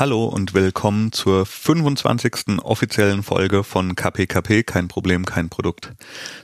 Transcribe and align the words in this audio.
Hallo 0.00 0.24
und 0.24 0.54
willkommen 0.54 1.12
zur 1.12 1.44
25. 1.44 2.62
offiziellen 2.62 3.22
Folge 3.22 3.62
von 3.62 3.96
KPKP, 3.96 4.62
kein 4.62 4.88
Problem, 4.88 5.26
kein 5.26 5.50
Produkt. 5.50 5.92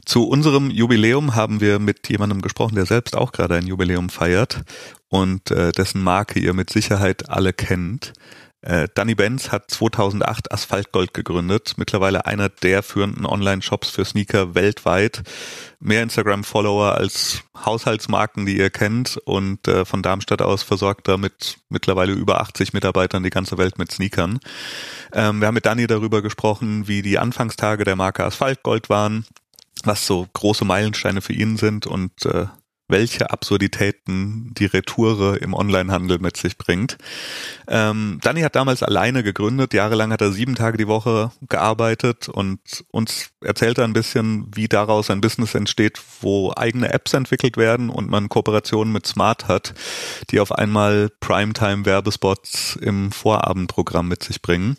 Zu 0.05 0.29
unserem 0.29 0.71
Jubiläum 0.71 1.35
haben 1.35 1.63
wir 1.63 1.79
mit 1.79 2.07
jemandem 2.11 2.43
gesprochen, 2.43 2.75
der 2.75 2.85
selbst 2.85 3.17
auch 3.17 3.33
gerade 3.33 3.55
ein 3.55 3.67
Jubiläum 3.67 4.11
feiert 4.11 4.61
und 5.09 5.51
äh, 5.53 5.73
dessen 5.73 6.03
Marke 6.03 6.39
ihr 6.39 6.53
mit 6.53 6.69
Sicherheit 6.69 7.31
alle 7.31 7.55
kennt. 7.55 8.13
Äh, 8.67 8.89
Danny 8.93 9.15
Benz 9.15 9.53
hat 9.53 9.71
2008 9.71 10.51
Asphaltgold 10.51 11.15
gegründet, 11.15 11.75
mittlerweile 11.77 12.27
einer 12.27 12.49
der 12.49 12.83
führenden 12.83 13.25
Online-Shops 13.25 13.91
für 13.91 14.05
Sneaker 14.05 14.57
weltweit. 14.57 15.23
Mehr 15.79 16.03
Instagram-Follower 16.03 16.97
als 16.97 17.45
Haushaltsmarken, 17.65 18.45
die 18.45 18.59
ihr 18.59 18.71
kennt 18.71 19.19
und 19.19 19.69
äh, 19.69 19.85
von 19.85 20.03
Darmstadt 20.03 20.43
aus 20.43 20.65
versorgt 20.65 21.07
er 21.07 21.17
mit 21.17 21.59
mittlerweile 21.69 22.13
über 22.13 22.41
80 22.41 22.73
Mitarbeitern 22.73 23.23
die 23.23 23.31
ganze 23.31 23.57
Welt 23.57 23.79
mit 23.79 23.93
Sneakern. 23.93 24.41
Ähm, 25.13 25.39
wir 25.39 25.47
haben 25.47 25.55
mit 25.55 25.67
Danny 25.67 25.87
darüber 25.87 26.21
gesprochen, 26.21 26.89
wie 26.89 27.03
die 27.03 27.21
Anfangstage 27.21 27.85
der 27.85 27.95
Marke 27.95 28.25
Asphaltgold 28.25 28.91
waren, 28.91 29.27
was 29.85 30.09
so 30.09 30.27
große 30.33 30.65
Meilensteine 30.65 31.21
für 31.21 31.35
ihn 31.35 31.57
sind 31.57 31.87
und 31.87 32.27
äh, 32.27 32.47
welche 32.89 33.31
Absurditäten 33.31 34.53
die 34.55 34.67
Retoure 34.67 35.37
im 35.39 35.55
Onlinehandel 35.55 36.19
mit 36.19 36.37
sich 36.37 36.57
bringt. 36.57 36.99
Ähm, 37.67 38.19
Danny 38.23 38.43
hat 38.43 38.55
damals 38.55 38.83
alleine 38.83 39.23
gegründet, 39.23 39.75
jahrelang 39.75 40.13
hat 40.13 40.21
er 40.21 40.33
sieben 40.33 40.55
Tage 40.55 40.79
die 40.79 40.87
Woche 40.87 41.33
gearbeitet 41.49 42.29
und 42.29 42.61
uns 42.91 43.31
erzählt 43.41 43.79
er 43.79 43.85
ein 43.85 43.93
bisschen, 43.93 44.47
wie 44.55 44.69
daraus 44.69 45.11
ein 45.11 45.21
Business 45.21 45.55
entsteht, 45.55 46.01
wo 46.21 46.53
eigene 46.55 46.93
Apps 46.93 47.13
entwickelt 47.13 47.57
werden 47.57 47.91
und 47.91 48.09
man 48.09 48.29
Kooperationen 48.29 48.93
mit 48.93 49.07
Smart 49.07 49.49
hat, 49.49 49.75
die 50.31 50.41
auf 50.41 50.53
einmal 50.53 51.11
Primetime-Werbespots 51.21 52.77
im 52.77 53.11
Vorabendprogramm 53.11 54.09
mit 54.09 54.23
sich 54.23 54.43
bringen. 54.43 54.77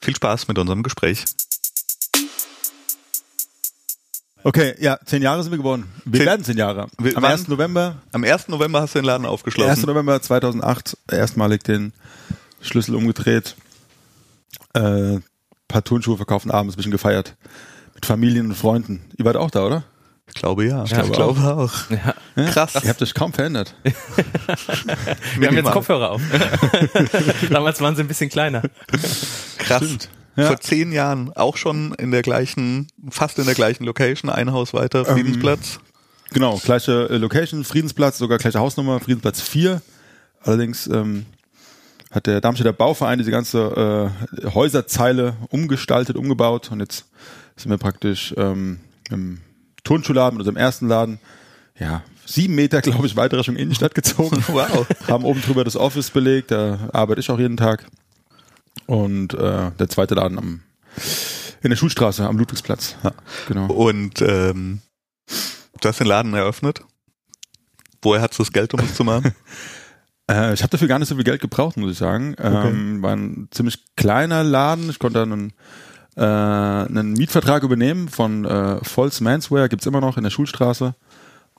Viel 0.00 0.16
Spaß 0.16 0.48
mit 0.48 0.58
unserem 0.58 0.82
Gespräch. 0.82 1.24
Okay, 4.46 4.74
ja, 4.78 4.96
zehn 5.04 5.22
Jahre 5.22 5.42
sind 5.42 5.50
wir 5.50 5.58
geworden. 5.58 5.90
Wir 6.04 6.20
Zehn- 6.20 6.26
werden 6.26 6.44
zehn 6.44 6.56
Jahre. 6.56 6.86
Wir 7.00 7.16
Am 7.16 7.22
waren- 7.24 7.32
1. 7.32 7.48
November, 7.48 7.96
Am 8.12 8.22
1. 8.22 8.46
November 8.48 8.80
hast 8.80 8.94
du 8.94 9.00
den 9.00 9.06
Laden 9.06 9.26
aufgeschlossen. 9.26 9.70
1. 9.70 9.82
November 9.86 10.22
2008 10.22 10.96
erstmalig 11.10 11.64
den 11.64 11.92
Schlüssel 12.60 12.94
umgedreht. 12.94 13.56
Äh, 14.72 15.18
paar 15.66 15.82
Turnschuhe 15.82 16.16
verkaufen 16.16 16.52
abends, 16.52 16.74
ein 16.74 16.76
bisschen 16.76 16.92
gefeiert. 16.92 17.34
Mit 17.94 18.06
Familien 18.06 18.46
und 18.46 18.54
Freunden. 18.54 19.02
Ihr 19.16 19.24
wart 19.24 19.34
auch 19.36 19.50
da, 19.50 19.64
oder? 19.66 19.82
Ich 20.28 20.34
glaube 20.34 20.64
ja. 20.64 20.84
Ich 20.84 20.90
glaube 20.90 21.10
glaube, 21.10 21.40
auch. 21.40 21.72
Ja. 22.36 22.46
Krass. 22.50 22.74
Ihr 22.84 22.88
habt 22.90 23.02
euch 23.02 23.14
kaum 23.14 23.32
verändert. 23.32 23.74
Wir 25.38 25.48
haben 25.48 25.56
jetzt. 25.56 25.70
Kopfhörer 25.72 26.10
auf. 26.12 26.22
Damals 27.50 27.80
waren 27.80 27.96
sie 27.96 28.02
ein 28.02 28.08
bisschen 28.08 28.30
kleiner. 28.30 28.62
Krass. 29.58 29.84
Stimmt. 29.84 30.08
Ja. 30.36 30.48
Vor 30.48 30.60
zehn 30.60 30.92
Jahren 30.92 31.32
auch 31.34 31.56
schon 31.56 31.94
in 31.94 32.10
der 32.10 32.22
gleichen, 32.22 32.88
fast 33.10 33.38
in 33.38 33.46
der 33.46 33.54
gleichen 33.54 33.84
Location, 33.84 34.30
ein 34.30 34.52
Haus 34.52 34.74
weiter, 34.74 35.06
Ähm, 35.08 35.14
Friedensplatz. 35.14 35.80
Genau, 36.32 36.58
gleiche 36.58 37.08
äh, 37.08 37.16
Location, 37.16 37.64
Friedensplatz, 37.64 38.18
sogar 38.18 38.38
gleiche 38.38 38.58
Hausnummer, 38.58 39.00
Friedensplatz 39.00 39.40
4. 39.40 39.80
Allerdings 40.42 40.86
ähm, 40.88 41.26
hat 42.10 42.26
der 42.26 42.40
Darmstädter 42.40 42.72
Bauverein 42.72 43.18
diese 43.18 43.30
ganze 43.30 44.10
äh, 44.44 44.50
Häuserzeile 44.54 45.36
umgestaltet, 45.48 46.16
umgebaut 46.16 46.70
und 46.70 46.80
jetzt 46.80 47.06
sind 47.56 47.70
wir 47.70 47.78
praktisch 47.78 48.34
ähm, 48.36 48.80
im 49.10 49.40
Turnschuhladen, 49.84 50.38
unserem 50.38 50.56
ersten 50.56 50.88
Laden, 50.88 51.18
ja, 51.78 52.02
sieben 52.26 52.54
Meter, 52.54 52.80
glaube 52.82 53.06
ich, 53.06 53.16
weiter 53.16 53.38
Richtung 53.38 53.56
Innenstadt 53.56 53.94
gezogen. 53.94 54.44
Wow. 54.48 54.86
Haben 55.08 55.24
oben 55.24 55.40
drüber 55.40 55.64
das 55.64 55.76
Office 55.76 56.10
belegt, 56.10 56.50
da 56.50 56.78
arbeite 56.92 57.20
ich 57.20 57.30
auch 57.30 57.38
jeden 57.38 57.56
Tag. 57.56 57.86
Und 58.86 59.34
äh, 59.34 59.70
der 59.72 59.88
zweite 59.88 60.14
Laden 60.14 60.38
am 60.38 60.60
in 61.62 61.70
der 61.70 61.76
Schulstraße 61.76 62.26
am 62.26 62.38
Ludwigsplatz. 62.38 62.96
Ja, 63.02 63.12
genau. 63.48 63.66
Und 63.66 64.22
ähm, 64.22 64.80
du 65.80 65.88
hast 65.88 66.00
den 66.00 66.06
Laden 66.06 66.32
eröffnet. 66.34 66.82
Woher 68.02 68.22
hattest 68.22 68.38
du 68.38 68.44
das 68.44 68.52
Geld, 68.52 68.72
um 68.74 68.80
es 68.80 68.94
zu 68.94 69.04
machen? 69.04 69.34
Äh, 70.28 70.54
ich 70.54 70.62
habe 70.62 70.70
dafür 70.70 70.88
gar 70.88 70.98
nicht 70.98 71.06
so 71.06 71.14
viel 71.14 71.22
Geld 71.22 71.40
gebraucht, 71.40 71.76
muss 71.76 71.92
ich 71.92 71.98
sagen. 71.98 72.34
Ähm, 72.40 73.00
war 73.00 73.14
ein 73.14 73.46
ziemlich 73.52 73.94
kleiner 73.94 74.42
Laden. 74.42 74.90
Ich 74.90 74.98
konnte 74.98 75.20
dann 75.20 75.32
einen, 75.32 75.52
äh, 76.16 76.88
einen 76.88 77.12
Mietvertrag 77.12 77.62
übernehmen 77.62 78.08
von 78.08 78.44
äh, 78.44 78.80
Volz 78.82 79.20
Manswear, 79.20 79.68
gibt's 79.68 79.86
immer 79.86 80.00
noch 80.00 80.16
in 80.16 80.24
der 80.24 80.30
Schulstraße. 80.30 80.96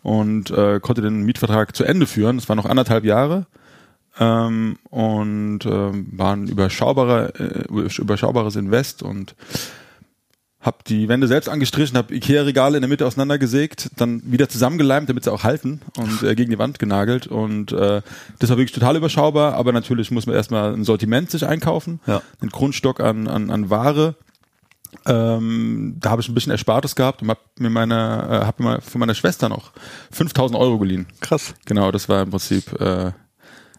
Und 0.01 0.51
äh, 0.51 0.81
konnte 0.81 1.01
den 1.01 1.23
Mietvertrag 1.23 1.77
zu 1.77 1.85
Ende 1.85 2.07
führen. 2.07 2.35
Das 2.35 2.49
waren 2.49 2.57
noch 2.57 2.65
anderthalb 2.65 3.05
Jahre. 3.05 3.47
Ähm, 4.19 4.78
und 4.89 5.59
ähm, 5.66 6.07
war 6.11 6.35
ein 6.35 6.47
überschaubarer, 6.47 7.39
äh, 7.39 7.63
überschaubares 8.00 8.55
Invest 8.55 9.03
und 9.03 9.35
hab 10.59 10.83
die 10.85 11.07
Wände 11.07 11.28
selbst 11.28 11.47
angestrichen, 11.50 11.97
hab 11.97 12.11
Ikea-Regale 12.11 12.77
in 12.77 12.81
der 12.81 12.89
Mitte 12.89 13.06
auseinandergesägt, 13.06 13.91
dann 13.95 14.22
wieder 14.25 14.50
zusammengeleimt, 14.50 15.07
damit 15.07 15.23
sie 15.23 15.31
auch 15.31 15.44
halten 15.44 15.81
und 15.97 16.23
äh, 16.23 16.35
gegen 16.35 16.50
die 16.51 16.57
Wand 16.59 16.79
genagelt. 16.79 17.27
Und 17.27 17.72
äh, 17.72 18.01
das 18.39 18.50
war 18.50 18.57
wirklich 18.57 18.73
total 18.73 18.97
überschaubar, 18.97 19.53
aber 19.53 19.72
natürlich 19.72 20.11
muss 20.11 20.25
man 20.25 20.35
erstmal 20.35 20.73
ein 20.73 20.83
Sortiment 20.83 21.29
sich 21.31 21.45
einkaufen, 21.45 22.00
Ja. 22.07 22.22
einen 22.41 22.50
Grundstock 22.50 23.00
an, 23.00 23.27
an, 23.27 23.50
an 23.51 23.69
Ware. 23.69 24.16
Ähm, 25.06 25.95
da 26.00 26.09
habe 26.09 26.22
ich 26.22 26.27
ein 26.27 26.33
bisschen 26.33 26.51
Erspartes 26.51 26.95
gehabt 26.95 27.22
und 27.22 27.29
hab 27.29 27.39
mir 27.59 27.69
meine, 27.69 28.27
äh, 28.41 28.45
hab 28.45 28.59
mir 28.59 28.81
von 28.81 29.00
meiner 29.00 29.16
Schwester 29.16 29.47
noch 29.50 29.72
5000 30.11 30.59
Euro 30.59 30.79
geliehen. 30.79 31.06
Krass. 31.22 31.53
Genau, 31.66 31.91
das 31.91 32.09
war 32.09 32.23
im 32.23 32.31
Prinzip 32.31 32.73
äh, 32.81 33.11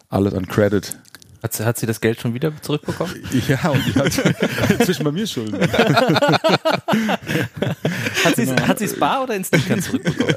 alles 0.09 0.33
an 0.33 0.47
Credit. 0.47 0.97
Hat 1.41 1.53
sie, 1.53 1.65
hat 1.65 1.77
sie 1.77 1.85
das 1.85 2.01
Geld 2.01 2.19
schon 2.19 2.33
wieder 2.33 2.51
zurückbekommen? 2.61 3.15
Ja, 3.47 3.69
und 3.69 3.85
die 3.85 3.93
hat 3.93 4.11
inzwischen 4.79 5.05
bei 5.05 5.11
mir 5.11 5.25
Schulden. 5.25 5.57
Hat 8.25 8.35
sie 8.35 8.45
Genau. 8.45 8.73
es 8.77 8.99
bar 8.99 9.23
oder 9.23 9.35
in 9.35 9.43
Sneakern 9.45 9.81
zurückbekommen? 9.81 10.35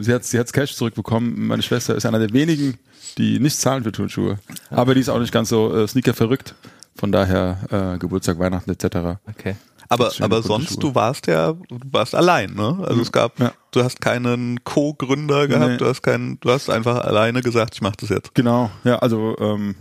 Äh, 0.00 0.02
sie 0.02 0.12
hat 0.12 0.24
sie 0.24 0.38
hat's 0.38 0.52
Cash 0.52 0.74
zurückbekommen. 0.74 1.46
Meine 1.46 1.62
Schwester 1.62 1.94
ist 1.94 2.04
einer 2.06 2.18
der 2.18 2.32
wenigen, 2.32 2.78
die 3.18 3.38
nicht 3.38 3.56
zahlen 3.58 3.84
für 3.84 3.92
Turnschuhe. 3.92 4.38
Aber 4.70 4.94
die 4.94 5.00
ist 5.00 5.08
auch 5.08 5.20
nicht 5.20 5.32
ganz 5.32 5.48
so 5.50 5.72
äh, 5.76 5.86
Sneaker 5.86 6.14
verrückt. 6.14 6.54
Von 6.96 7.12
daher 7.12 7.94
äh, 7.94 7.98
Geburtstag, 7.98 8.38
Weihnachten 8.40 8.70
etc. 8.70 9.18
Okay. 9.28 9.54
Aber, 9.92 10.12
aber 10.20 10.40
sonst, 10.42 10.68
Schuhe. 10.74 10.80
du 10.80 10.94
warst 10.94 11.26
ja, 11.26 11.52
du 11.52 11.78
warst 11.90 12.14
allein, 12.14 12.54
ne? 12.54 12.78
Also 12.86 13.02
es 13.02 13.10
gab, 13.12 13.38
Ja. 13.40 13.52
du 13.72 13.82
hast 13.82 14.00
keinen 14.00 14.62
Co-Gründer 14.64 15.48
gehabt, 15.48 15.72
Nee. 15.72 15.76
du 15.78 15.84
hast 15.86 16.02
keinen, 16.02 16.38
du 16.40 16.50
hast 16.50 16.70
einfach 16.70 17.04
alleine 17.04 17.42
gesagt, 17.42 17.74
ich 17.74 17.82
mach 17.82 17.96
das 17.96 18.08
jetzt. 18.08 18.34
Genau, 18.34 18.70
ja, 18.84 19.00
also 19.00 19.36
ähm, 19.40 19.74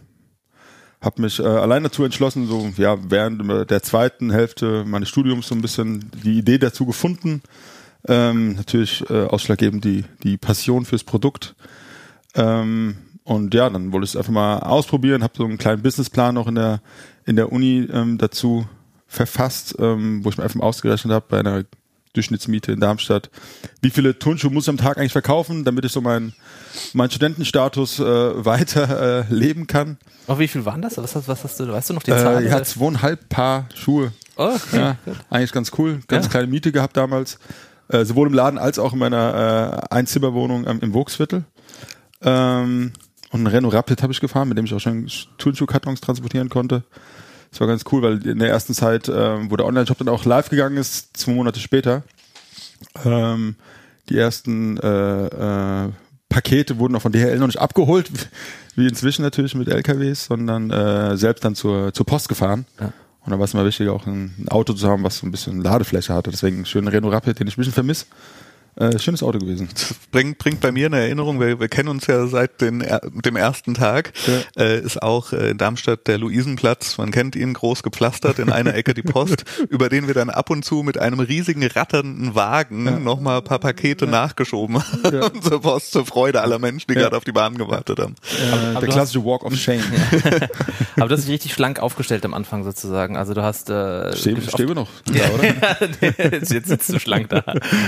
habe 0.99 1.21
mich 1.21 1.39
äh, 1.39 1.43
allein 1.43 1.83
dazu 1.83 2.03
entschlossen, 2.03 2.47
so 2.47 2.69
ja 2.75 2.97
während 3.09 3.69
der 3.69 3.83
zweiten 3.83 4.31
Hälfte 4.31 4.83
meines 4.85 5.09
Studiums 5.09 5.47
so 5.47 5.53
ein 5.55 5.61
bisschen 5.61 6.09
die 6.23 6.39
Idee 6.39 6.57
dazu 6.57 6.85
gefunden. 6.87 7.41
Ähm, 8.07 8.55
natürlich 8.55 9.07
äh, 9.09 9.25
ausschlaggebend 9.25 9.85
die 9.85 10.05
die 10.23 10.37
Passion 10.37 10.85
fürs 10.85 11.03
Produkt. 11.03 11.55
Ähm, 12.33 12.95
und 13.23 13.53
ja, 13.53 13.69
dann 13.69 13.91
wollte 13.91 14.05
ich 14.05 14.11
es 14.11 14.15
einfach 14.15 14.31
mal 14.33 14.59
ausprobieren, 14.59 15.21
habe 15.21 15.33
so 15.37 15.43
einen 15.45 15.57
kleinen 15.59 15.81
Businessplan 15.83 16.33
noch 16.35 16.47
in 16.47 16.55
der 16.55 16.81
in 17.25 17.35
der 17.35 17.51
Uni 17.51 17.87
ähm, 17.93 18.17
dazu 18.17 18.65
verfasst, 19.09 19.75
ähm, 19.79 20.23
wo 20.23 20.29
ich 20.29 20.37
mir 20.37 20.43
einfach 20.43 20.55
mal 20.55 20.65
ausgerechnet 20.65 21.11
habe 21.13 21.25
bei 21.27 21.39
einer 21.39 21.63
Durchschnittsmiete 22.13 22.71
in 22.71 22.79
Darmstadt. 22.79 23.29
Wie 23.81 23.89
viele 23.89 24.17
Turnschuhe 24.17 24.51
muss 24.51 24.63
ich 24.65 24.69
am 24.69 24.77
Tag 24.77 24.97
eigentlich 24.97 25.11
verkaufen, 25.11 25.63
damit 25.63 25.85
ich 25.85 25.91
so 25.91 26.01
meinen 26.01 26.33
meinen 26.93 27.09
Studentenstatus 27.11 27.99
äh, 27.99 28.03
weiter 28.45 29.25
äh, 29.29 29.33
leben 29.33 29.67
kann? 29.67 29.97
Oh, 30.27 30.39
wie 30.39 30.47
viel 30.47 30.63
waren 30.65 30.81
das? 30.81 30.97
Was 30.97 31.15
hast, 31.15 31.27
was 31.27 31.43
hast 31.43 31.59
du, 31.59 31.67
weißt 31.67 31.89
du 31.89 31.93
noch 31.95 32.03
die 32.03 32.11
Zahl? 32.11 32.43
Äh, 32.45 32.49
ja, 32.49 32.63
zweieinhalb 32.63 33.29
Paar 33.29 33.67
Schuhe. 33.75 34.11
oh, 34.37 34.55
okay. 34.55 34.77
Ja, 34.77 34.95
eigentlich 35.29 35.51
ganz 35.51 35.71
cool. 35.77 35.99
Ganz 36.07 36.25
Ja. 36.25 36.31
kleine 36.31 36.47
Miete 36.47 36.71
gehabt 36.71 36.95
damals. 36.97 37.37
Äh, 37.89 38.05
sowohl 38.05 38.27
im 38.27 38.33
Laden 38.33 38.59
als 38.59 38.77
auch 38.79 38.93
in 38.93 38.99
meiner 38.99 39.81
äh, 39.91 39.95
Einzimmerwohnung 39.95 40.65
ähm, 40.67 40.79
im 40.81 40.93
Vogtsviertel. 40.93 41.43
Ähm, 42.21 42.91
und 43.31 43.39
einen 43.39 43.47
Renault 43.47 43.73
Rapid 43.73 44.01
habe 44.01 44.13
ich 44.13 44.19
gefahren, 44.19 44.47
mit 44.49 44.57
dem 44.57 44.65
ich 44.65 44.73
auch 44.73 44.79
schon 44.79 45.07
Turnschuhkartons 45.37 46.01
transportieren 46.01 46.49
konnte. 46.49 46.83
Das 47.51 47.59
war 47.59 47.67
ganz 47.67 47.83
cool, 47.91 48.01
weil 48.01 48.25
in 48.27 48.39
der 48.39 48.49
ersten 48.49 48.73
Zeit, 48.73 49.09
ähm, 49.09 49.49
wo 49.49 49.55
der 49.55 49.65
Online-Shop 49.65 49.97
dann 49.97 50.09
auch 50.09 50.25
live 50.25 50.49
gegangen 50.49 50.77
ist, 50.77 51.17
zwei 51.17 51.33
Monate 51.33 51.59
später, 51.59 52.03
ähm, 53.03 53.55
die 54.09 54.17
ersten 54.17 54.77
äh, 54.77 55.85
äh, 55.85 55.89
Pakete 56.29 56.77
wurden 56.77 56.95
auch 56.95 57.01
von 57.01 57.11
DHL 57.11 57.39
noch 57.39 57.47
nicht 57.47 57.59
abgeholt, 57.59 58.11
wie 58.75 58.87
inzwischen 58.87 59.23
natürlich 59.23 59.55
mit 59.55 59.67
LKWs, 59.67 60.25
sondern 60.25 60.69
äh, 60.69 61.17
selbst 61.17 61.43
dann 61.43 61.55
zur, 61.55 61.93
zur 61.93 62.05
Post 62.05 62.29
gefahren. 62.29 62.65
Ja. 62.79 62.93
Und 63.25 63.31
da 63.31 63.39
war 63.39 63.45
es 63.45 63.53
mal 63.53 63.65
wichtig, 63.65 63.89
auch 63.89 64.07
ein, 64.07 64.33
ein 64.37 64.47
Auto 64.49 64.73
zu 64.73 64.87
haben, 64.87 65.03
was 65.03 65.17
so 65.17 65.27
ein 65.27 65.31
bisschen 65.31 65.61
Ladefläche 65.61 66.13
hatte. 66.13 66.31
Deswegen 66.31 66.65
schönen 66.65 66.87
Renault 66.87 67.13
Rapid, 67.13 67.39
den 67.39 67.47
ich 67.47 67.57
ein 67.57 67.61
bisschen 67.61 67.73
vermisse. 67.73 68.05
Äh, 68.79 68.97
schönes 68.97 69.21
Auto 69.23 69.39
gewesen. 69.39 69.67
Das 69.73 69.93
bringt, 70.11 70.37
bringt 70.37 70.61
bei 70.61 70.71
mir 70.71 70.85
eine 70.85 70.99
Erinnerung, 70.99 71.39
wir, 71.39 71.59
wir 71.59 71.67
kennen 71.67 71.89
uns 71.89 72.07
ja 72.07 72.25
seit 72.27 72.61
den, 72.61 72.83
dem 73.13 73.35
ersten 73.35 73.73
Tag, 73.73 74.13
Ja. 74.55 74.63
äh, 74.63 74.79
ist 74.79 75.01
auch 75.03 75.33
äh, 75.33 75.49
in 75.51 75.57
Darmstadt 75.57 76.07
der 76.07 76.17
Luisenplatz, 76.17 76.97
man 76.97 77.11
kennt 77.11 77.35
ihn, 77.35 77.53
groß 77.53 77.83
gepflastert, 77.83 78.39
in 78.39 78.49
einer 78.51 78.73
Ecke 78.75 78.93
die 78.93 79.01
Post, 79.01 79.43
über 79.69 79.89
den 79.89 80.07
wir 80.07 80.13
dann 80.13 80.29
ab 80.29 80.49
und 80.49 80.63
zu 80.63 80.81
mit 80.83 80.97
einem 80.97 81.19
riesigen 81.19 81.65
ratternden 81.67 82.35
Wagen 82.35 83.03
nochmal 83.03 83.39
ein 83.39 83.43
paar 83.43 83.59
Pakete 83.59 84.07
nachgeschoben 84.07 84.77
haben, 84.81 85.13
Ja. 85.13 85.29
zur 85.41 85.61
Post, 85.61 85.91
zur 85.91 86.05
Freude 86.05 86.41
aller 86.41 86.57
Menschen, 86.59 86.87
die 86.89 86.93
Ja. 86.95 87.01
gerade 87.01 87.17
auf 87.17 87.25
die 87.25 87.33
Bahn 87.33 87.57
gewartet 87.57 87.99
haben. 87.99 88.15
Äh, 88.39 88.75
aber 88.75 88.85
der 88.85 88.89
klassische 88.95 89.25
Walk 89.25 89.43
of 89.43 89.53
Shame. 89.55 89.81
Aber 90.95 91.07
du 91.07 91.15
hast 91.15 91.23
dich 91.23 91.31
richtig 91.33 91.53
schlank 91.53 91.79
aufgestellt 91.79 92.25
am 92.25 92.33
Anfang 92.33 92.63
sozusagen. 92.65 93.15
Also 93.15 93.33
du 93.33 93.41
hast 93.41 93.69
äh, 93.69 94.15
stehen 94.15 94.37
wir 94.67 94.75
noch. 94.75 94.89
Ja, 95.13 95.29
oder? 95.29 96.39
Jetzt 96.41 96.67
sitzt 96.67 96.89
du 96.91 96.99
schlank 96.99 97.29
da. 97.29 97.43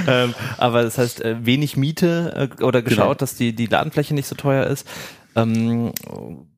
ähm, 0.08 0.34
aber 0.58 0.81
das 0.84 0.98
heißt, 0.98 1.22
äh, 1.22 1.46
wenig 1.46 1.78
Miete 1.78 2.50
äh, 2.60 2.64
oder 2.64 2.82
geschaut, 2.82 2.98
Genau. 3.04 3.14
dass 3.16 3.36
die, 3.36 3.54
die 3.54 3.68
Ladenfläche 3.68 4.14
nicht 4.14 4.28
so 4.28 4.36
teuer 4.36 4.66
ist, 4.68 4.88
ähm, 5.36 5.94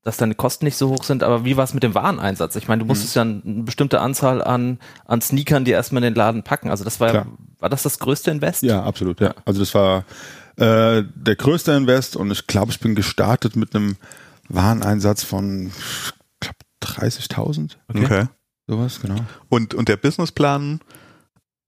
dass 0.04 0.18
deine 0.18 0.36
Kosten 0.36 0.66
nicht 0.66 0.78
so 0.78 0.90
hoch 0.90 1.04
sind. 1.04 1.24
Aber 1.24 1.46
wie 1.46 1.56
war 1.58 1.64
es 1.64 1.74
mit 1.74 1.84
dem 1.84 1.94
Wareneinsatz? 1.96 2.56
Ich 2.56 2.68
meine, 2.68 2.80
du 2.82 2.86
musstest 2.86 3.16
ja 3.16 3.22
eine 3.22 3.42
bestimmte 3.64 4.02
Anzahl 4.02 4.44
an, 4.44 4.80
an 5.06 5.22
Sneakern, 5.22 5.64
die 5.66 5.72
erstmal 5.72 6.04
in 6.04 6.14
den 6.14 6.16
Laden 6.16 6.44
packen. 6.44 6.70
Also 6.70 6.84
das 6.84 7.00
war, 7.00 7.10
Klar. 7.12 7.28
war 7.60 7.70
das 7.70 7.84
das 7.84 8.00
größte 8.00 8.32
Invest? 8.32 8.64
Ja, 8.64 8.84
absolut. 8.84 9.22
Ja. 9.22 9.34
Also 9.46 9.60
das 9.60 9.74
war 9.76 10.06
äh, 10.58 11.04
der 11.16 11.36
größte 11.36 11.72
Invest 11.72 12.16
und 12.16 12.32
ich 12.32 12.48
glaube, 12.48 12.72
ich 12.72 12.80
bin 12.80 12.96
gestartet 12.96 13.56
mit 13.56 13.76
einem 13.76 13.96
Wareneinsatz 14.50 15.24
von 15.24 15.68
ich 15.68 16.14
glaub, 16.40 16.56
30.000, 16.84 17.78
Okay. 17.88 18.26
sowas, 18.68 19.00
genau. 19.02 19.16
Und, 19.50 19.74
und 19.74 19.88
der 19.88 19.98
Businessplan 19.98 20.82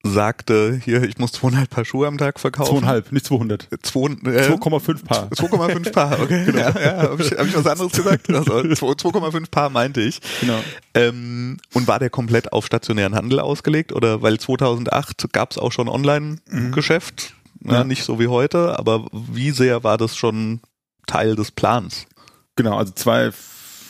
sagte, 0.05 0.79
hier, 0.83 1.03
ich 1.03 1.17
muss 1.17 1.31
zweieinhalb 1.33 1.69
Paar 1.69 1.83
Schuhe 1.85 2.07
am 2.07 2.17
Tag 2.17 2.39
verkaufen. 2.39 2.71
Zweieinhalb, 2.77 3.11
nicht 3.11 3.25
200. 3.25 3.67
Zwei, 3.81 3.99
äh, 4.29 4.49
2,5 4.51 5.03
Paar. 5.05 5.27
2,5 5.29 5.91
Paar, 5.91 6.19
okay. 6.21 6.45
Ja, 6.55 6.79
ja, 6.79 6.97
habe 7.09 7.21
ich, 7.23 7.31
hab 7.31 7.45
ich 7.47 7.55
was 7.55 7.65
anderes 7.67 7.91
gesagt? 7.91 8.29
Also, 8.29 8.53
2,5 8.53 9.49
Paar 9.49 9.69
meinte 9.69 10.01
ich. 10.01 10.21
Genau. 10.41 10.59
Ähm, 10.93 11.57
und 11.73 11.87
war 11.87 11.99
der 11.99 12.09
komplett 12.09 12.53
auf 12.53 12.65
stationären 12.65 13.15
Handel 13.15 13.39
ausgelegt? 13.39 13.91
Oder 13.93 14.21
weil 14.21 14.39
2008 14.39 15.27
gab 15.33 15.51
es 15.51 15.57
auch 15.57 15.71
schon 15.71 15.89
Online-Geschäft? 15.89 17.33
Ja, 17.63 17.73
Ja. 17.73 17.83
nicht 17.83 18.03
so 18.03 18.19
wie 18.19 18.27
heute, 18.27 18.77
aber 18.77 19.05
wie 19.11 19.51
sehr 19.51 19.83
war 19.83 19.97
das 19.97 20.15
schon 20.15 20.61
Teil 21.07 21.35
des 21.35 21.51
Plans? 21.51 22.05
Genau, 22.55 22.77
also 22.77 22.93
zwei 22.93 23.31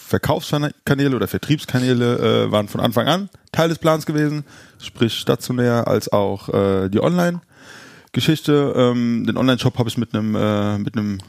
Verkaufskanäle 0.07 1.15
oder 1.15 1.27
Vertriebskanäle 1.27 2.45
äh, 2.45 2.51
waren 2.51 2.67
von 2.67 2.79
Anfang 2.79 3.07
an 3.07 3.29
Teil 3.51 3.69
des 3.69 3.79
Plans 3.79 4.05
gewesen, 4.05 4.43
sprich 4.79 5.13
stationär 5.13 5.87
als 5.87 6.11
auch 6.11 6.49
äh, 6.49 6.89
die 6.89 7.01
Online-Geschichte. 7.01 8.73
Ähm, 8.75 9.25
den 9.27 9.37
Online-Shop 9.37 9.77
habe 9.77 9.89
ich 9.89 9.97
mit 9.97 10.13
einem 10.13 10.35
äh, 10.35 10.77
mit 10.77 10.95
einem 10.95 11.19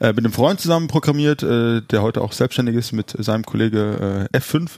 äh, 0.00 0.08
mit 0.12 0.18
einem 0.18 0.32
Freund 0.32 0.60
zusammen 0.60 0.88
programmiert, 0.88 1.42
äh, 1.42 1.82
der 1.82 2.02
heute 2.02 2.22
auch 2.22 2.32
selbstständig 2.32 2.76
ist 2.76 2.92
mit 2.92 3.14
seinem 3.18 3.44
Kollege 3.44 4.28
äh, 4.32 4.38
F5, 4.38 4.70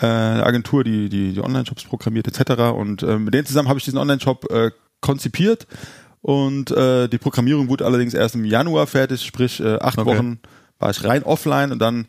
äh, 0.00 0.06
eine 0.06 0.46
Agentur, 0.46 0.84
die 0.84 1.08
die, 1.08 1.32
die 1.32 1.40
Online-Shops 1.40 1.84
programmiert 1.84 2.26
etc. 2.26 2.62
Und 2.74 3.02
äh, 3.02 3.18
mit 3.18 3.34
denen 3.34 3.46
zusammen 3.46 3.68
habe 3.68 3.78
ich 3.78 3.84
diesen 3.84 3.98
Online-Shop 3.98 4.50
äh, 4.50 4.70
konzipiert 5.00 5.66
und 6.22 6.70
äh, 6.70 7.08
die 7.08 7.18
Programmierung 7.18 7.68
wurde 7.68 7.86
allerdings 7.86 8.14
erst 8.14 8.34
im 8.34 8.44
Januar 8.44 8.86
fertig, 8.86 9.24
sprich 9.24 9.60
äh, 9.60 9.78
acht 9.78 9.98
Okay. 9.98 10.10
Wochen 10.10 10.38
war 10.78 10.90
ich 10.90 11.04
rein 11.04 11.22
offline 11.22 11.72
und 11.72 11.78
dann 11.78 12.06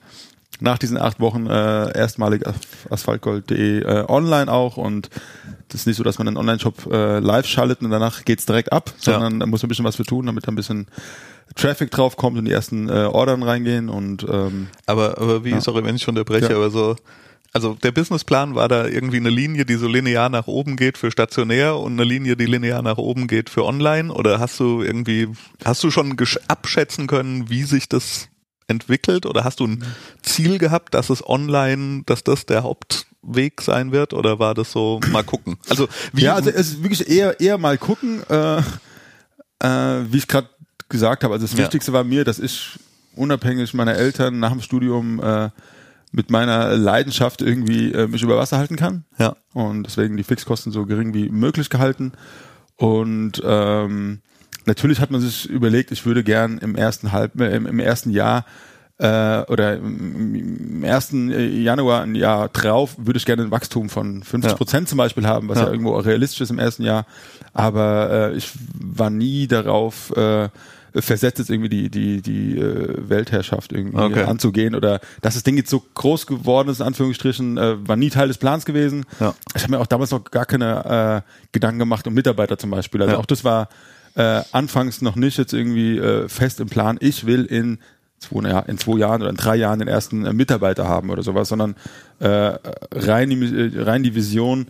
nach 0.62 0.78
diesen 0.78 0.98
acht 0.98 1.20
Wochen 1.20 1.48
äh, 1.48 1.98
erstmalig 1.98 2.46
auf 2.46 2.56
asphaltgold.de 2.90 3.82
äh, 3.84 4.06
online 4.08 4.52
auch 4.52 4.78
und 4.78 5.10
das 5.70 5.82
ist 5.82 5.88
nicht 5.88 5.98
so, 5.98 6.04
dass 6.04 6.18
man 6.20 6.28
einen 6.28 6.38
Online-Shop 6.38 6.92
äh, 6.92 7.20
live 7.20 7.46
schaltet 7.48 7.82
und 7.82 7.92
danach 7.92 8.26
geht's 8.26 8.46
direkt 8.46 8.72
ab, 8.72 8.94
Ja. 9.02 9.14
sondern 9.14 9.40
da 9.40 9.46
muss 9.46 9.62
man 9.62 9.68
ein 9.68 9.70
bisschen 9.70 9.86
was 9.86 9.96
für 9.96 10.04
tun, 10.04 10.26
damit 10.26 10.46
da 10.48 10.52
ein 10.52 10.56
bisschen 10.56 10.88
Traffic 11.56 11.92
drauf 11.92 12.16
kommt 12.16 12.38
und 12.38 12.46
die 12.46 12.52
ersten 12.52 12.90
äh, 12.90 12.92
Ordern 13.12 13.44
reingehen 13.44 13.90
und 13.90 14.24
ähm, 14.30 14.68
Aber, 14.86 15.18
aber 15.18 15.44
wie, 15.44 15.52
Ja. 15.52 15.62
sorry, 15.62 15.84
wenn 15.84 15.96
ich 15.96 16.08
unterbreche, 16.08 16.50
Ja. 16.52 16.56
aber 16.56 16.70
so, 16.70 16.96
also 17.54 17.74
der 17.82 17.92
Businessplan 17.92 18.56
war 18.56 18.68
da 18.70 18.86
irgendwie 18.88 19.18
eine 19.18 19.30
Linie, 19.30 19.66
die 19.66 19.76
so 19.76 19.88
linear 19.88 20.30
nach 20.30 20.48
oben 20.48 20.78
geht 20.78 20.98
für 20.98 21.12
stationär 21.12 21.76
und 21.78 21.94
eine 21.94 22.04
Linie, 22.06 22.38
die 22.38 22.46
linear 22.46 22.82
nach 22.82 22.98
oben 22.98 23.28
geht 23.28 23.50
für 23.50 23.66
online? 23.66 24.14
Oder 24.14 24.40
hast 24.40 24.60
du 24.60 24.82
irgendwie, 24.82 25.28
hast 25.66 25.84
du 25.84 25.92
schon 25.92 26.16
abschätzen 26.48 27.08
können, 27.08 27.50
wie 27.50 27.64
sich 27.64 27.90
das 27.90 28.28
entwickelt? 28.72 29.26
Oder 29.28 29.44
hast 29.44 29.60
du 29.60 29.68
ein 29.68 29.84
Ziel 30.24 30.58
gehabt, 30.58 30.94
dass 30.96 31.10
es 31.12 31.28
online, 31.28 32.02
dass 32.08 32.24
das 32.24 32.46
der 32.48 32.64
Hauptweg 32.64 33.62
sein 33.62 33.92
wird? 33.92 34.14
Oder 34.14 34.40
war 34.40 34.56
das 34.56 34.72
so, 34.72 35.00
mal 35.12 35.24
gucken? 35.24 35.58
Also, 35.70 35.88
wie, 36.14 36.24
ja, 36.24 36.34
also 36.34 36.50
es 36.50 36.72
ist 36.72 36.84
wirklich 36.84 37.08
eher 37.10 37.40
eher 37.40 37.58
mal 37.60 37.78
gucken, 37.78 38.24
äh, 38.30 38.58
äh, 39.60 40.06
wie 40.12 40.18
ich 40.18 40.28
gerade 40.28 40.50
gesagt 40.90 41.24
habe. 41.24 41.34
Also 41.36 41.46
das 41.46 41.54
Ja. 41.56 41.60
Wichtigste 41.64 41.94
war 41.94 42.04
mir, 42.04 42.24
dass 42.26 42.40
ich 42.40 42.80
unabhängig 43.16 43.74
meiner 43.74 43.96
Eltern 43.96 44.40
nach 44.40 44.52
dem 44.52 44.62
Studium 44.62 45.22
äh, 45.22 45.50
mit 46.14 46.30
meiner 46.30 46.76
Leidenschaft 46.76 47.42
irgendwie 47.42 47.92
äh, 47.94 48.08
mich 48.08 48.22
über 48.24 48.38
Wasser 48.38 48.58
halten 48.58 48.76
kann. 48.76 49.06
ja, 49.18 49.36
und 49.54 49.84
deswegen 49.84 50.18
die 50.18 50.24
Fixkosten 50.24 50.72
so 50.72 50.86
gering 50.86 51.14
wie 51.14 51.30
möglich 51.30 51.70
gehalten. 51.70 52.12
Und 52.76 53.42
ähm, 53.46 54.20
natürlich 54.66 55.00
hat 55.00 55.12
man 55.12 55.22
sich 55.22 55.50
überlegt, 55.50 55.92
ich 55.92 56.06
würde 56.06 56.24
gern 56.24 56.58
im 56.60 56.76
ersten 56.76 57.12
halb 57.12 57.40
äh, 57.40 57.56
im, 57.56 57.66
im 57.66 57.80
ersten 57.80 58.10
Jahr 58.12 58.46
äh, 58.98 59.42
oder 59.48 59.78
im, 59.78 60.84
ersten 60.84 61.32
äh, 61.32 61.46
Januar 61.48 62.02
ein 62.04 62.16
Jahr 62.16 62.50
drauf 62.50 62.96
würde 62.98 63.18
ich 63.18 63.26
gerne 63.26 63.44
ein 63.44 63.52
Wachstum 63.52 63.90
von 63.90 64.24
50 64.24 64.56
Prozent 64.56 64.90
zum 64.90 64.98
Beispiel 64.98 65.26
haben, 65.26 65.50
was 65.50 65.58
ja. 65.60 65.66
Ja. 65.66 65.72
irgendwo 65.72 65.96
realistisch 65.98 66.42
ist 66.42 66.52
im 66.52 66.60
ersten 66.60 66.84
Jahr. 66.84 67.06
Aber 67.54 68.32
äh, 68.32 68.36
ich 68.38 68.52
war 68.80 69.10
nie 69.10 69.48
darauf 69.48 70.16
äh, 70.16 70.50
versetzt, 70.94 71.40
jetzt 71.40 71.50
irgendwie 71.50 71.70
die 71.70 71.90
die 71.90 72.22
die 72.22 72.58
äh, 72.60 72.96
Weltherrschaft 73.10 73.72
irgendwie 73.72 73.98
Okay. 73.98 74.24
anzugehen 74.26 74.76
oder 74.76 75.00
dass 75.22 75.36
das 75.36 75.44
Ding 75.44 75.56
jetzt 75.58 75.70
so 75.70 75.82
groß 75.96 76.28
geworden 76.28 76.68
ist 76.70 76.82
in 76.82 76.86
Anführungsstrichen 76.86 77.58
äh, 77.58 77.88
war 77.88 77.96
nie 77.96 78.10
Teil 78.10 78.28
des 78.28 78.38
Plans 78.38 78.66
gewesen. 78.66 79.06
Ja. 79.20 79.34
Ich 79.56 79.64
habe 79.64 79.72
mir 79.72 79.80
auch 79.80 79.88
damals 79.88 80.12
noch 80.12 80.24
gar 80.26 80.46
keine 80.46 81.24
äh, 81.26 81.48
Gedanken 81.54 81.80
gemacht 81.80 82.06
um 82.08 82.14
Mitarbeiter 82.14 82.58
zum 82.58 82.70
Beispiel. 82.72 83.02
Also 83.02 83.14
Ja. 83.14 83.20
auch 83.20 83.26
das 83.26 83.44
war 83.46 83.70
äh, 84.16 84.42
anfangs 84.52 85.02
noch 85.02 85.16
nicht 85.16 85.38
jetzt 85.38 85.54
irgendwie 85.54 85.98
äh, 85.98 86.28
fest 86.28 86.60
im 86.60 86.68
Plan. 86.70 86.98
Ich 87.00 87.26
will 87.26 87.46
in 87.46 87.80
zwei, 88.20 88.64
in 88.68 88.78
zwei 88.78 88.98
Jahren 89.00 89.22
oder 89.22 89.30
in 89.30 89.38
drei 89.38 89.56
Jahren 89.56 89.80
den 89.80 89.88
ersten 89.88 90.26
äh, 90.26 90.34
Mitarbeiter 90.34 90.88
haben 90.88 91.10
oder 91.10 91.24
sowas, 91.24 91.50
sondern 91.50 91.76
äh, 92.20 92.54
rein, 92.94 93.30
die, 93.30 93.76
äh, 93.76 93.82
rein 93.82 94.04
die 94.04 94.16
Vision, 94.16 94.68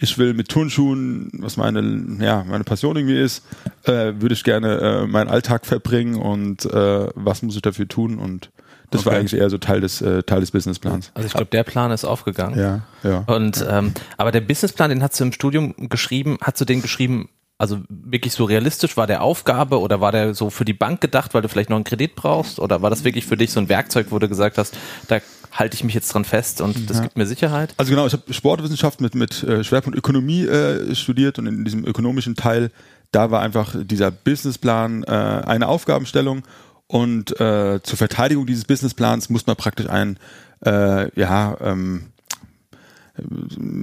ich 0.00 0.16
will 0.18 0.32
mit 0.34 0.48
Turnschuhen, 0.48 1.30
was 1.34 1.56
meine, 1.56 2.18
ja, 2.24 2.44
meine 2.48 2.64
Passion 2.64 2.96
irgendwie 2.96 3.20
ist, 3.20 3.44
äh, 3.84 4.14
würde 4.18 4.32
ich 4.34 4.44
gerne 4.44 4.78
äh, 4.78 5.06
meinen 5.06 5.28
Alltag 5.28 5.66
verbringen 5.66 6.14
und 6.16 6.64
äh, 6.66 7.08
was 7.14 7.42
muss 7.42 7.56
ich 7.56 7.62
dafür 7.62 7.88
tun 7.88 8.18
und 8.18 8.50
das 8.90 9.04
war 9.04 9.12
Okay. 9.12 9.20
eigentlich 9.20 9.38
eher 9.38 9.50
so 9.50 9.58
Teil 9.58 9.82
des, 9.82 10.00
äh, 10.00 10.22
Teil 10.22 10.40
des 10.40 10.50
Businessplans. 10.50 11.10
Also 11.12 11.26
ich 11.26 11.32
glaube, 11.34 11.50
der 11.50 11.62
Plan 11.62 11.90
ist 11.90 12.06
aufgegangen. 12.06 12.58
Ja, 12.58 12.80
ja. 13.02 13.18
Und 13.26 13.62
ähm, 13.68 13.92
aber 14.16 14.32
der 14.32 14.40
Businessplan, 14.40 14.88
den 14.88 15.02
hast 15.02 15.20
du 15.20 15.24
im 15.24 15.32
Studium 15.32 15.74
geschrieben, 15.90 16.38
hast 16.40 16.58
du 16.60 16.64
den 16.64 16.80
geschrieben, 16.80 17.28
also 17.58 17.80
wirklich 17.88 18.32
so 18.32 18.44
realistisch, 18.44 18.96
war 18.96 19.08
der 19.08 19.22
Aufgabe 19.22 19.80
oder 19.80 20.00
war 20.00 20.12
der 20.12 20.32
so 20.32 20.48
für 20.48 20.64
die 20.64 20.72
Bank 20.72 21.00
gedacht, 21.00 21.34
weil 21.34 21.42
du 21.42 21.48
vielleicht 21.48 21.70
noch 21.70 21.76
einen 21.76 21.84
Kredit 21.84 22.14
brauchst? 22.14 22.60
Oder 22.60 22.82
war 22.82 22.90
das 22.90 23.02
wirklich 23.02 23.26
für 23.26 23.36
dich 23.36 23.50
so 23.50 23.58
ein 23.58 23.68
Werkzeug, 23.68 24.06
wo 24.10 24.18
du 24.20 24.28
gesagt 24.28 24.58
hast, 24.58 24.76
da 25.08 25.18
halte 25.50 25.74
ich 25.74 25.82
mich 25.82 25.94
jetzt 25.94 26.14
dran 26.14 26.24
fest 26.24 26.60
und 26.60 26.88
das 26.88 27.02
gibt 27.02 27.16
mir 27.16 27.26
Sicherheit? 27.26 27.74
Also 27.76 27.90
genau, 27.90 28.06
ich 28.06 28.12
habe 28.12 28.32
Sportwissenschaft 28.32 29.00
mit, 29.00 29.16
mit 29.16 29.42
äh, 29.42 29.64
Schwerpunkt 29.64 29.98
Ökonomie 29.98 30.44
äh, 30.44 30.94
studiert 30.94 31.40
und 31.40 31.46
in 31.46 31.64
diesem 31.64 31.84
ökonomischen 31.84 32.36
Teil, 32.36 32.70
da 33.10 33.32
war 33.32 33.40
einfach 33.40 33.74
dieser 33.76 34.12
Businessplan 34.12 35.02
äh, 35.02 35.08
eine 35.08 35.66
Aufgabenstellung 35.66 36.44
und 36.86 37.40
äh, 37.40 37.80
zur 37.82 37.98
Verteidigung 37.98 38.46
dieses 38.46 38.64
Businessplans 38.66 39.30
muss 39.30 39.46
man 39.46 39.56
praktisch 39.56 39.88
ein, 39.88 40.18
äh, 40.64 41.10
ja, 41.18 41.56
ähm, 41.60 42.12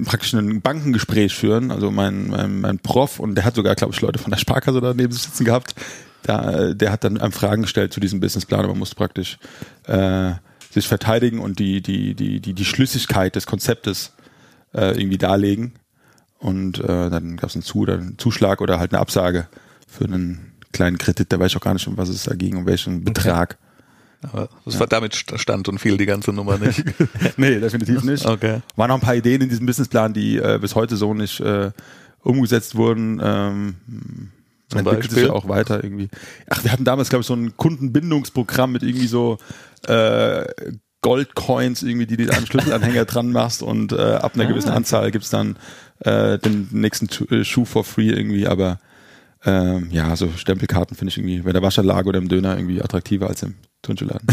praktisch 0.06 0.34
ein 0.34 0.62
Bankengespräch 0.62 1.34
führen. 1.34 1.72
Also 1.72 1.92
mein, 1.92 2.28
mein, 2.28 2.62
mein 2.62 2.80
Prof 2.80 3.20
und 3.20 3.36
der 3.36 3.46
hat 3.46 3.56
sogar, 3.56 3.76
glaube 3.76 3.94
ich, 3.94 4.02
Leute 4.02 4.20
von 4.20 4.32
der 4.32 4.38
Sparkasse 4.38 4.82
da 4.82 4.94
neben 4.94 5.12
sich 5.12 5.24
sitzen 5.24 5.46
gehabt. 5.46 5.76
Da, 6.24 6.74
der 6.74 6.92
hat 6.92 7.04
dann 7.04 7.20
einem 7.20 7.32
Fragen 7.32 7.62
gestellt 7.62 7.94
zu 7.94 8.00
diesem 8.00 8.20
Businessplan, 8.20 8.62
aber 8.62 8.70
man 8.70 8.80
musste 8.80 8.96
praktisch 8.96 9.38
äh, 9.86 10.34
sich 10.72 10.88
verteidigen 10.88 11.40
und 11.40 11.60
die, 11.60 11.82
die, 11.82 12.16
die, 12.16 12.40
die, 12.40 12.54
die 12.54 12.66
Schlüssigkeit 12.66 13.36
des 13.36 13.46
Konzeptes 13.46 14.14
äh, 14.74 15.00
irgendwie 15.00 15.18
darlegen. 15.18 15.74
Und 16.40 16.80
äh, 16.80 17.10
dann 17.10 17.38
gab 17.38 17.50
es 17.50 17.56
einen, 17.56 17.64
Zu 17.64 17.80
oder 17.80 17.94
einen 17.94 18.18
Zuschlag 18.18 18.62
oder 18.62 18.80
halt 18.80 18.92
eine 18.94 19.00
Absage 19.00 19.48
für 19.88 20.06
einen 20.06 20.54
kleinen 20.72 20.98
Kredit. 20.98 21.32
Da 21.32 21.40
weiß 21.40 21.52
ich 21.52 21.58
auch 21.58 21.62
gar 21.62 21.74
nicht, 21.74 21.88
um 21.88 21.98
was 21.98 22.10
es 22.10 22.24
da 22.24 22.36
ging, 22.36 22.58
um 22.58 22.66
welchen 22.66 23.04
Betrag. 23.04 23.58
Aber 24.32 24.50
das 24.66 24.80
war 24.80 24.88
damit 24.88 25.16
stand 25.16 25.68
und 25.70 25.80
fiel 25.80 25.98
die 25.98 26.06
ganze 26.06 26.34
Nummer 26.34 26.58
nicht. 26.58 26.84
nee, 27.38 27.60
definitiv 27.60 28.04
nicht. 28.04 28.26
Okay. 28.26 28.62
Waren 28.76 28.90
noch 28.90 28.96
ein 28.96 29.02
paar 29.02 29.16
Ideen 29.16 29.42
in 29.42 29.50
diesem 29.50 29.66
Businessplan, 29.66 30.14
die 30.14 30.38
äh, 30.38 30.58
bis 30.60 30.76
heute 30.76 30.98
so 30.98 31.14
nicht 31.14 31.40
äh, 31.40 31.72
umgesetzt 32.22 32.76
wurden. 32.76 33.22
Ähm, 33.24 33.76
Zum 34.70 34.80
entwickelt 34.80 35.04
sich 35.04 35.12
Beispiel? 35.12 35.28
ja 35.28 35.34
auch 35.34 35.48
weiter 35.48 35.84
irgendwie. 35.84 36.10
Ach, 36.50 36.64
wir 36.64 36.72
hatten 36.72 36.86
damals, 36.86 37.10
glaube 37.10 37.22
ich, 37.22 37.28
so 37.28 37.36
ein 37.36 37.56
Kundenbindungsprogramm 37.58 38.72
mit 38.72 38.84
irgendwie 38.84 39.08
so 39.08 39.38
äh, 39.88 40.46
Goldcoins 41.02 41.84
irgendwie, 41.84 42.08
die 42.08 42.18
du 42.18 42.34
an 42.34 42.46
Schlüsselanhänger 42.48 43.06
dran 43.06 43.32
machst 43.32 43.62
und 43.62 43.92
äh, 43.92 44.16
ab 44.16 44.32
einer 44.36 44.46
gewissen 44.46 44.72
Anzahl 44.72 45.12
gibt's 45.12 45.30
dann 45.30 45.58
äh, 46.00 46.40
den 46.40 46.68
nächsten 46.72 47.08
äh, 47.34 47.44
Schuh 47.46 47.66
for 47.66 47.84
free 47.84 48.10
irgendwie, 48.10 48.48
aber 48.48 48.80
Ähm, 49.48 49.90
ja, 49.92 50.16
so 50.16 50.28
Stempelkarten 50.36 50.98
finde 50.98 51.12
ich 51.12 51.20
irgendwie 51.20 51.42
bei 51.42 51.54
der 51.54 51.62
Waschanlage 51.62 52.10
oder 52.10 52.18
im 52.18 52.30
Döner 52.30 52.58
irgendwie 52.58 52.82
attraktiver 52.82 53.28
als 53.28 53.44
im 53.44 53.54
Turnschuhladen. 53.86 54.28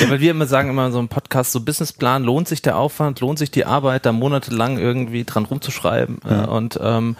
ja, 0.00 0.10
weil 0.10 0.20
wir 0.20 0.30
immer 0.30 0.46
sagen, 0.46 0.70
immer 0.70 0.90
so 0.92 0.98
ein 0.98 1.08
Podcast, 1.08 1.52
so 1.52 1.60
Businessplan, 1.60 2.22
lohnt 2.22 2.48
sich 2.48 2.62
der 2.62 2.78
Aufwand, 2.78 3.20
lohnt 3.20 3.38
sich 3.38 3.50
die 3.50 3.64
Arbeit, 3.64 4.06
da 4.06 4.12
monatelang 4.12 4.78
irgendwie 4.78 5.24
dran 5.24 5.44
rumzuschreiben 5.44 6.20
ja. 6.24 6.44
äh, 6.44 6.46
und 6.46 6.78
ähm, 6.82 7.16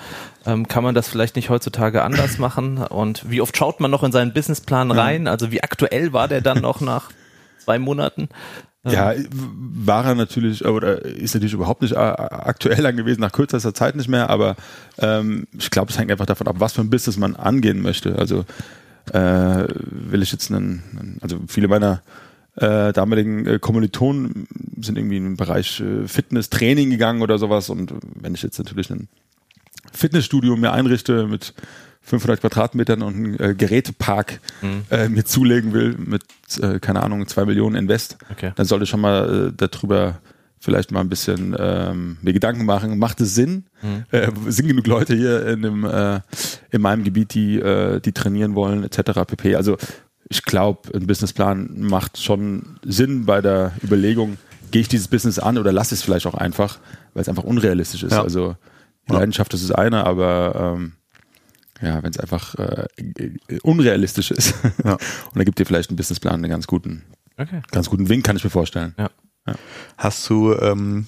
ähm, 0.47 0.69
kann 0.69 0.85
man 0.85 0.95
das 0.95 1.09
vielleicht 1.09 1.37
nicht 1.37 1.50
heutzutage 1.50 2.02
anders 2.02 2.38
machen 2.38 2.79
und 2.79 3.29
wie 3.29 3.40
oft 3.40 3.57
schaut 3.57 3.81
man 3.81 3.90
noch 3.90 4.05
in 4.05 4.12
seinen 4.12 4.33
Businessplan 4.33 4.90
rein, 4.90 5.26
also 5.26 5.50
wie 5.50 5.62
aktuell 5.62 6.12
war 6.12 6.29
der 6.29 6.40
dann 6.40 6.61
noch 6.61 6.81
nach 6.81 7.11
zwei 7.59 7.79
Monaten? 7.79 8.29
Ja, 8.83 9.12
war 9.33 10.07
er 10.07 10.14
natürlich, 10.14 10.64
oder 10.64 11.05
ist 11.05 11.35
natürlich 11.35 11.52
überhaupt 11.52 11.83
nicht 11.83 11.95
aktuell 11.99 12.83
dann 12.83 12.97
gewesen, 12.97 13.21
nach 13.21 13.33
kürzester 13.33 13.75
Zeit 13.75 13.95
nicht 13.95 14.09
mehr, 14.09 14.31
aber 14.31 14.57
ähm, 14.99 15.47
ich 15.59 15.71
glaube, 15.71 15.90
es 15.90 15.99
hängt 15.99 16.11
einfach 16.11 16.25
davon 16.25 16.49
ab, 16.49 16.57
was 16.59 16.73
für 16.73 16.81
ein 16.81 16.88
Business 16.88 17.19
man 17.19 17.37
angehen 17.37 17.83
möchte. 17.83 18.17
Also 18.17 18.47
äh, 19.12 19.66
will 19.90 20.23
ich 20.23 20.33
jetzt 20.33 20.50
einen, 20.50 21.19
also 21.21 21.40
viele 21.49 21.69
meiner 21.69 22.02
äh, 22.57 22.92
damaligen 22.92 23.47
äh, 23.47 23.59
Kommilitonen 23.59 24.47
sind 24.80 24.99
irgendwie 24.99 25.16
in 25.16 25.25
den 25.25 25.37
Bereich 25.37 25.80
äh, 25.80 26.07
Fitness, 26.07 26.50
Training 26.50 26.90
gegangen 26.90 27.23
oder 27.23 27.38
sowas 27.38 27.71
und 27.71 27.95
wenn 28.14 28.35
ich 28.35 28.42
jetzt 28.42 28.59
natürlich 28.59 28.90
ein 28.90 29.09
Fitnessstudio 29.92 30.57
mir 30.57 30.73
einrichte 30.73 31.26
mit 31.26 31.54
500 32.02 32.40
Quadratmetern 32.40 33.02
und 33.02 33.14
einen 33.14 33.40
äh, 33.40 33.54
Gerätepark 33.54 34.40
mhm. 34.62 34.85
äh, 34.90 35.09
mir 35.09 35.25
zulegen 35.25 35.73
will 35.73 35.97
mit, 35.99 36.25
äh, 36.61 36.80
keine 36.80 37.02
Ahnung, 37.02 37.26
zwei 37.28 37.45
Millionen 37.45 37.76
Invest, 37.76 38.19
okay. 38.30 38.52
dann 38.57 38.66
sollte 38.66 38.85
ich 38.85 38.90
schon 38.90 39.00
mal 39.00 39.49
äh, 39.49 39.52
darüber 39.57 40.19
vielleicht 40.61 40.93
mal 40.93 41.00
ein 41.00 41.09
bisschen 41.09 41.57
ähm, 41.59 42.19
mir 42.23 42.33
Gedanken 42.33 42.67
machen, 42.67 42.99
macht 42.99 43.21
es 43.21 43.35
Sinn? 43.35 43.67
Mhm. 43.83 44.05
Äh, 44.11 44.31
sind 44.49 44.69
genug 44.69 44.87
Leute 44.87 45.17
hier 45.17 45.47
in, 45.47 45.62
dem, 45.62 45.85
äh, 45.85 46.21
in 46.71 46.83
meinem 46.83 47.02
Gebiet, 47.02 47.35
die, 47.35 47.59
äh, 47.59 48.00
die 48.00 48.12
trainieren 48.12 48.55
wollen, 48.55 48.85
etc. 48.85 49.25
pp. 49.26 49.57
Also 49.57 49.79
ich 50.29 50.45
glaube, 50.45 50.95
ein 50.95 51.07
Businessplan 51.07 51.81
macht 51.81 52.19
schon 52.23 52.79
Sinn 52.85 53.25
bei 53.25 53.40
der 53.40 53.73
Überlegung, 53.83 54.37
gehe 54.71 54.83
ich 54.83 54.88
dieses 54.88 55.09
Business 55.09 55.38
an 55.38 55.59
oder 55.59 55.73
lasse 55.73 55.95
es 55.95 56.02
vielleicht 56.02 56.26
auch 56.26 56.35
einfach, 56.35 56.79
weil 57.14 57.23
es 57.23 57.29
einfach 57.29 57.43
unrealistisch 57.43 58.02
ist. 58.02 58.12
Ja. 58.12 58.23
Also 58.23 58.55
die 59.09 59.14
Leidenschaft 59.14 59.52
das 59.52 59.62
ist 59.62 59.73
eine, 59.73 60.05
aber 60.07 60.76
ähm, 60.76 60.93
ja, 61.81 62.02
wenn 62.02 62.11
es 62.11 62.19
einfach 62.19 62.55
äh, 62.57 62.87
unrealistisch 63.62 64.31
ist. 64.31 64.55
Ja. 64.85 64.93
Und 65.33 65.37
da 65.37 65.45
gibt 65.45 65.59
dir 65.59 65.64
vielleicht 65.64 65.90
ein 65.90 65.97
Businessplan 65.97 66.35
einen 66.35 66.50
ganz 66.50 66.67
guten, 66.67 67.02
okay. 67.38 67.62
ganz 67.71 67.88
guten 67.88 68.09
Wink, 68.11 68.25
kann 68.25 68.37
ich 68.37 68.45
mir 68.45 68.50
vorstellen. 68.50 68.95
Ja. 68.99 69.11
Ja. 69.47 69.55
Hast 69.97 70.29
du 70.29 70.55
ähm, 70.55 71.07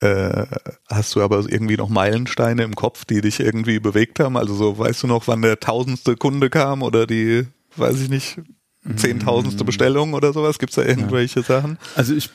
äh, 0.00 0.46
hast 0.88 1.14
du 1.14 1.22
aber 1.22 1.44
irgendwie 1.46 1.76
noch 1.76 1.90
Meilensteine 1.90 2.62
im 2.62 2.74
Kopf, 2.74 3.04
die 3.04 3.20
dich 3.20 3.40
irgendwie 3.40 3.80
bewegt 3.80 4.18
haben? 4.18 4.36
Also 4.36 4.54
so, 4.54 4.78
weißt 4.78 5.02
du 5.02 5.06
noch, 5.06 5.28
wann 5.28 5.42
der 5.42 5.60
tausendste 5.60 6.16
Kunde 6.16 6.48
kam 6.48 6.82
oder 6.82 7.06
die, 7.06 7.46
weiß 7.76 8.00
ich 8.00 8.08
nicht, 8.08 8.40
zehntausendste 8.96 9.62
mm. 9.62 9.66
Bestellung 9.66 10.14
oder 10.14 10.32
sowas? 10.32 10.58
Gibt 10.58 10.70
es 10.70 10.76
da 10.76 10.82
irgendwelche 10.82 11.40
ja. 11.40 11.46
Sachen? 11.46 11.78
Also 11.96 12.14
ich 12.14 12.30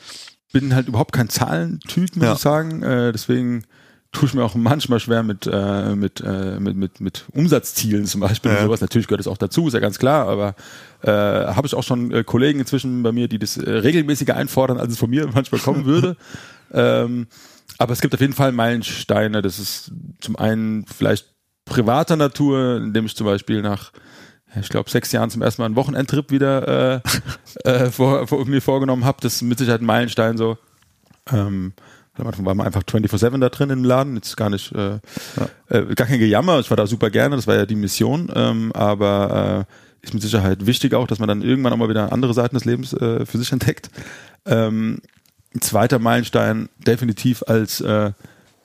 bin 0.54 0.76
halt 0.76 0.88
überhaupt 0.88 1.12
kein 1.12 1.28
Zahlentyp, 1.30 2.16
muss 2.16 2.26
ja. 2.26 2.34
ich 2.34 2.40
sagen. 2.40 2.84
Äh, 2.84 3.12
deswegen 3.12 3.64
tue 4.12 4.28
ich 4.28 4.34
mir 4.36 4.44
auch 4.44 4.56
manchmal 4.56 5.00
schwer 5.00 5.24
mit, 5.24 5.50
äh, 5.52 5.96
mit, 5.96 6.22
äh, 6.22 6.60
mit, 6.60 6.78
mit, 6.78 7.02
mit 7.02 7.26
Umsatzzielen 7.34 8.06
zum 8.06 8.22
Beispiel 8.22 8.52
ja. 8.52 8.60
und 8.60 8.66
sowas. 8.66 8.82
Natürlich 8.82 9.08
gehört 9.08 9.22
es 9.22 9.28
auch 9.28 9.38
dazu, 9.38 9.68
ist 9.68 9.74
ja 9.74 9.80
ganz 9.80 9.98
klar, 9.98 10.28
aber 10.28 10.56
äh, 11.06 11.12
habe 11.12 11.68
ich 11.68 11.76
auch 11.76 11.84
schon 11.84 12.12
äh, 12.12 12.24
Kollegen 12.24 12.60
inzwischen 12.60 13.04
bei 13.04 13.12
mir, 13.12 13.28
die 13.28 13.40
das 13.40 13.58
äh, 13.58 13.70
regelmäßiger 13.70 14.36
einfordern, 14.36 14.78
als 14.78 14.94
es 14.94 15.00
von 15.00 15.10
mir 15.10 15.28
manchmal 15.34 15.62
kommen 15.62 15.86
würde. 15.86 16.18
ähm, 16.74 17.28
aber 17.78 17.94
es 17.94 18.02
gibt 18.02 18.14
auf 18.14 18.22
jeden 18.22 18.34
Fall 18.34 18.52
Meilensteine. 18.52 19.42
Das 19.42 19.60
ist 19.60 19.92
zum 20.20 20.36
einen 20.36 20.86
vielleicht 20.86 21.28
privater 21.66 22.16
Natur, 22.16 22.78
indem 22.78 23.06
ich 23.06 23.16
zum 23.16 23.26
Beispiel 23.26 23.62
nach 23.62 23.92
ich 24.58 24.70
glaube, 24.70 24.90
sechs 24.90 25.12
Jahren 25.12 25.30
zum 25.30 25.42
ersten 25.42 25.62
Mal 25.62 25.66
einen 25.66 25.76
Wochenendtrip 25.76 26.32
wieder 26.32 26.96
äh, 26.96 27.02
äh, 27.70 27.92
vor, 27.92 28.26
vor, 28.28 28.46
mir 28.46 28.62
vorgenommen 28.62 29.04
habe. 29.04 29.18
Das 29.22 29.36
ist 29.36 29.42
mit 29.42 29.58
Sicherheit 29.58 29.82
ein 29.82 29.86
Meilenstein 29.86 30.38
so. 30.38 30.58
Ähm, 31.30 31.74
am 32.18 32.28
Anfang 32.28 32.46
war 32.46 32.56
man 32.56 32.66
einfach 32.66 32.84
24-7 32.84 33.40
da 33.40 33.50
drin 33.50 33.70
im 33.70 33.84
Laden, 33.84 34.16
jetzt 34.16 34.38
gar 34.38 34.50
nicht, 34.50 34.72
äh, 34.72 35.00
ja. 35.36 35.50
äh, 35.68 35.96
gar 35.96 36.08
kein 36.08 36.20
Gejammer, 36.20 36.60
ich 36.60 36.70
war 36.70 36.78
da 36.78 36.88
super 36.88 37.10
gerne, 37.10 37.36
das 37.36 37.46
war 37.46 37.56
ja 37.56 37.66
die 37.66 37.76
Mission, 37.76 38.32
ähm, 38.34 38.72
aber 38.74 39.66
äh, 39.68 39.74
ist 40.06 40.14
mit 40.14 40.24
Sicherheit 40.24 40.66
wichtig 40.66 40.94
auch, 40.94 41.08
dass 41.08 41.20
man 41.20 41.28
dann 41.28 41.42
irgendwann 41.42 41.74
auch 41.74 41.78
mal 41.78 41.90
wieder 41.90 42.12
andere 42.12 42.34
Seiten 42.34 42.56
des 42.56 42.66
Lebens 42.66 42.94
äh, 42.94 43.26
für 43.26 43.38
sich 43.38 43.52
entdeckt. 43.52 43.90
Ähm, 44.46 45.00
ein 45.54 45.62
zweiter 45.62 46.00
Meilenstein 46.00 46.70
definitiv 46.78 47.44
als, 47.48 47.82
äh, 47.82 48.12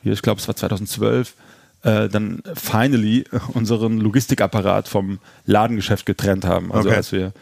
hier, 0.02 0.12
ich 0.12 0.22
glaube 0.22 0.40
es 0.40 0.48
war 0.48 0.56
2012, 0.56 1.34
äh, 1.82 2.08
dann 2.08 2.42
finally 2.54 3.24
unseren 3.54 3.98
Logistikapparat 3.98 4.88
vom 4.88 5.18
Ladengeschäft 5.46 6.06
getrennt 6.06 6.44
haben. 6.44 6.72
Also 6.72 6.88
okay. 6.88 6.96
als 6.96 7.12
wir 7.12 7.32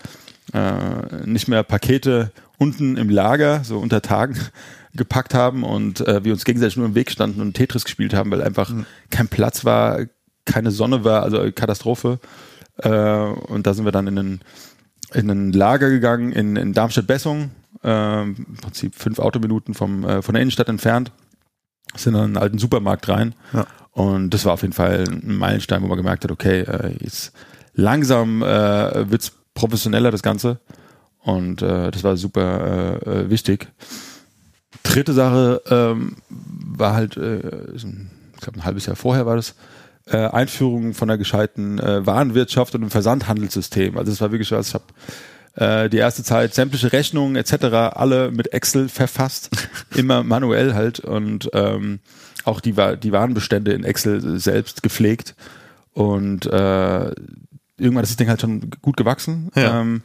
äh, 0.52 1.26
nicht 1.26 1.48
mehr 1.48 1.62
Pakete 1.62 2.32
unten 2.58 2.96
im 2.96 3.08
Lager, 3.08 3.62
so 3.64 3.78
unter 3.78 4.02
Tagen, 4.02 4.38
gepackt 4.94 5.34
haben 5.34 5.64
und 5.64 6.00
äh, 6.06 6.24
wir 6.24 6.32
uns 6.32 6.44
gegenseitig 6.44 6.76
nur 6.76 6.86
im 6.86 6.94
Weg 6.94 7.10
standen 7.10 7.40
und 7.40 7.54
Tetris 7.54 7.84
gespielt 7.84 8.14
haben, 8.14 8.30
weil 8.30 8.42
einfach 8.42 8.70
mhm. 8.70 8.86
kein 9.10 9.28
Platz 9.28 9.64
war, 9.64 10.00
keine 10.44 10.70
Sonne 10.70 11.04
war, 11.04 11.22
also 11.22 11.46
Katastrophe. 11.52 12.18
Äh, 12.78 12.90
und 12.90 13.66
da 13.66 13.74
sind 13.74 13.84
wir 13.84 13.92
dann 13.92 14.06
in 14.06 14.18
ein, 14.18 14.40
in 15.14 15.30
ein 15.30 15.52
Lager 15.52 15.90
gegangen 15.90 16.32
in, 16.32 16.56
in 16.56 16.72
Darmstadt-Bessung, 16.72 17.50
äh, 17.82 18.22
im 18.22 18.56
Prinzip 18.60 18.94
fünf 18.94 19.18
Autominuten 19.18 19.74
vom, 19.74 20.04
äh, 20.04 20.22
von 20.22 20.34
der 20.34 20.42
Innenstadt 20.42 20.68
entfernt, 20.68 21.12
sind 21.94 22.14
in 22.14 22.20
einen 22.20 22.36
alten 22.36 22.58
Supermarkt 22.58 23.08
rein. 23.08 23.34
Ja. 23.52 23.66
Und 23.92 24.30
das 24.30 24.44
war 24.44 24.52
auf 24.52 24.62
jeden 24.62 24.74
Fall 24.74 25.04
ein 25.08 25.36
Meilenstein, 25.36 25.82
wo 25.82 25.88
man 25.88 25.96
gemerkt 25.96 26.24
hat, 26.24 26.30
okay, 26.30 26.60
äh, 26.60 26.94
jetzt 27.00 27.32
langsam 27.74 28.42
äh, 28.42 29.10
wird's 29.10 29.32
professioneller, 29.54 30.10
das 30.10 30.22
Ganze. 30.22 30.60
Und 31.18 31.62
äh, 31.62 31.90
das 31.90 32.04
war 32.04 32.16
super 32.16 33.00
äh, 33.04 33.10
äh 33.10 33.30
wichtig. 33.30 33.68
Dritte 34.82 35.12
Sache 35.12 35.62
ähm, 35.68 36.16
war 36.28 36.94
halt, 36.94 37.16
äh, 37.16 37.72
ich 37.74 37.82
glaube 38.40 38.58
ein 38.58 38.64
halbes 38.64 38.86
Jahr 38.86 38.96
vorher 38.96 39.26
war 39.26 39.36
das, 39.36 39.54
äh, 40.10 40.28
Einführung 40.28 40.94
von 40.94 41.10
einer 41.10 41.18
gescheiten 41.18 41.78
äh, 41.78 42.06
Warenwirtschaft 42.06 42.74
und 42.74 42.82
einem 42.82 42.90
Versandhandelssystem. 42.90 43.96
Also 43.96 44.12
das 44.12 44.20
war 44.20 44.32
wirklich 44.32 44.50
was, 44.52 44.68
ich 44.68 44.74
habe 44.74 44.84
die 45.60 45.96
erste 45.96 46.22
Zeit 46.22 46.54
sämtliche 46.54 46.92
Rechnungen 46.92 47.34
etc. 47.34 47.64
alle 47.96 48.30
mit 48.30 48.52
Excel 48.52 48.88
verfasst, 48.88 49.50
immer 49.96 50.22
manuell 50.22 50.74
halt 50.74 51.00
und 51.00 51.50
ähm, 51.52 51.98
auch 52.44 52.60
die, 52.60 52.74
die 53.02 53.10
Warenbestände 53.10 53.72
in 53.72 53.82
Excel 53.82 54.38
selbst 54.38 54.84
gepflegt 54.84 55.34
und 55.98 56.46
äh, 56.46 57.10
irgendwann 57.76 58.04
ist 58.04 58.10
das 58.10 58.16
Ding 58.16 58.28
halt 58.28 58.40
schon 58.40 58.70
gut 58.82 58.96
gewachsen. 58.96 59.50
Ja. 59.56 59.80
Ähm, 59.80 60.02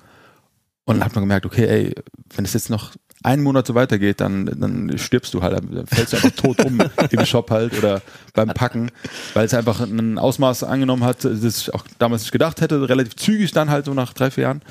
und 0.85 0.95
dann 0.97 1.05
hat 1.05 1.15
man 1.15 1.23
gemerkt, 1.23 1.45
okay, 1.45 1.65
ey, 1.65 1.95
wenn 2.35 2.45
es 2.45 2.53
jetzt 2.53 2.69
noch 2.69 2.93
einen 3.23 3.43
Monat 3.43 3.65
so 3.65 3.75
weitergeht, 3.75 4.21
dann, 4.21 4.45
dann 4.45 4.97
stirbst 4.97 5.33
du 5.33 5.41
halt, 5.41 5.53
dann 5.53 5.87
fällst 5.87 6.13
du 6.13 6.17
einfach 6.17 6.31
tot 6.31 6.63
um 6.65 6.79
im 7.09 7.25
Shop 7.25 7.49
halt 7.49 7.77
oder 7.77 8.01
beim 8.33 8.49
Packen, 8.49 8.91
weil 9.33 9.45
es 9.45 9.53
einfach 9.53 9.79
ein 9.79 10.19
Ausmaß 10.19 10.63
angenommen 10.63 11.03
hat, 11.03 11.23
das 11.23 11.43
ich 11.43 11.73
auch 11.73 11.85
damals 11.99 12.23
nicht 12.23 12.31
gedacht 12.31 12.61
hätte, 12.61 12.87
relativ 12.87 13.15
zügig 13.15 13.51
dann 13.51 13.69
halt 13.69 13.85
so 13.85 13.93
nach 13.93 14.13
drei, 14.13 14.29
vier 14.29 14.43
Jahren. 14.43 14.61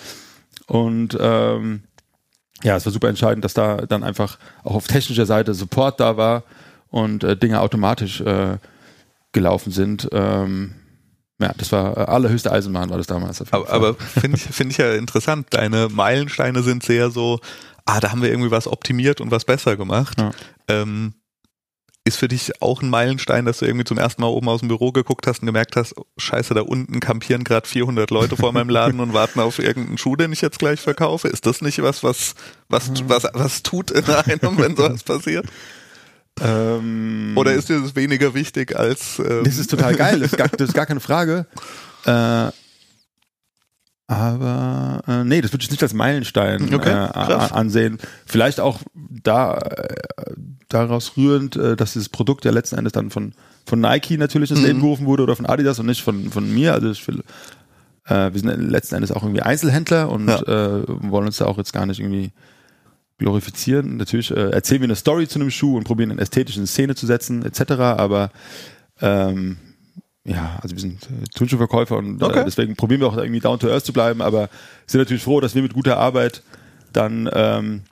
Und 0.67 1.17
ähm, 1.21 1.83
ja, 2.63 2.77
es 2.77 2.85
war 2.85 2.93
super 2.93 3.09
entscheidend, 3.09 3.45
dass 3.45 3.55
da 3.55 3.79
dann 3.79 4.05
einfach 4.05 4.39
auch 4.63 4.75
auf 4.75 4.87
technischer 4.87 5.27
Seite 5.27 5.55
Support 5.55 5.99
da 5.99 6.17
war 6.17 6.45
und 6.91 7.25
äh, 7.25 7.37
Dinge 7.37 7.61
automatisch 7.61 8.21
äh, 8.21 8.59
gelaufen 9.33 9.73
sind. 9.73 10.09
Ähm, 10.13 10.75
ja, 11.41 11.53
das 11.57 11.73
war 11.73 11.97
äh, 11.97 12.01
allerhöchste 12.01 12.53
Eisenbahn 12.53 12.91
war 12.91 12.99
das 12.99 13.09
damals. 13.09 13.43
aber, 13.53 13.69
aber 13.69 13.95
finde 13.95 14.37
ich, 14.37 14.43
finde 14.45 14.73
ich 14.73 14.79
ja 14.79 14.93
interessant. 14.93 15.49
Deine 15.51 15.89
Meilensteine 15.91 16.63
sind 16.63 16.85
sehr 16.85 17.11
so 17.11 17.41
ah, 17.85 18.01
da 18.01 18.11
haben 18.11 18.23
wir 18.23 18.31
irgendwie 18.31 18.51
was 18.51 18.67
optimiert 18.67 19.21
und 19.21 19.31
was 19.31 19.45
besser 19.45 19.77
gemacht. 19.77 20.19
Ja. 20.19 20.31
Ähm, 20.69 21.15
ist 22.05 22.17
für 22.17 22.27
dich 22.27 22.61
auch 22.61 22.83
ein 22.83 22.91
Meilenstein, 22.91 23.45
dass 23.45 23.59
du 23.59 23.67
irgendwie 23.67 23.85
zum 23.85 23.97
ersten 23.97 24.23
Mal 24.23 24.29
oben 24.29 24.49
aus 24.49 24.59
dem 24.59 24.69
Büro 24.69 24.91
geguckt 24.91 25.27
hast 25.29 25.41
und 25.41 25.47
gemerkt 25.47 25.77
hast, 25.77 25.97
oh, 25.97 26.05
scheiße, 26.17 26.53
da 26.53 26.63
unten 26.63 26.99
kampieren 26.99 27.45
gerade 27.45 27.69
400 27.69 28.11
Leute 28.11 28.37
vor 28.37 28.53
meinem 28.53 28.71
Laden 28.71 28.99
und 28.99 29.13
warten 29.13 29.39
auf 29.39 29.61
irgendeinen 29.61 29.99
Schuh, 29.99 30.17
den 30.17 30.33
ich 30.33 30.41
jetzt 30.41 30.59
gleich 30.59 30.81
verkaufe? 30.81 31.29
Ist 31.29 31.47
das 31.47 31.61
nicht 31.61 31.81
was, 31.81 32.03
was, 32.03 32.35
was, 32.69 32.91
was, 33.07 33.29
was 33.35 33.63
tut 33.63 33.93
in 33.93 34.05
einem, 34.05 34.59
wenn 34.59 34.75
sowas 34.75 35.03
passiert? 35.05 35.47
Ähm, 36.41 37.35
Oder 37.37 37.53
ist 37.53 37.69
dir 37.69 37.81
das 37.81 37.95
weniger 37.95 38.35
wichtig 38.35 38.77
als... 38.77 39.21
Ähm 39.21 39.45
das 39.45 39.59
ist 39.59 39.71
total 39.71 39.95
geil, 39.95 40.19
das 40.19 40.33
ist 40.33 40.39
gar, 40.39 40.49
das 40.49 40.69
ist 40.69 40.75
gar 40.75 40.87
keine 40.87 41.01
Frage. 41.01 41.47
Äh, 42.05 42.51
aber 44.13 45.03
äh, 45.07 45.25
nee, 45.25 45.41
das 45.41 45.53
würde 45.53 45.65
ich 45.65 45.71
nicht 45.71 45.83
als 45.83 45.95
Meilenstein 45.95 46.75
okay, 46.75 46.91
äh, 46.91 47.53
ansehen. 47.53 47.99
Vielleicht 48.27 48.61
auch 48.61 48.81
da 48.95 49.59
äh, 49.59 49.95
daraus 50.69 51.17
rührend, 51.17 51.57
äh, 51.57 51.77
dass 51.77 51.93
dieses 51.93 52.09
Produkt 52.09 52.45
ja 52.45 52.51
letzten 52.51 52.77
Endes 52.77 52.93
dann 52.93 53.11
von, 53.11 53.35
von 53.67 53.81
Nike 53.81 54.17
natürlich 54.17 54.51
ins 54.51 54.61
mhm. 54.61 54.67
Leben 54.67 54.81
gerufen 54.81 55.07
wurde 55.07 55.23
oder 55.23 55.37
von 55.37 55.47
Adidas 55.47 55.79
und 55.79 55.87
nicht 55.87 56.03
von, 56.03 56.31
von 56.31 56.53
mir. 56.53 56.73
Also 56.73 56.91
ich 56.91 57.07
will, 57.07 57.23
äh, 58.07 58.33
wir 58.33 58.41
sind 58.41 58.71
letzten 58.71 58.97
Endes 58.97 59.13
auch 59.13 59.23
irgendwie 59.23 59.43
Einzelhändler 59.43 60.11
und 60.11 60.29
ja. 60.29 60.41
äh, 60.43 60.85
wollen 60.87 61.27
uns 61.27 61.39
da 61.39 61.47
auch 61.47 61.59
jetzt 61.59 61.73
gar 61.73 61.87
nicht 61.87 62.01
irgendwie 62.01 62.33
glorifizieren. 63.19 63.97
Natürlich 63.97 64.31
äh, 64.31 64.51
erzählen 64.51 64.81
wir 64.81 64.87
eine 64.87 64.97
Story 64.97 65.29
zu 65.29 65.39
einem 65.39 65.51
Schuh 65.51 65.77
und 65.77 65.85
probieren 65.85 66.11
eine 66.11 66.21
ästhetische 66.21 66.67
Szene 66.67 66.95
zu 66.95 67.07
setzen, 67.07 67.45
etc. 67.45 67.73
Aber 67.73 68.31
ähm, 69.01 69.57
ja, 70.25 70.59
also 70.63 70.75
wir 70.77 70.81
sind 70.81 71.03
äh, 71.05 71.25
Turnschuhverkäufer 71.35 71.97
und 71.97 72.23
Okay. 72.23 72.41
äh, 72.41 72.45
deswegen 72.45 72.77
probieren 72.77 73.01
wir 73.01 73.09
auch 73.09 73.17
irgendwie 73.17 73.41
down 73.41 73.59
to 73.59 73.69
earth 73.69 73.85
zu 73.85 73.93
bleiben, 73.93 74.23
aber 74.23 74.49
sind 74.87 75.01
natürlich 75.01 75.23
froh, 75.23 75.41
dass 75.41 75.55
wir 75.55 75.63
mit 75.63 75.75
guter 75.75 75.99
Arbeit 75.99 76.43
dann 76.93 77.29
ähm, 77.33 77.83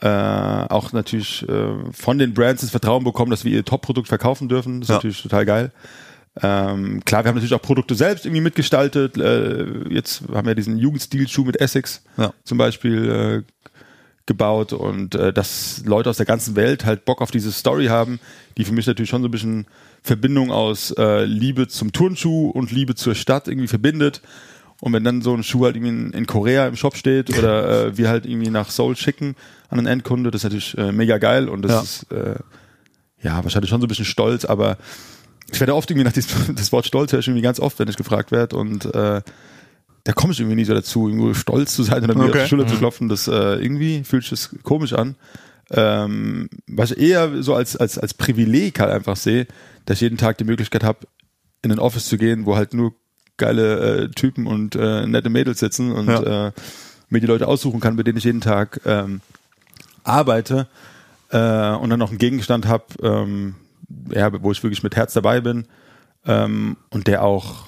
äh, 0.00 0.08
auch 0.08 0.92
natürlich 0.92 1.48
äh, 1.48 1.74
von 1.92 2.18
den 2.18 2.34
Brands 2.34 2.60
das 2.60 2.70
Vertrauen 2.70 3.02
bekommen, 3.02 3.30
dass 3.30 3.44
wir 3.44 3.52
ihr 3.52 3.64
Top-Produkt 3.64 4.08
verkaufen 4.08 4.48
dürfen. 4.48 4.80
Das 4.80 4.86
ist 4.86 4.90
Ja. 4.90 4.94
natürlich 4.96 5.22
total 5.22 5.46
geil. 5.46 5.72
Ähm, 6.42 7.02
klar, 7.06 7.24
wir 7.24 7.30
haben 7.30 7.36
natürlich 7.36 7.54
auch 7.54 7.62
Produkte 7.62 7.94
selbst 7.94 8.26
irgendwie 8.26 8.42
mitgestaltet. 8.42 9.16
Äh, 9.16 9.88
jetzt 9.88 10.22
haben 10.34 10.46
wir 10.46 10.54
diesen 10.54 10.76
Jugendstil-Schuh 10.76 11.44
mit 11.44 11.58
Essex 11.60 12.02
Ja. 12.18 12.34
zum 12.44 12.58
Beispiel 12.58 13.44
äh, 13.46 13.70
gebaut 14.26 14.72
und 14.74 15.14
äh, 15.14 15.32
dass 15.32 15.82
Leute 15.86 16.10
aus 16.10 16.18
der 16.18 16.26
ganzen 16.26 16.54
Welt 16.56 16.84
halt 16.84 17.04
Bock 17.06 17.22
auf 17.22 17.30
diese 17.30 17.52
Story 17.52 17.86
haben, 17.86 18.20
die 18.58 18.64
für 18.64 18.72
mich 18.74 18.86
natürlich 18.86 19.08
schon 19.08 19.22
so 19.22 19.28
ein 19.28 19.30
bisschen 19.30 19.66
Verbindung 20.06 20.50
aus 20.52 20.92
äh, 20.96 21.24
Liebe 21.24 21.66
zum 21.68 21.92
Turnschuh 21.92 22.48
und 22.50 22.70
Liebe 22.70 22.94
zur 22.94 23.14
Stadt 23.14 23.48
irgendwie 23.48 23.68
verbindet. 23.68 24.22
Und 24.80 24.92
wenn 24.92 25.04
dann 25.04 25.22
so 25.22 25.34
ein 25.34 25.42
Schuh 25.42 25.64
halt 25.64 25.74
irgendwie 25.76 25.90
in, 25.90 26.10
in 26.12 26.26
Korea 26.26 26.66
im 26.68 26.76
Shop 26.76 26.96
steht 26.96 27.36
oder 27.36 27.86
äh, 27.88 27.98
wir 27.98 28.08
halt 28.08 28.24
irgendwie 28.26 28.50
nach 28.50 28.70
Seoul 28.70 28.94
schicken 28.96 29.34
an 29.68 29.78
einen 29.78 29.86
Endkunde, 29.88 30.30
das 30.30 30.40
ist 30.40 30.44
natürlich 30.44 30.78
äh, 30.78 30.92
mega 30.92 31.18
geil 31.18 31.48
und 31.48 31.62
das 31.62 31.72
Ja. 31.72 31.80
ist 31.82 32.12
äh, 32.12 32.36
ja 33.22 33.42
wahrscheinlich 33.42 33.70
schon 33.70 33.80
so 33.80 33.86
ein 33.86 33.88
bisschen 33.88 34.04
stolz, 34.04 34.44
aber 34.44 34.76
ich 35.52 35.58
werde 35.60 35.74
oft 35.74 35.90
irgendwie 35.90 36.04
nach 36.04 36.12
diesem 36.12 36.54
das 36.56 36.70
Wort 36.72 36.86
Stolz 36.86 37.12
höre 37.12 37.20
ich 37.20 37.26
irgendwie 37.26 37.42
ganz 37.42 37.58
oft, 37.58 37.78
wenn 37.78 37.88
ich 37.88 37.96
gefragt 37.96 38.30
werde 38.32 38.56
und 38.56 38.84
äh, 38.94 39.22
da 40.04 40.12
komme 40.12 40.32
ich 40.32 40.38
irgendwie 40.38 40.54
nie 40.56 40.64
so 40.64 40.72
dazu, 40.74 41.08
irgendwo 41.08 41.34
stolz 41.34 41.74
zu 41.74 41.82
sein 41.82 42.04
oder 42.04 42.14
mir 42.14 42.24
Okay. 42.26 42.38
auf 42.38 42.44
die 42.44 42.48
Schulter 42.50 42.68
zu 42.68 42.76
klopfen. 42.76 43.08
Das 43.08 43.26
äh, 43.26 43.32
irgendwie 43.56 44.04
fühlt 44.04 44.22
sich 44.22 44.30
das 44.30 44.50
komisch 44.62 44.92
an. 44.92 45.16
Ähm, 45.70 46.48
was 46.68 46.92
ich 46.92 46.98
eher 46.98 47.42
so 47.42 47.54
als, 47.56 47.76
als, 47.76 47.98
als 47.98 48.14
Privileg 48.14 48.78
halt 48.78 48.92
einfach 48.92 49.16
sehe, 49.16 49.48
dass 49.86 49.96
ich 49.96 50.02
jeden 50.02 50.18
Tag 50.18 50.36
die 50.38 50.44
Möglichkeit 50.44 50.84
habe, 50.84 51.06
in 51.62 51.72
ein 51.72 51.78
Office 51.78 52.06
zu 52.08 52.18
gehen, 52.18 52.44
wo 52.44 52.56
halt 52.56 52.74
nur 52.74 52.94
geile 53.38 54.04
äh, 54.04 54.08
Typen 54.10 54.46
und 54.46 54.76
äh, 54.76 55.06
nette 55.06 55.30
Mädels 55.30 55.60
sitzen 55.60 55.92
und 55.92 56.08
Ja. 56.08 56.48
äh, 56.48 56.52
mir 57.08 57.20
die 57.20 57.26
Leute 57.26 57.48
aussuchen 57.48 57.80
kann, 57.80 57.94
mit 57.94 58.06
denen 58.06 58.18
ich 58.18 58.24
jeden 58.24 58.40
Tag 58.40 58.80
ähm, 58.84 59.20
arbeite 60.04 60.68
äh, 61.30 61.70
und 61.72 61.90
dann 61.90 61.98
noch 61.98 62.10
einen 62.10 62.18
Gegenstand 62.18 62.66
habe, 62.66 62.84
ähm, 63.02 63.54
ja, 64.10 64.30
wo 64.42 64.52
ich 64.52 64.62
wirklich 64.62 64.82
mit 64.82 64.96
Herz 64.96 65.12
dabei 65.12 65.40
bin 65.40 65.66
ähm, 66.24 66.76
und 66.90 67.06
der 67.06 67.22
auch 67.22 67.66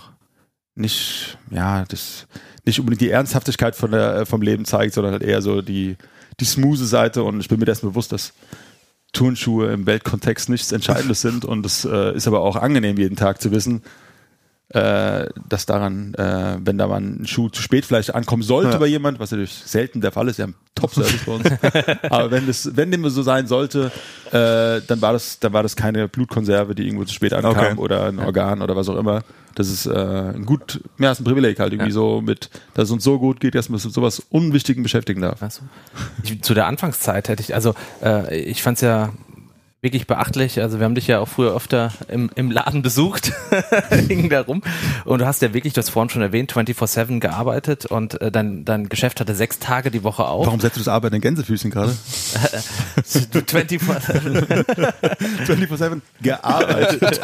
nicht, 0.74 1.38
ja, 1.50 1.84
das 1.86 2.26
nicht 2.64 2.78
unbedingt 2.80 3.00
die 3.00 3.10
Ernsthaftigkeit 3.10 3.74
von 3.76 3.90
der, 3.90 4.14
äh, 4.16 4.26
vom 4.26 4.42
Leben 4.42 4.64
zeigt, 4.64 4.94
sondern 4.94 5.12
halt 5.12 5.22
eher 5.22 5.42
so 5.42 5.62
die, 5.62 5.96
die 6.40 6.44
smooth 6.44 6.78
Seite 6.78 7.22
und 7.22 7.40
ich 7.40 7.48
bin 7.48 7.58
mir 7.58 7.64
dessen 7.66 7.88
bewusst, 7.88 8.12
dass 8.12 8.32
Turnschuhe 9.12 9.72
im 9.72 9.86
Weltkontext 9.86 10.48
nichts 10.48 10.72
Entscheidendes 10.72 11.20
sind 11.20 11.44
und 11.44 11.64
es 11.64 11.84
äh, 11.84 12.14
ist 12.14 12.26
aber 12.26 12.40
auch 12.40 12.56
angenehm, 12.56 12.98
jeden 12.98 13.16
Tag 13.16 13.40
zu 13.40 13.50
wissen, 13.50 13.82
äh, 14.70 15.26
dass 15.48 15.64
daran, 15.66 16.12
äh, 16.14 16.56
wenn 16.62 16.76
da 16.76 16.86
mal 16.86 17.00
ein 17.00 17.26
Schuh 17.26 17.48
zu 17.48 17.62
spät 17.62 17.86
vielleicht 17.86 18.14
ankommen 18.14 18.42
sollte 18.42 18.72
Ja. 18.72 18.78
bei 18.78 18.86
jemand, 18.86 19.18
was 19.18 19.30
natürlich 19.30 19.54
selten 19.54 20.00
der 20.02 20.12
Fall 20.12 20.28
ist, 20.28 20.36
wir 20.38 20.42
haben 20.44 20.54
Top-Service 20.74 21.24
bei 21.24 21.32
uns, 21.32 21.44
aber 22.10 22.30
wenn 22.30 22.46
das, 22.46 22.76
wenn 22.76 22.90
dem 22.90 23.08
so 23.08 23.22
sein 23.22 23.46
sollte, 23.46 23.90
äh, 24.30 24.80
dann 24.86 25.00
war 25.00 25.14
das, 25.14 25.38
dann 25.40 25.52
war 25.54 25.62
das 25.62 25.74
keine 25.74 26.06
Blutkonserve, 26.08 26.74
die 26.74 26.84
irgendwo 26.86 27.04
zu 27.04 27.14
spät 27.14 27.32
ankam 27.32 27.54
Okay. 27.56 27.74
oder 27.78 28.04
ein 28.08 28.18
Organ 28.18 28.60
oder 28.62 28.76
was 28.76 28.88
auch 28.90 28.96
immer. 28.98 29.22
Das 29.54 29.68
ist 29.70 29.86
äh, 29.86 29.90
ein 30.34 30.44
gut, 30.44 30.80
ja, 30.98 31.10
ist 31.12 31.20
ein 31.20 31.24
Privileg 31.24 31.58
halt 31.58 31.72
irgendwie 31.72 31.88
Ja. 31.90 31.94
so 31.94 32.20
mit, 32.20 32.50
dass 32.74 32.84
es 32.84 32.90
uns 32.90 33.02
so 33.02 33.18
gut 33.18 33.40
geht, 33.40 33.54
dass 33.54 33.68
man 33.70 33.78
sich 33.78 33.86
mit 33.86 33.94
sowas 33.94 34.22
Unwichtigem 34.30 34.82
beschäftigen 34.82 35.20
darf. 35.22 35.40
So. 35.50 35.62
Ich, 36.22 36.42
zu 36.42 36.52
der 36.54 36.66
Anfangszeit 36.66 37.28
hätte 37.28 37.42
ich, 37.42 37.54
also 37.54 37.74
äh, 38.04 38.38
ich 38.42 38.62
fand's 38.62 38.82
ja 38.82 39.12
wirklich 39.80 40.08
beachtlich. 40.08 40.60
Also 40.60 40.80
wir 40.80 40.84
haben 40.84 40.96
dich 40.96 41.06
ja 41.06 41.20
auch 41.20 41.28
früher 41.28 41.54
öfter 41.54 41.92
im, 42.08 42.30
im 42.34 42.50
Laden 42.50 42.82
besucht, 42.82 43.32
hingen 44.08 44.28
da 44.28 44.40
rum. 44.40 44.62
Und 45.04 45.20
du 45.20 45.26
hast 45.26 45.40
ja 45.40 45.54
wirklich, 45.54 45.72
du 45.72 45.78
hast 45.78 45.90
vorhin 45.90 46.10
schon 46.10 46.22
erwähnt, 46.22 46.52
24-7 46.52 47.20
gearbeitet 47.20 47.86
und 47.86 48.20
äh, 48.20 48.32
dein, 48.32 48.64
dein 48.64 48.88
Geschäft 48.88 49.20
hatte 49.20 49.36
sechs 49.36 49.60
Tage 49.60 49.92
die 49.92 50.02
Woche 50.02 50.24
auf. 50.26 50.46
Warum 50.46 50.58
setzt 50.58 50.76
du 50.76 50.80
das 50.80 50.88
Arbeiten 50.88 51.14
in 51.14 51.20
Gänsefüßchen 51.20 51.70
gerade? 51.70 51.92
24 53.04 54.20
24-7 55.46 56.00
gearbeitet. 56.22 57.20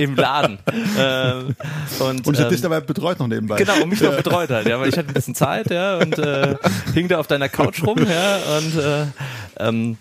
im 0.00 0.16
Laden. 0.16 0.58
Ähm, 0.98 1.54
und 2.00 2.26
Und 2.26 2.34
ich 2.34 2.40
hab 2.40 2.46
ähm, 2.46 2.52
dich 2.52 2.62
dabei 2.62 2.80
betreut 2.80 3.20
noch 3.20 3.28
nebenbei. 3.28 3.56
Genau, 3.56 3.80
und 3.80 3.90
mich 3.90 4.00
noch 4.00 4.16
betreut 4.16 4.50
hat, 4.50 4.66
ja, 4.66 4.80
weil 4.80 4.88
ich 4.88 4.98
hatte 4.98 5.08
ein 5.08 5.14
bisschen 5.14 5.36
Zeit, 5.36 5.70
ja, 5.70 5.98
und 5.98 6.18
äh, 6.18 6.56
hing 6.94 7.06
da 7.06 7.18
auf 7.18 7.28
deiner 7.28 7.48
Couch 7.48 7.84
rum, 7.84 7.98
ja, 7.98 8.38
und 8.56 8.76
äh, 8.76 9.06
ähm, 9.58 9.98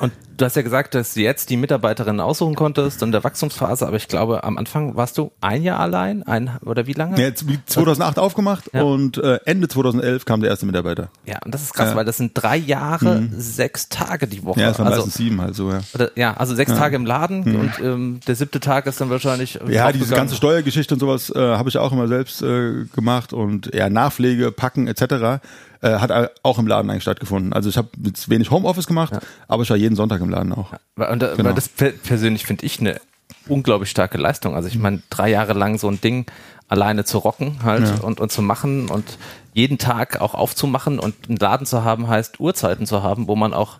und 0.00 0.12
du 0.36 0.44
hast 0.44 0.56
ja 0.56 0.62
gesagt, 0.62 0.94
dass 0.94 1.14
du 1.14 1.20
jetzt 1.20 1.50
die 1.50 1.56
Mitarbeiterinnen 1.56 2.20
aussuchen 2.20 2.54
konntest 2.54 3.02
in 3.02 3.12
der 3.12 3.24
Wachstumsphase, 3.24 3.86
aber 3.86 3.96
ich 3.96 4.08
glaube, 4.08 4.44
am 4.44 4.58
Anfang 4.58 4.96
warst 4.96 5.18
du 5.18 5.32
ein 5.40 5.62
Jahr 5.62 5.80
allein, 5.80 6.22
ein 6.24 6.50
oder 6.64 6.86
wie 6.86 6.92
lange? 6.92 7.16
Ja, 7.18 7.24
jetzt 7.26 7.48
wie 7.48 7.58
2008 7.64 8.18
aufgemacht 8.18 8.70
Ja. 8.72 8.82
und 8.82 9.18
äh, 9.18 9.38
Ende 9.44 9.68
2011 9.68 10.24
kam 10.24 10.40
der 10.40 10.50
erste 10.50 10.66
Mitarbeiter. 10.66 11.08
Ja, 11.24 11.38
und 11.44 11.54
das 11.54 11.62
ist 11.62 11.74
krass, 11.74 11.90
Ja. 11.90 11.96
weil 11.96 12.04
das 12.04 12.16
sind 12.16 12.32
drei 12.34 12.56
Jahre, 12.56 13.28
sechs 13.36 13.88
Tage 13.88 14.26
die 14.26 14.44
Woche. 14.44 14.60
Ja, 14.60 14.70
es 14.70 14.78
waren 14.78 14.86
also, 14.88 14.98
meistens 15.02 15.14
sieben 15.14 15.40
halt 15.40 15.54
so, 15.54 15.70
ja. 15.70 15.80
oder, 15.94 16.10
ja, 16.16 16.34
also 16.36 16.54
sechs 16.54 16.72
Tage 16.72 16.96
im 16.96 17.06
Laden 17.06 17.56
und 17.56 17.72
ähm, 17.82 18.20
der 18.26 18.34
siebte 18.36 18.60
Tag 18.60 18.86
ist 18.86 19.00
dann 19.00 19.10
wahrscheinlich 19.10 19.54
Ja, 19.54 19.60
draufgegangen. 19.60 19.98
diese 20.00 20.14
ganze 20.14 20.34
Steuergeschichte 20.36 20.94
und 20.94 21.00
sowas 21.00 21.30
äh, 21.30 21.38
habe 21.38 21.68
ich 21.68 21.78
auch 21.78 21.92
immer 21.92 22.08
selbst 22.08 22.42
äh, 22.42 22.84
gemacht 22.94 23.32
und 23.32 23.74
ja, 23.74 23.88
Nachpflege, 23.88 24.52
Packen 24.52 24.86
etc. 24.86 25.40
Äh, 25.82 25.98
hat 25.98 26.30
auch 26.42 26.58
im 26.58 26.66
Laden 26.66 26.90
eigentlich 26.90 27.02
stattgefunden. 27.02 27.52
Also 27.52 27.68
ich 27.68 27.76
habe 27.76 27.88
jetzt 28.04 28.30
wenig 28.30 28.50
Homeoffice 28.50 28.86
gemacht, 28.86 29.12
aber 29.46 29.62
ich 29.62 29.68
war 29.70 29.76
jeden 29.76 29.94
Sonntag 29.94 30.20
im 30.22 30.25
Laden 30.30 30.52
auch. 30.52 30.72
Weil, 30.96 31.10
und, 31.12 31.20
da- 31.22 31.34
Genau. 31.34 31.48
weil 31.48 31.54
das 31.54 31.68
per 31.68 31.90
persönlich 31.90 32.46
finde 32.46 32.64
ich 32.66 32.80
eine 32.80 33.00
unglaublich 33.48 33.90
starke 33.90 34.18
Leistung. 34.18 34.54
Also 34.54 34.68
ich 34.68 34.78
meine, 34.78 35.02
drei 35.10 35.30
Jahre 35.30 35.52
lang 35.52 35.78
so 35.78 35.88
ein 35.88 36.00
Ding 36.00 36.26
alleine 36.68 37.04
zu 37.04 37.18
rocken 37.18 37.58
halt 37.62 37.86
Ja. 37.86 37.94
und, 38.04 38.20
und 38.20 38.32
zu 38.32 38.42
machen 38.42 38.88
und 38.88 39.18
jeden 39.54 39.78
Tag 39.78 40.20
auch 40.20 40.34
aufzumachen 40.34 40.98
und 40.98 41.14
einen 41.28 41.36
Laden 41.38 41.66
zu 41.66 41.84
haben, 41.84 42.08
heißt 42.08 42.40
Uhrzeiten 42.40 42.86
zu 42.86 43.02
haben, 43.02 43.28
wo 43.28 43.36
man 43.36 43.54
auch 43.54 43.78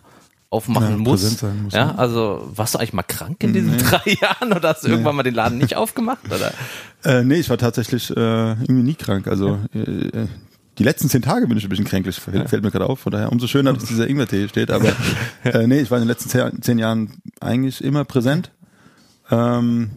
aufmachen 0.49 0.91
Ja, 0.91 0.97
muss. 0.97 1.41
muss, 1.41 1.73
ja, 1.73 1.79
ja. 1.79 1.95
also 1.95 2.49
warst 2.55 2.73
du 2.73 2.79
eigentlich 2.79 2.93
mal 2.93 3.03
krank 3.03 3.43
in 3.43 3.51
diesen 3.51 3.77
drei 3.77 4.01
Jahren 4.21 4.53
oder 4.53 4.69
hast 4.69 4.85
du 4.85 4.87
irgendwann 4.87 5.17
mal 5.17 5.23
den 5.23 5.33
Laden 5.35 5.57
nicht 5.57 5.75
aufgemacht? 5.75 6.25
Oder? 6.27 6.53
Äh, 7.03 7.23
nee, 7.25 7.35
ich 7.35 7.49
war 7.49 7.57
tatsächlich 7.57 8.09
äh, 8.11 8.51
irgendwie 8.51 8.83
nie 8.83 8.95
krank. 8.95 9.27
Also 9.27 9.59
äh, 9.75 9.79
äh, 9.79 10.27
die 10.77 10.83
letzten 10.83 11.09
zehn 11.09 11.21
Tage 11.21 11.47
bin 11.47 11.57
ich 11.57 11.63
ein 11.63 11.69
bisschen 11.69 11.85
kränklich, 11.85 12.19
fällt, 12.19 12.49
fällt 12.49 12.63
mir 12.63 12.71
gerade 12.71 12.87
auf. 12.87 12.99
Von 12.99 13.11
daher 13.11 13.31
umso 13.31 13.47
schöner, 13.47 13.73
dass 13.73 13.85
dieser 13.85 14.07
Ingwertee 14.07 14.47
steht. 14.47 14.71
Aber 14.71 14.89
äh, 15.43 15.65
nee, 15.67 15.79
ich 15.79 15.89
war 15.89 15.97
in 15.97 16.03
den 16.03 16.09
letzten 16.09 16.29
zehn, 16.29 16.61
zehn 16.61 16.79
Jahren 16.79 17.13
eigentlich 17.39 17.83
immer 17.83 18.05
präsent. 18.05 18.51
Ähm, 19.31 19.91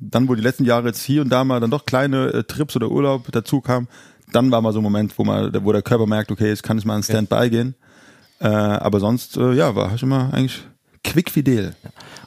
dann, 0.00 0.28
wo 0.28 0.34
die 0.34 0.42
letzten 0.42 0.64
Jahre 0.64 0.88
jetzt 0.88 1.02
hier 1.02 1.22
und 1.22 1.28
da 1.28 1.44
mal 1.44 1.60
dann 1.60 1.70
doch 1.70 1.86
kleine 1.86 2.32
äh, 2.32 2.44
Trips 2.44 2.74
oder 2.76 2.90
Urlaub 2.90 3.30
dazu 3.30 3.60
kam, 3.60 3.88
dann 4.32 4.50
war 4.50 4.62
mal 4.62 4.72
so 4.72 4.80
ein 4.80 4.82
Moment, 4.82 5.16
wo 5.18 5.24
man, 5.24 5.52
wo 5.64 5.72
der 5.72 5.82
Körper 5.82 6.06
merkt, 6.06 6.30
okay, 6.32 6.48
jetzt 6.48 6.62
kann 6.62 6.78
ich 6.78 6.84
mal 6.84 6.96
in 6.96 7.02
Standby 7.02 7.50
gehen. 7.50 7.74
Äh, 8.40 8.48
aber 8.48 8.98
sonst, 8.98 9.36
äh, 9.36 9.52
ja, 9.52 9.74
war 9.76 9.94
ich 9.94 10.02
immer 10.02 10.32
eigentlich 10.32 10.62
quickfidel. 11.04 11.74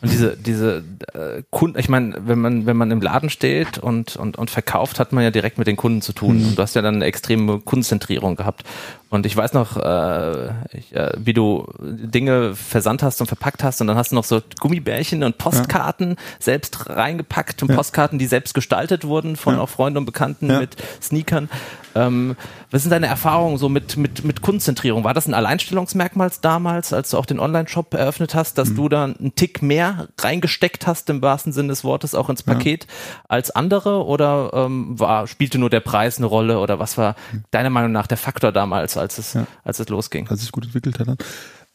Und 0.01 0.11
diese, 0.11 0.35
diese 0.37 0.83
äh, 1.13 1.41
Kunden, 1.49 1.79
ich 1.79 1.87
meine, 1.89 2.15
wenn 2.27 2.39
man, 2.39 2.65
wenn 2.65 2.75
man 2.77 2.91
im 2.91 3.01
Laden 3.01 3.29
steht 3.29 3.77
und, 3.77 4.15
und, 4.17 4.37
und 4.37 4.49
verkauft, 4.51 4.99
hat 4.99 5.13
man 5.13 5.23
ja 5.23 5.31
direkt 5.31 5.57
mit 5.57 5.65
den 5.67 5.77
Kunden 5.77 6.01
zu 6.01 6.11
tun. 6.13 6.43
Und 6.43 6.55
du 6.55 6.61
hast 6.61 6.75
ja 6.75 6.81
dann 6.81 6.95
eine 6.95 7.05
extreme 7.05 7.59
Kundenzentrierung 7.61 8.35
gehabt. 8.35 8.63
Und 9.09 9.25
ich 9.25 9.35
weiß 9.35 9.53
noch, 9.53 9.77
äh, 9.77 10.49
ich, 10.73 10.93
äh, 10.93 11.11
wie 11.17 11.33
du 11.33 11.67
Dinge 11.81 12.53
versandt 12.55 13.01
hast 13.01 13.21
und 13.21 13.27
verpackt 13.27 13.63
hast 13.63 13.79
und 13.79 13.87
dann 13.87 13.95
hast 13.97 14.11
du 14.11 14.15
noch 14.15 14.25
so 14.25 14.41
Gummibärchen 14.59 15.23
und 15.23 15.37
Postkarten 15.37 16.17
selbst 16.39 16.89
reingepackt 16.89 17.63
und 17.63 17.73
Postkarten, 17.73 18.19
die 18.19 18.25
selbst 18.27 18.53
gestaltet 18.53 19.05
wurden 19.05 19.37
von 19.37 19.55
Ja. 19.55 19.61
auch 19.61 19.69
Freunden 19.69 19.97
und 19.99 20.05
Bekannten 20.05 20.49
Ja. 20.49 20.59
mit 20.59 20.75
Sneakern. 21.01 21.49
Ähm, 21.95 22.35
was 22.71 22.83
sind 22.83 22.91
deine 22.91 23.07
Erfahrungen 23.07 23.57
so 23.57 23.69
mit, 23.69 23.97
mit, 23.97 24.23
mit 24.23 24.41
Kundenzentrierung? 24.41 25.03
War 25.03 25.13
das 25.13 25.27
ein 25.27 25.33
Alleinstellungsmerkmal 25.33 26.29
damals, 26.41 26.93
als 26.93 27.09
du 27.11 27.17
auch 27.17 27.25
den 27.25 27.39
Online-Shop 27.39 27.93
eröffnet 27.93 28.35
hast, 28.35 28.57
dass 28.57 28.73
du 28.73 28.89
da 28.89 29.05
einen 29.05 29.33
Tick 29.35 29.61
mehr 29.61 30.09
reingesteckt 30.19 30.85
hast, 30.85 31.09
im 31.09 31.21
wahrsten 31.21 31.53
Sinne 31.53 31.69
des 31.69 31.83
Wortes, 31.83 32.13
auch 32.13 32.29
ins 32.29 32.43
Paket 32.43 32.87
als 33.27 33.51
andere? 33.51 34.05
Oder 34.05 34.51
ähm, 34.53 34.99
war, 34.99 35.27
spielte 35.27 35.57
nur 35.57 35.69
der 35.69 35.79
Preis 35.79 36.17
eine 36.17 36.27
Rolle? 36.27 36.59
Oder 36.59 36.79
was 36.79 36.97
war 36.97 37.15
deiner 37.51 37.69
Meinung 37.69 37.91
nach 37.91 38.07
der 38.07 38.17
Faktor 38.17 38.51
damals, 38.51 38.97
als 38.97 39.17
es, 39.17 39.37
als 39.63 39.79
es 39.79 39.89
losging? 39.89 40.27
als 40.27 40.41
sich 40.41 40.51
gut 40.51 40.65
entwickelt 40.65 40.99
hat. 40.99 41.07
Dann. 41.07 41.17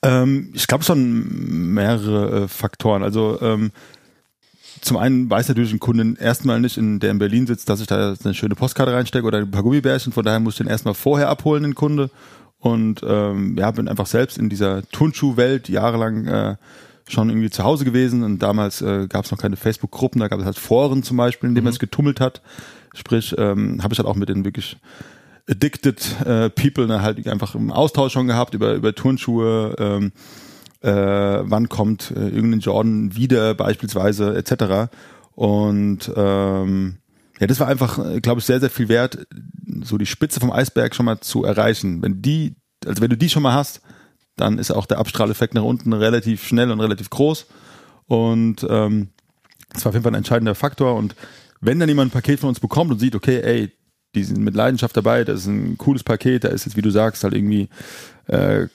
Ähm, 0.02 0.50
ich 0.54 0.66
glaube 0.66 0.84
schon 0.84 1.72
mehrere 1.74 2.44
äh, 2.44 2.48
Faktoren. 2.48 3.02
Also 3.02 3.38
ähm, 3.40 3.70
zum 4.80 4.96
einen 4.96 5.28
weiß 5.30 5.48
natürlich 5.48 5.72
ein 5.72 5.80
Kunde 5.80 6.20
erstmal 6.20 6.60
nicht, 6.60 6.76
in, 6.76 7.00
der 7.00 7.10
in 7.10 7.18
Berlin 7.18 7.46
sitzt, 7.46 7.68
dass 7.68 7.80
ich 7.80 7.86
da 7.86 8.14
eine 8.22 8.34
schöne 8.34 8.54
Postkarte 8.54 8.92
reinstecke 8.92 9.26
oder 9.26 9.38
ein 9.38 9.50
paar 9.50 9.62
Gummibärchen. 9.62 10.12
Von 10.12 10.24
daher 10.24 10.40
muss 10.40 10.54
ich 10.54 10.58
den 10.58 10.66
erstmal 10.66 10.94
vorher 10.94 11.28
abholen, 11.28 11.62
den 11.62 11.74
Kunde. 11.74 12.10
Und 12.58 13.00
ähm, 13.06 13.56
ja, 13.58 13.70
bin 13.70 13.88
einfach 13.88 14.06
selbst 14.06 14.38
in 14.38 14.48
dieser 14.48 14.82
Turnschuhwelt 14.90 15.68
jahrelang 15.68 16.26
äh, 16.26 16.56
schon 17.08 17.30
irgendwie 17.30 17.50
zu 17.50 17.64
Hause 17.64 17.84
gewesen. 17.84 18.22
Und 18.22 18.40
damals 18.40 18.82
äh, 18.82 19.06
gab 19.08 19.24
es 19.24 19.30
noch 19.30 19.38
keine 19.38 19.56
Facebook-Gruppen, 19.56 20.20
da 20.20 20.28
gab 20.28 20.38
es 20.40 20.44
halt 20.44 20.58
Foren 20.58 21.02
zum 21.02 21.16
Beispiel, 21.16 21.48
in 21.48 21.54
denen 21.54 21.64
man 21.64 21.72
sich 21.72 21.80
getummelt 21.80 22.20
hat. 22.20 22.42
Sprich, 22.94 23.34
ähm, 23.38 23.82
habe 23.82 23.94
ich 23.94 23.98
halt 23.98 24.08
auch 24.08 24.16
mit 24.16 24.28
den 24.28 24.44
wirklich 24.44 24.76
addicted 25.48 26.20
äh, 26.24 26.50
people 26.50 26.86
ne, 26.86 27.02
halt 27.02 27.26
einfach 27.26 27.54
im 27.54 27.72
Austausch 27.72 28.12
schon 28.12 28.26
gehabt 28.26 28.54
über 28.54 28.74
über 28.74 28.94
Turnschuhe, 28.94 29.74
ähm, 29.78 30.12
äh, 30.82 30.90
wann 30.90 31.68
kommt 31.68 32.10
äh, 32.10 32.28
irgendein 32.28 32.60
Jordan 32.60 33.14
wieder 33.14 33.54
beispielsweise 33.54 34.36
etc. 34.36 34.90
Und 35.34 36.10
ähm, 36.16 36.96
ja, 37.38 37.46
das 37.46 37.60
war 37.60 37.68
einfach, 37.68 37.98
glaube 38.20 38.40
ich, 38.40 38.46
sehr, 38.46 38.60
sehr 38.60 38.70
viel 38.70 38.88
wert, 38.88 39.26
so 39.82 39.96
die 39.96 40.06
Spitze 40.06 40.40
vom 40.40 40.52
Eisberg 40.52 40.94
schon 40.94 41.06
mal 41.06 41.20
zu 41.20 41.44
erreichen. 41.44 42.02
Wenn 42.02 42.20
die, 42.20 42.56
also 42.84 43.00
wenn 43.00 43.10
du 43.10 43.16
die 43.16 43.30
schon 43.30 43.42
mal 43.42 43.54
hast, 43.54 43.80
dann 44.36 44.58
ist 44.58 44.70
auch 44.70 44.86
der 44.86 44.98
Abstrahleffekt 44.98 45.54
nach 45.54 45.62
unten 45.62 45.92
relativ 45.92 46.46
schnell 46.46 46.70
und 46.70 46.80
relativ 46.80 47.10
groß. 47.10 47.46
Und 48.06 48.66
ähm, 48.68 49.08
das 49.72 49.84
war 49.84 49.90
auf 49.90 49.94
jeden 49.94 50.02
Fall 50.02 50.12
ein 50.12 50.18
entscheidender 50.18 50.54
Faktor. 50.54 50.96
Und 50.96 51.14
wenn 51.60 51.78
dann 51.78 51.88
jemand 51.88 52.08
ein 52.08 52.12
Paket 52.12 52.40
von 52.40 52.48
uns 52.48 52.60
bekommt 52.60 52.90
und 52.90 52.98
sieht, 52.98 53.14
okay, 53.14 53.40
ey, 53.40 53.72
die 54.14 54.24
sind 54.24 54.38
mit 54.40 54.54
Leidenschaft 54.54 54.96
dabei, 54.96 55.24
das 55.24 55.40
ist 55.40 55.46
ein 55.46 55.78
cooles 55.78 56.02
Paket, 56.02 56.44
da 56.44 56.48
ist 56.48 56.66
jetzt, 56.66 56.76
wie 56.76 56.82
du 56.82 56.90
sagst, 56.90 57.22
halt 57.22 57.34
irgendwie 57.34 57.68
äh, 58.26 58.66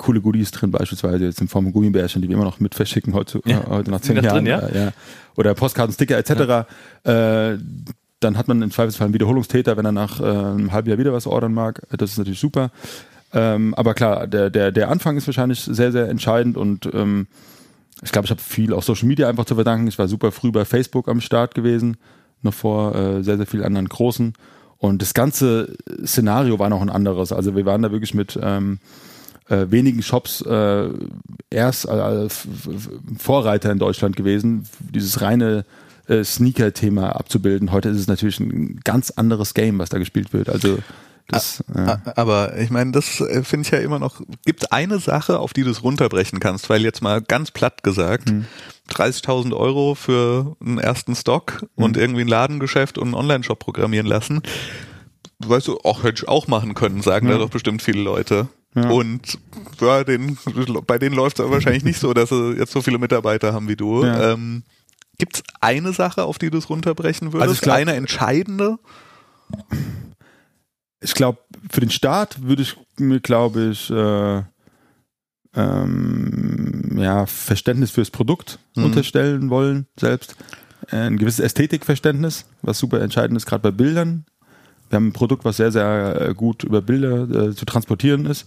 coole 0.00 0.20
Goodies 0.22 0.50
drin, 0.50 0.70
beispielsweise 0.70 1.26
jetzt 1.26 1.40
in 1.40 1.48
Form 1.48 1.64
von 1.64 1.72
Gummibärchen, 1.74 2.22
die 2.22 2.28
wir 2.28 2.34
immer 2.34 2.44
noch 2.44 2.58
mit 2.58 2.74
verschicken 2.74 3.12
heute, 3.12 3.40
ja. 3.44 3.60
äh, 3.60 3.66
heute 3.68 3.90
nach 3.90 4.00
zehn 4.00 4.16
Jahren. 4.16 4.44
Drin, 4.44 4.46
ja? 4.46 4.58
Äh, 4.60 4.84
ja. 4.86 4.92
Oder 5.36 5.54
Postkarten, 5.54 5.92
Sticker 5.92 6.16
etc. 6.16 6.66
Ja. 7.04 7.50
Äh, 7.52 7.58
dann 8.20 8.36
hat 8.36 8.48
man 8.48 8.62
im 8.62 8.70
Zweifelsfall 8.70 9.06
einen 9.06 9.14
Wiederholungstäter, 9.14 9.76
wenn 9.76 9.84
er 9.84 9.92
nach 9.92 10.20
äh, 10.20 10.24
einem 10.24 10.72
halben 10.72 10.88
Jahr 10.88 10.98
wieder 10.98 11.12
was 11.12 11.26
ordern 11.26 11.52
mag. 11.52 11.82
Das 11.90 12.12
ist 12.12 12.18
natürlich 12.18 12.40
super. 12.40 12.70
Ähm, 13.32 13.74
aber 13.74 13.94
klar, 13.94 14.26
der, 14.26 14.50
der, 14.50 14.72
der 14.72 14.90
Anfang 14.90 15.16
ist 15.16 15.26
wahrscheinlich 15.26 15.60
sehr, 15.60 15.92
sehr 15.92 16.08
entscheidend 16.08 16.56
und 16.56 16.88
ähm, 16.92 17.26
ich 18.02 18.10
glaube, 18.10 18.24
ich 18.24 18.30
habe 18.30 18.40
viel 18.40 18.72
auch 18.72 18.82
Social 18.82 19.06
Media 19.06 19.28
einfach 19.28 19.44
zu 19.44 19.54
verdanken. 19.54 19.86
Ich 19.86 19.98
war 19.98 20.08
super 20.08 20.32
früh 20.32 20.50
bei 20.50 20.64
Facebook 20.64 21.08
am 21.08 21.20
Start 21.20 21.54
gewesen, 21.54 21.98
noch 22.40 22.54
vor 22.54 22.94
äh, 22.94 23.22
sehr, 23.22 23.36
sehr 23.36 23.46
vielen 23.46 23.64
anderen 23.64 23.88
großen. 23.88 24.32
Und 24.78 25.02
das 25.02 25.12
ganze 25.12 25.76
Szenario 26.06 26.58
war 26.58 26.70
noch 26.70 26.80
ein 26.80 26.88
anderes. 26.88 27.32
Also 27.32 27.54
wir 27.54 27.66
waren 27.66 27.82
da 27.82 27.92
wirklich 27.92 28.14
mit 28.14 28.38
ähm, 28.42 28.78
äh, 29.50 29.70
wenigen 29.70 30.02
Shops 30.02 30.40
äh, 30.42 30.88
erst 31.50 31.88
als 31.88 32.46
Vorreiter 33.18 33.70
in 33.70 33.78
Deutschland 33.78 34.16
gewesen, 34.16 34.66
dieses 34.78 35.20
reine 35.20 35.64
äh, 36.06 36.24
Sneaker-Thema 36.24 37.16
abzubilden. 37.16 37.72
Heute 37.72 37.88
ist 37.88 37.98
es 37.98 38.06
natürlich 38.06 38.40
ein 38.40 38.80
ganz 38.84 39.10
anderes 39.10 39.52
Game, 39.54 39.78
was 39.78 39.90
da 39.90 39.98
gespielt 39.98 40.32
wird. 40.32 40.48
Also 40.48 40.78
das, 41.28 41.62
ja. 41.76 42.00
Aber 42.16 42.56
ich 42.58 42.70
meine, 42.70 42.92
das 42.92 43.20
äh, 43.20 43.44
finde 43.44 43.66
ich 43.66 43.72
ja 43.72 43.78
immer 43.78 43.98
noch, 43.98 44.20
gibt 44.44 44.72
eine 44.72 44.98
Sache, 44.98 45.38
auf 45.38 45.52
die 45.52 45.62
du 45.62 45.70
es 45.70 45.82
runterbrechen 45.82 46.40
kannst, 46.40 46.70
weil 46.70 46.82
jetzt 46.82 47.02
mal 47.02 47.20
ganz 47.20 47.50
platt 47.50 47.82
gesagt, 47.82 48.30
hm. 48.30 48.46
30.000 48.90 49.54
Euro 49.54 49.94
für 49.94 50.56
einen 50.60 50.78
ersten 50.78 51.14
Stock 51.14 51.60
hm. 51.60 51.68
und 51.74 51.96
irgendwie 51.96 52.22
ein 52.22 52.28
Ladengeschäft 52.28 52.98
und 52.98 53.08
einen 53.08 53.14
Online-Shop 53.14 53.58
programmieren 53.58 54.06
lassen. 54.06 54.42
Weißt 55.38 55.68
du, 55.68 55.78
auch 55.78 56.02
hätte 56.02 56.22
ich 56.22 56.28
auch 56.28 56.48
machen 56.48 56.74
können, 56.74 57.02
sagen 57.02 57.26
ja. 57.26 57.34
da 57.34 57.38
doch 57.38 57.50
bestimmt 57.50 57.82
viele 57.82 58.02
Leute. 58.02 58.48
Ja. 58.74 58.88
Und 58.90 59.38
ja, 59.80 60.04
den, 60.04 60.38
bei 60.86 60.98
denen 60.98 61.16
läuft 61.16 61.40
es 61.40 61.50
wahrscheinlich 61.50 61.84
nicht 61.84 61.98
so, 61.98 62.14
dass 62.14 62.28
sie 62.28 62.52
jetzt 62.52 62.72
so 62.72 62.82
viele 62.82 62.98
Mitarbeiter 62.98 63.52
haben 63.52 63.68
wie 63.68 63.76
du. 63.76 64.04
Ja. 64.04 64.32
Ähm, 64.32 64.62
Gibt 65.18 65.36
es 65.36 65.42
eine 65.60 65.92
Sache, 65.92 66.24
auf 66.24 66.38
die 66.38 66.50
du 66.50 66.58
es 66.58 66.70
runterbrechen 66.70 67.32
würdest? 67.32 67.48
Also 67.48 67.60
glaub, 67.62 67.76
eine 67.76 67.94
entscheidende? 67.94 68.78
ich 71.00 71.14
glaube, 71.14 71.38
für 71.70 71.80
den 71.80 71.90
Start 71.90 72.42
würde 72.42 72.62
ich 72.62 72.76
mir, 72.98 73.20
glaube 73.20 73.70
ich, 73.70 73.90
äh, 73.90 74.42
ähm, 75.54 76.96
ja, 76.96 77.26
Verständnis 77.26 77.90
fürs 77.90 78.10
Produkt 78.10 78.58
mhm. 78.76 78.84
unterstellen 78.84 79.50
wollen, 79.50 79.86
selbst. 79.98 80.36
Ein 80.90 81.18
gewisses 81.18 81.40
Ästhetikverständnis, 81.40 82.46
was 82.62 82.78
super 82.78 83.00
entscheidend 83.00 83.36
ist, 83.36 83.46
gerade 83.46 83.62
bei 83.62 83.70
Bildern. 83.70 84.24
Wir 84.90 84.96
haben 84.96 85.08
ein 85.08 85.12
Produkt, 85.12 85.44
was 85.44 85.56
sehr, 85.56 85.72
sehr 85.72 86.20
äh, 86.20 86.34
gut 86.34 86.64
über 86.64 86.82
Bilder 86.82 87.48
äh, 87.48 87.54
zu 87.54 87.64
transportieren 87.64 88.26
ist 88.26 88.46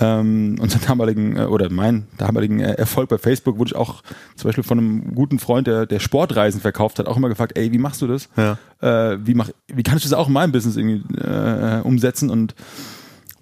ähm, 0.00 0.56
unseren 0.60 0.82
damaligen 0.86 1.36
äh, 1.36 1.44
oder 1.44 1.70
mein 1.70 2.06
damaligen 2.16 2.60
äh, 2.60 2.74
Erfolg 2.74 3.08
bei 3.08 3.18
Facebook 3.18 3.58
wurde 3.58 3.70
ich 3.70 3.76
auch 3.76 4.02
zum 4.36 4.48
Beispiel 4.48 4.64
von 4.64 4.78
einem 4.78 5.14
guten 5.14 5.38
Freund, 5.38 5.66
der, 5.66 5.86
der 5.86 5.98
Sportreisen 5.98 6.60
verkauft 6.60 6.98
hat, 6.98 7.06
auch 7.06 7.16
immer 7.16 7.28
gefragt, 7.28 7.56
ey, 7.56 7.72
wie 7.72 7.78
machst 7.78 8.02
du 8.02 8.06
das? 8.06 8.28
Ja. 8.36 8.58
Äh, 8.80 9.18
wie 9.24 9.34
mach, 9.34 9.50
wie 9.66 9.82
kann 9.82 9.96
ich 9.96 10.04
das 10.04 10.12
auch 10.12 10.28
in 10.28 10.34
meinem 10.34 10.52
Business 10.52 10.76
irgendwie 10.76 11.02
äh, 11.20 11.80
umsetzen? 11.82 12.30
Und 12.30 12.54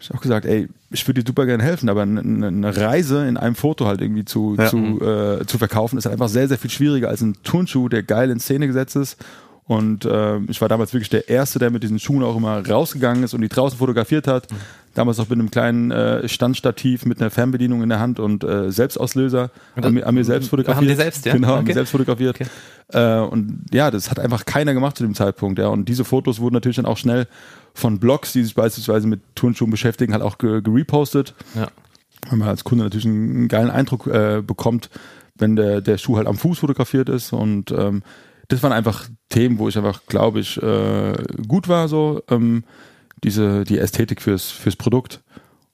ich 0.01 0.09
habe 0.09 0.19
auch 0.19 0.23
gesagt, 0.23 0.47
ey, 0.47 0.69
ich 0.91 1.07
würde 1.07 1.23
dir 1.23 1.29
super 1.29 1.47
gerne 1.47 1.63
helfen, 1.63 1.89
aber 1.89 2.03
eine, 2.03 2.21
eine 2.21 2.77
Reise 2.77 3.27
in 3.27 3.37
einem 3.37 3.55
Foto 3.55 3.87
halt 3.87 4.01
irgendwie 4.01 4.25
zu, 4.25 4.57
ja. 4.59 4.67
zu, 4.67 5.01
äh, 5.03 5.45
zu 5.47 5.59
verkaufen, 5.59 5.99
ist 5.99 6.07
halt 6.07 6.15
einfach 6.15 6.29
sehr, 6.29 6.49
sehr 6.49 6.59
viel 6.59 6.71
schwieriger 6.71 7.09
als 7.09 7.21
ein 7.21 7.37
Turnschuh, 7.43 7.89
der 7.89 8.03
geil 8.03 8.31
in 8.31 8.41
Szene 8.41 8.67
gesetzt 8.67 8.97
ist 8.97 9.19
und 9.69 10.05
äh, 10.05 10.39
ich 10.49 10.61
war 10.61 10.69
damals 10.69 10.93
wirklich 10.93 11.09
der 11.09 11.29
Erste, 11.29 11.59
der 11.59 11.71
mit 11.71 11.83
diesen 11.83 11.99
Schuhen 11.99 12.23
auch 12.23 12.37
immer 12.37 12.67
rausgegangen 12.67 13.25
ist 13.25 13.35
und 13.35 13.41
die 13.41 13.49
draußen 13.49 13.79
fotografiert 13.79 14.29
hat. 14.29 14.47
Damals 14.95 15.19
auch 15.19 15.29
mit 15.29 15.39
einem 15.39 15.51
kleinen 15.51 15.91
äh, 15.91 16.29
Standstativ 16.29 17.05
mit 17.05 17.21
einer 17.21 17.31
Fernbedienung 17.31 17.83
in 17.83 17.89
der 17.89 17.99
Hand 17.99 18.21
und 18.21 18.45
äh, 18.45 18.71
Selbstauslöser. 18.71 19.51
Und 19.75 19.85
an, 19.85 19.95
mir, 19.95 20.07
an 20.07 20.15
mir 20.15 20.25
selbst 20.25 20.51
fotografiert. 20.51 20.77
Haben 20.81 20.89
die 20.89 20.95
selbst, 20.95 21.27
ja? 21.27 21.33
Genau, 21.33 21.49
okay. 21.49 21.59
an 21.59 21.65
mir 21.65 21.75
selbst 21.75 21.91
fotografiert. 21.91 22.37
Okay. 22.37 22.47
Äh, 22.93 23.27
und 23.27 23.67
ja, 23.73 23.91
das 23.91 24.09
hat 24.09 24.21
einfach 24.21 24.47
keiner 24.47 24.73
gemacht 24.73 24.97
zu 24.97 25.03
dem 25.03 25.15
Zeitpunkt. 25.17 25.59
Ja. 25.59 25.67
Und 25.67 25.89
diese 25.89 26.05
Fotos 26.05 26.39
wurden 26.39 26.55
natürlich 26.55 26.77
dann 26.77 26.87
auch 26.87 26.97
schnell 26.97 27.27
von 27.75 27.99
Blogs, 27.99 28.33
die 28.33 28.45
sich 28.45 28.55
beispielsweise 28.55 29.09
mit 29.09 29.21
Turnschuhen 29.35 29.73
beschäftigen, 29.73 30.13
halt 30.13 30.23
auch 30.23 30.39
gerepostet. 30.39 31.35
Ja. 31.57 31.67
Weil 32.29 32.39
man 32.39 32.49
als 32.49 32.63
Kunde 32.63 32.85
natürlich 32.85 33.07
einen, 33.07 33.37
einen 33.37 33.49
geilen 33.49 33.71
Eindruck 33.71 34.07
äh, 34.07 34.43
bekommt, 34.47 34.91
wenn 35.35 35.57
der, 35.57 35.81
der 35.81 35.99
Schuh 35.99 36.17
halt 36.19 36.29
am 36.29 36.37
Fuß 36.37 36.61
fotografiert 36.61 37.09
ist. 37.09 37.33
Und 37.33 37.73
ähm, 37.73 38.05
das 38.49 38.63
waren 38.63 38.73
einfach 38.73 39.09
Themen, 39.29 39.59
wo 39.59 39.69
ich 39.69 39.77
einfach, 39.77 40.07
glaube 40.07 40.41
ich, 40.41 40.61
äh, 40.63 41.15
gut 41.47 41.69
war, 41.69 41.89
so 41.89 42.23
ähm, 42.29 42.65
diese 43.25 43.65
die 43.65 43.79
Ästhetik 43.79 44.23
fürs 44.23 44.51
fürs 44.51 44.77
Produkt 44.77 45.23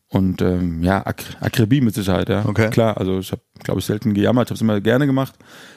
und 0.08 0.42
ähm, 0.42 0.82
ja 0.82 1.04
Ak 1.06 1.22
Akribie 1.40 1.80
mit 1.80 1.94
Sicherheit, 1.94 2.28
ja 2.28 2.44
okay. 2.46 2.70
klar. 2.70 2.98
Also 2.98 3.18
ich 3.18 3.32
habe, 3.32 3.42
glaube 3.62 3.80
ich, 3.80 3.86
selten 3.86 4.14
gejammert, 4.14 4.48
habe 4.48 4.54
es 4.54 4.60
immer 4.60 4.80
gerne 4.80 5.06
gemacht. 5.06 5.34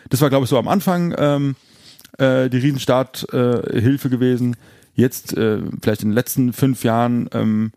Das 0.09 0.21
war, 0.21 0.29
glaube 0.29 0.43
ich, 0.43 0.49
so 0.49 0.57
am 0.57 0.67
Anfang 0.67 1.15
ähm, 1.17 1.55
äh, 2.17 2.49
die 2.49 2.57
Riesenstarthilfe 2.57 4.07
äh, 4.07 4.11
gewesen. 4.11 4.57
Jetzt 4.93 5.35
äh, 5.37 5.59
vielleicht 5.81 6.03
in 6.03 6.09
den 6.09 6.15
letzten 6.15 6.53
fünf 6.53 6.83
Jahren 6.83 7.29
ähm, 7.33 7.71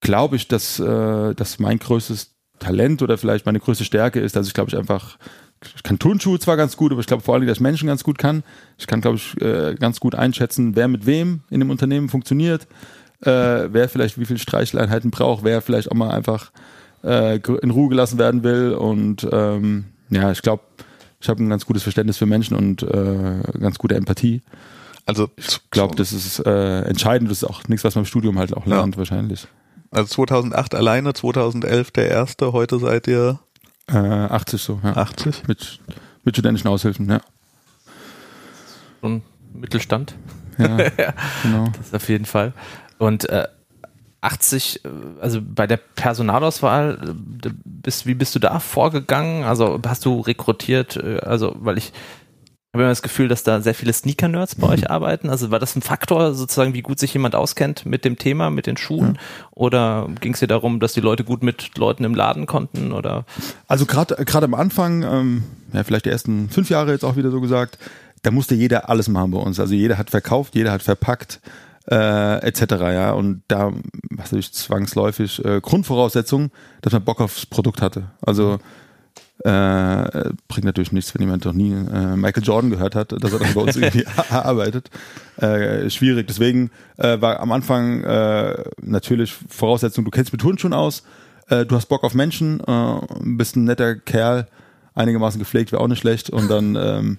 glaube 0.00 0.36
ich, 0.36 0.48
dass 0.48 0.78
äh, 0.80 1.34
dass 1.34 1.58
mein 1.58 1.78
größtes 1.78 2.34
Talent 2.58 3.02
oder 3.02 3.16
vielleicht 3.16 3.46
meine 3.46 3.60
größte 3.60 3.84
Stärke 3.84 4.20
ist, 4.20 4.34
dass 4.36 4.48
ich 4.48 4.54
glaube 4.54 4.70
ich 4.70 4.76
einfach 4.76 5.16
ich 5.74 5.82
kann 5.82 5.98
Turnschuhe 5.98 6.38
zwar 6.38 6.56
ganz 6.56 6.76
gut, 6.76 6.92
aber 6.92 7.00
ich 7.00 7.06
glaube 7.06 7.22
vor 7.22 7.34
allem, 7.34 7.46
dass 7.46 7.60
Menschen 7.60 7.88
ganz 7.88 8.04
gut 8.04 8.18
kann. 8.18 8.44
Ich 8.78 8.86
kann, 8.86 9.00
glaube 9.00 9.16
ich, 9.16 9.40
äh, 9.40 9.74
ganz 9.74 10.00
gut 10.00 10.14
einschätzen, 10.14 10.76
wer 10.76 10.88
mit 10.88 11.06
wem 11.06 11.40
in 11.50 11.60
dem 11.60 11.70
Unternehmen 11.70 12.08
funktioniert, 12.08 12.66
äh, 13.22 13.30
wer 13.30 13.88
vielleicht 13.88 14.18
wie 14.18 14.24
viele 14.24 14.38
Streicheleinheiten 14.38 15.10
braucht, 15.10 15.44
wer 15.44 15.60
vielleicht 15.60 15.90
auch 15.90 15.96
mal 15.96 16.10
einfach 16.10 16.52
äh, 17.02 17.36
in 17.36 17.70
Ruhe 17.70 17.88
gelassen 17.88 18.18
werden 18.18 18.42
will. 18.44 18.72
Und 18.74 19.26
ähm, 19.30 19.86
ja, 20.10 20.30
ich 20.30 20.42
glaube, 20.42 20.62
ich 21.20 21.28
habe 21.28 21.42
ein 21.42 21.48
ganz 21.48 21.66
gutes 21.66 21.82
Verständnis 21.82 22.18
für 22.18 22.26
Menschen 22.26 22.56
und 22.56 22.82
äh, 22.82 23.42
ganz 23.58 23.78
gute 23.78 23.96
Empathie. 23.96 24.42
Also 25.06 25.30
ich 25.36 25.58
glaube, 25.70 25.96
das 25.96 26.12
ist 26.12 26.40
äh, 26.46 26.82
entscheidend. 26.82 27.30
Das 27.30 27.38
ist 27.38 27.48
auch 27.48 27.66
nichts, 27.66 27.82
was 27.82 27.94
man 27.94 28.02
im 28.02 28.06
Studium 28.06 28.38
halt 28.38 28.54
auch 28.54 28.66
lernt, 28.66 28.94
ja. 28.94 28.98
wahrscheinlich. 28.98 29.48
Also 29.90 30.06
2008 30.08 30.74
alleine, 30.74 31.14
2011 31.14 31.90
der 31.92 32.10
erste. 32.10 32.52
Heute 32.52 32.78
seid 32.78 33.06
ihr 33.08 33.38
äh, 33.88 33.96
80 33.96 34.62
so, 34.62 34.80
ja. 34.82 34.96
80? 34.96 35.48
Mit, 35.48 35.80
mit 36.24 36.34
studentischen 36.34 36.68
Aushilfen, 36.68 37.10
ja. 37.10 37.20
Und 39.00 39.22
Mittelstand. 39.52 40.14
Ja, 40.58 40.76
genau. 41.44 41.68
Das 41.76 41.86
ist 41.86 41.94
auf 41.94 42.08
jeden 42.08 42.24
Fall. 42.24 42.52
Und 42.98 43.28
äh, 43.28 43.46
80, 44.20 44.84
äh, 44.84 44.88
also 45.20 45.40
bei 45.40 45.66
der 45.68 45.76
Personalauswahl, 45.76 46.98
äh, 47.44 47.50
bist, 47.64 48.06
wie 48.06 48.14
bist 48.14 48.34
du 48.34 48.38
da 48.40 48.58
vorgegangen? 48.58 49.44
Also 49.44 49.80
hast 49.86 50.04
du 50.04 50.20
rekrutiert, 50.20 50.96
äh, 50.96 51.20
also 51.20 51.54
weil 51.60 51.78
ich 51.78 51.92
habe 52.78 52.84
immer 52.84 52.92
das 52.92 53.02
Gefühl, 53.02 53.28
dass 53.28 53.42
da 53.42 53.60
sehr 53.60 53.74
viele 53.74 53.92
Sneaker-Nerds 53.92 54.54
bei 54.54 54.68
euch 54.68 54.90
arbeiten. 54.90 55.30
Also 55.30 55.50
war 55.50 55.58
das 55.58 55.74
ein 55.74 55.82
Faktor, 55.82 56.34
sozusagen, 56.34 56.74
wie 56.74 56.82
gut 56.82 56.98
sich 56.98 57.12
jemand 57.12 57.34
auskennt 57.34 57.84
mit 57.84 58.04
dem 58.04 58.16
Thema, 58.16 58.50
mit 58.50 58.66
den 58.66 58.76
Schuhen? 58.76 59.14
Ja. 59.14 59.48
Oder 59.50 60.08
ging 60.20 60.34
es 60.34 60.40
dir 60.40 60.46
darum, 60.46 60.78
dass 60.80 60.92
die 60.92 61.00
Leute 61.00 61.24
gut 61.24 61.42
mit 61.42 61.76
Leuten 61.76 62.04
im 62.04 62.14
Laden 62.14 62.46
konnten? 62.46 62.92
Oder? 62.92 63.24
Also 63.66 63.84
gerade 63.84 64.14
gerade 64.24 64.46
am 64.46 64.54
Anfang, 64.54 65.02
ähm, 65.02 65.42
ja 65.72 65.82
vielleicht 65.82 66.06
die 66.06 66.10
ersten 66.10 66.48
fünf 66.50 66.70
Jahre 66.70 66.92
jetzt 66.92 67.04
auch 67.04 67.16
wieder 67.16 67.30
so 67.30 67.40
gesagt, 67.40 67.78
da 68.22 68.30
musste 68.30 68.54
jeder 68.54 68.88
alles 68.88 69.08
machen 69.08 69.32
bei 69.32 69.38
uns. 69.38 69.58
Also 69.58 69.74
jeder 69.74 69.98
hat 69.98 70.10
verkauft, 70.10 70.54
jeder 70.54 70.72
hat 70.72 70.82
verpackt. 70.82 71.40
Äh, 71.90 72.46
etc. 72.46 72.60
ja 72.80 73.12
und 73.12 73.40
da 73.48 73.72
was 74.10 74.26
natürlich 74.26 74.52
zwangsläufig 74.52 75.42
äh, 75.42 75.62
Grundvoraussetzung, 75.62 76.50
dass 76.82 76.92
man 76.92 77.02
Bock 77.02 77.18
aufs 77.22 77.46
Produkt 77.46 77.80
hatte. 77.80 78.10
Also 78.20 78.58
äh, 79.44 80.30
bringt 80.48 80.64
natürlich 80.64 80.92
nichts, 80.92 81.14
wenn 81.14 81.22
jemand 81.22 81.44
noch 81.44 81.52
nie 81.52 81.72
äh, 81.72 82.16
Michael 82.16 82.42
Jordan 82.42 82.70
gehört 82.70 82.94
hat, 82.94 83.12
dass 83.12 83.32
er 83.32 83.38
dann 83.38 83.54
bei 83.54 83.60
uns 83.60 83.76
irgendwie 83.76 84.06
arbeitet. 84.30 84.90
Äh, 85.36 85.88
schwierig. 85.90 86.26
Deswegen 86.26 86.70
äh, 86.96 87.20
war 87.20 87.40
am 87.40 87.52
Anfang 87.52 88.02
äh, 88.02 88.64
natürlich 88.80 89.32
Voraussetzung, 89.48 90.04
du 90.04 90.10
kennst 90.10 90.32
mit 90.32 90.40
Turnschuhen 90.40 90.72
aus, 90.72 91.04
äh, 91.48 91.64
du 91.64 91.76
hast 91.76 91.86
Bock 91.86 92.04
auf 92.04 92.14
Menschen, 92.14 92.60
äh, 92.66 93.00
bist 93.20 93.56
ein 93.56 93.64
netter 93.64 93.94
Kerl, 93.94 94.48
einigermaßen 94.94 95.38
gepflegt 95.38 95.70
wäre 95.70 95.82
auch 95.82 95.88
nicht 95.88 96.00
schlecht 96.00 96.30
und 96.30 96.50
dann 96.50 96.76
ähm, 96.76 97.18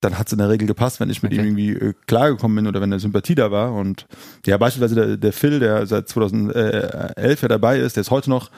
dann 0.00 0.16
hat 0.16 0.28
es 0.28 0.32
in 0.32 0.38
der 0.38 0.48
Regel 0.48 0.68
gepasst, 0.68 1.00
wenn 1.00 1.10
ich 1.10 1.22
mit 1.22 1.32
okay. 1.32 1.40
ihm 1.40 1.58
irgendwie 1.58 1.72
äh, 1.72 1.94
klargekommen 2.06 2.56
bin 2.56 2.66
oder 2.68 2.80
wenn 2.80 2.92
eine 2.92 3.00
Sympathie 3.00 3.34
da 3.34 3.50
war. 3.50 3.72
Und 3.72 4.06
ja, 4.46 4.56
beispielsweise 4.56 4.94
der, 4.94 5.16
der 5.16 5.32
Phil, 5.32 5.58
der 5.58 5.86
seit 5.86 6.08
2011 6.08 7.42
ja 7.42 7.48
dabei 7.48 7.78
ist, 7.80 7.96
der 7.96 8.02
ist 8.02 8.10
heute 8.10 8.30
noch 8.30 8.50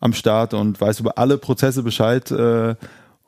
am 0.00 0.12
Start 0.12 0.54
und 0.54 0.80
weiß 0.80 1.00
über 1.00 1.18
alle 1.18 1.38
Prozesse 1.38 1.82
Bescheid 1.82 2.30
äh, 2.30 2.74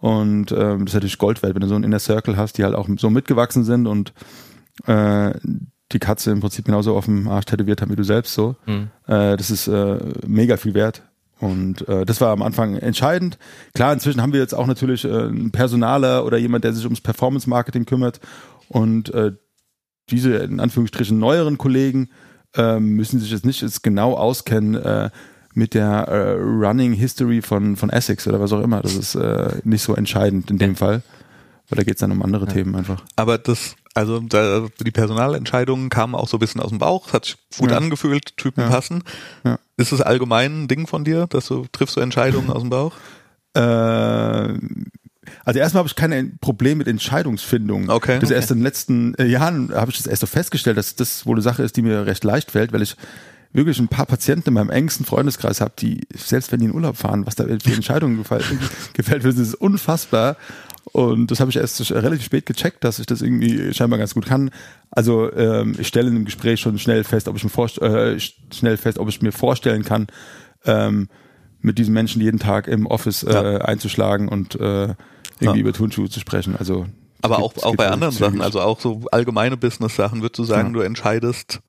Und 0.01 0.53
ähm, 0.53 0.85
das 0.85 0.91
ist 0.91 0.95
natürlich 0.95 1.19
Gold 1.19 1.43
wert, 1.43 1.55
wenn 1.55 1.63
du 1.63 1.69
so 1.69 1.75
einen 1.75 1.85
Inner 1.85 1.99
Circle 1.99 2.37
hast, 2.37 2.59
die 2.59 2.65
halt 2.65 2.75
auch 2.75 2.89
so 2.99 3.11
mitgewachsen 3.11 3.65
sind 3.65 3.87
und 3.87 4.13
äh, 4.87 5.33
die 5.91 5.99
Katze 5.99 6.31
im 6.31 6.41
Prinzip 6.41 6.67
genauso 6.67 6.97
auf 6.97 7.07
dem 7.07 7.29
Arsch 7.29 7.47
tätowiert 7.47 7.83
haben 7.83 7.91
wie 7.91 7.97
du 7.97 8.05
selbst 8.05 8.35
so. 8.35 8.57
Mhm. 8.67 8.91
Äh, 9.07 9.37
das 9.37 9.51
ist 9.51 9.67
äh, 9.69 9.99
mega 10.27 10.57
viel 10.57 10.75
wert. 10.75 11.03
Und 11.41 11.87
äh, 11.89 12.05
das 12.05 12.21
war 12.21 12.31
am 12.31 12.43
Anfang 12.43 12.77
entscheidend. 12.77 13.39
Klar, 13.73 13.93
inzwischen 13.93 14.21
haben 14.21 14.33
wir 14.33 14.41
jetzt 14.41 14.55
auch 14.55 14.67
natürlich 14.67 15.05
äh, 15.05 15.09
einen 15.09 15.51
Personaler 15.53 16.25
oder 16.25 16.37
jemand, 16.37 16.65
der 16.65 16.73
sich 16.73 16.85
ums 16.85 17.01
Performance-Marketing 17.01 17.87
kümmert. 17.87 18.21
Und 18.69 19.13
äh, 19.15 19.33
diese 20.11 20.35
in 20.35 20.61
Anführungsstrichen 20.61 21.19
neueren 21.19 21.59
Kollegen 21.59 22.11
äh, 22.55 22.79
müssen 22.79 23.21
sich 23.21 23.31
jetzt 23.31 23.47
nicht 23.47 23.63
jetzt 23.63 23.83
genau 23.83 24.15
auskennen 24.15 24.75
äh, 24.75 25.11
mit 25.59 25.75
der 25.75 26.09
äh, 26.09 26.33
Running 26.41 26.93
History 26.93 27.43
von, 27.43 27.77
von 27.77 27.91
Essex 27.91 28.27
oder 28.27 28.41
was 28.41 28.53
auch 28.53 28.63
immer. 28.63 28.81
Das 28.81 28.95
ist 28.95 29.15
äh, 29.17 29.61
nicht 29.65 29.83
so 29.83 29.95
entscheidend 29.95 30.51
in 30.51 30.59
dem 30.59 30.77
Fall. 30.77 31.03
Weil 31.69 31.77
da 31.77 31.83
geht 31.83 31.97
es 31.97 32.01
dann 32.01 32.13
um 32.13 32.23
andere 32.23 32.47
ja. 32.47 32.53
Themen 32.53 32.75
einfach. 32.77 33.03
Aber 33.17 33.37
das 33.37 33.77
also 33.93 34.21
da, 34.21 34.69
die 34.81 34.93
Personalentscheidungen 34.93 35.89
kamen 35.89 36.15
auch 36.15 36.29
so 36.29 36.37
ein 36.37 36.41
bisschen 36.41 36.61
aus 36.61 36.69
dem 36.69 36.79
Bauch, 36.79 37.13
hat 37.13 37.25
sich 37.25 37.37
gut 37.59 37.73
ja. 37.73 37.77
angefühlt, 37.77 38.37
Typen 38.37 38.61
ja. 38.61 38.69
passen. 38.69 39.03
Ist 39.77 39.91
es 39.91 40.01
allgemein 40.01 40.65
ein 40.65 40.69
Ding 40.69 40.87
von 40.87 41.05
dir, 41.05 41.27
dass 41.27 41.49
du 41.49 41.67
triffst 41.73 41.97
du 41.97 42.01
Entscheidungen 42.01 42.51
aus 42.51 42.61
dem 42.61 42.71
Bauch? 42.71 42.95
Äh, 43.55 43.61
also 45.45 45.59
erstmal 45.59 45.81
habe 45.81 45.89
ich 45.89 45.97
kein 45.97 46.39
Problem 46.41 46.79
mit 46.79 46.87
Entscheidungsfindung. 46.87 47.91
Okay. 47.91 48.21
Das 48.21 48.31
okay. 48.31 48.35
erst 48.37 48.53
in 48.53 48.59
den 48.59 48.63
letzten 48.63 49.15
äh, 49.15 49.27
Jahren 49.27 49.75
habe 49.75 49.91
ich 49.91 49.97
das 49.97 50.07
erst 50.07 50.21
so 50.21 50.27
festgestellt, 50.27 50.77
dass 50.77 50.95
das 50.95 51.27
wohl 51.27 51.35
eine 51.35 51.43
Sache 51.43 51.65
ist, 51.65 51.77
die 51.77 51.83
mir 51.83 52.07
recht 52.07 52.23
leicht 52.23 52.53
fällt, 52.53 52.73
weil 52.73 52.83
ich 52.83 52.97
wirklich 53.53 53.79
ein 53.79 53.89
paar 53.89 54.07
Patienten 54.07 54.49
in 54.49 54.55
meinem 54.55 54.71
engsten 54.71 55.07
Freundeskreis 55.07 55.61
habe, 55.61 55.73
die, 55.79 56.07
selbst 56.15 56.53
wenn 56.53 56.61
die 56.61 56.67
in 56.67 56.75
Urlaub 56.75 56.97
fahren, 56.97 57.27
was 57.27 57.35
da 57.35 57.45
für 57.45 57.73
Entscheidungen 57.75 58.19
gefällt, 58.19 58.45
gefällt 58.93 59.25
wird, 59.25 59.39
das 59.39 59.49
ist 59.49 59.55
unfassbar. 59.55 60.37
Und 60.93 61.31
das 61.31 61.41
habe 61.41 61.51
ich 61.51 61.57
erst 61.57 61.91
relativ 61.93 62.25
spät 62.25 62.47
gecheckt, 62.47 62.83
dass 62.83 62.99
ich 62.99 63.07
das 63.07 63.21
irgendwie 63.21 63.75
scheinbar 63.75 63.99
ganz 63.99 64.15
gut 64.15 64.27
kann. 64.27 64.51
Also 64.91 65.31
ähm, 65.35 65.77
ich 65.79 65.87
stelle 65.87 66.09
in 66.09 66.17
einem 66.17 66.25
Gespräch 66.25 66.61
schon 66.61 66.79
schnell 66.79 67.05
fest, 67.05 67.29
ob 67.29 67.37
ich 67.37 67.45
mir 67.45 67.51
vorst 67.51 67.81
äh, 67.81 68.19
schnell 68.19 68.77
fest, 68.79 68.99
ob 68.99 69.09
ich 69.09 69.21
mir 69.21 69.33
vorstellen 69.33 69.85
kann, 69.85 70.07
ähm, 70.65 71.09
mit 71.61 71.79
diesen 71.79 71.93
Menschen 71.93 72.23
jeden 72.23 72.39
Tag 72.39 72.69
im 72.69 72.87
Office 72.87 73.23
äh, 73.23 73.33
ja. 73.33 73.59
einzuschlagen 73.59 74.29
und 74.29 74.55
äh, 74.55 74.95
irgendwie 75.41 75.59
ja. 75.59 75.67
über 75.67 75.73
Turnschuhe 75.73 76.09
zu 76.09 76.21
sprechen. 76.21 76.57
Also 76.57 76.87
aber 77.21 77.39
auch, 77.39 77.53
auch 77.63 77.77
bei 77.77 77.89
anderen 77.89 78.15
Sachen, 78.15 78.41
also 78.41 78.61
auch 78.61 78.81
so 78.81 79.03
allgemeine 79.11 79.57
Business-Sachen, 79.57 80.23
würdest 80.23 80.39
du 80.39 80.45
sagen, 80.45 80.69
ja. 80.69 80.75
du 80.75 80.81
entscheidest 80.81 81.61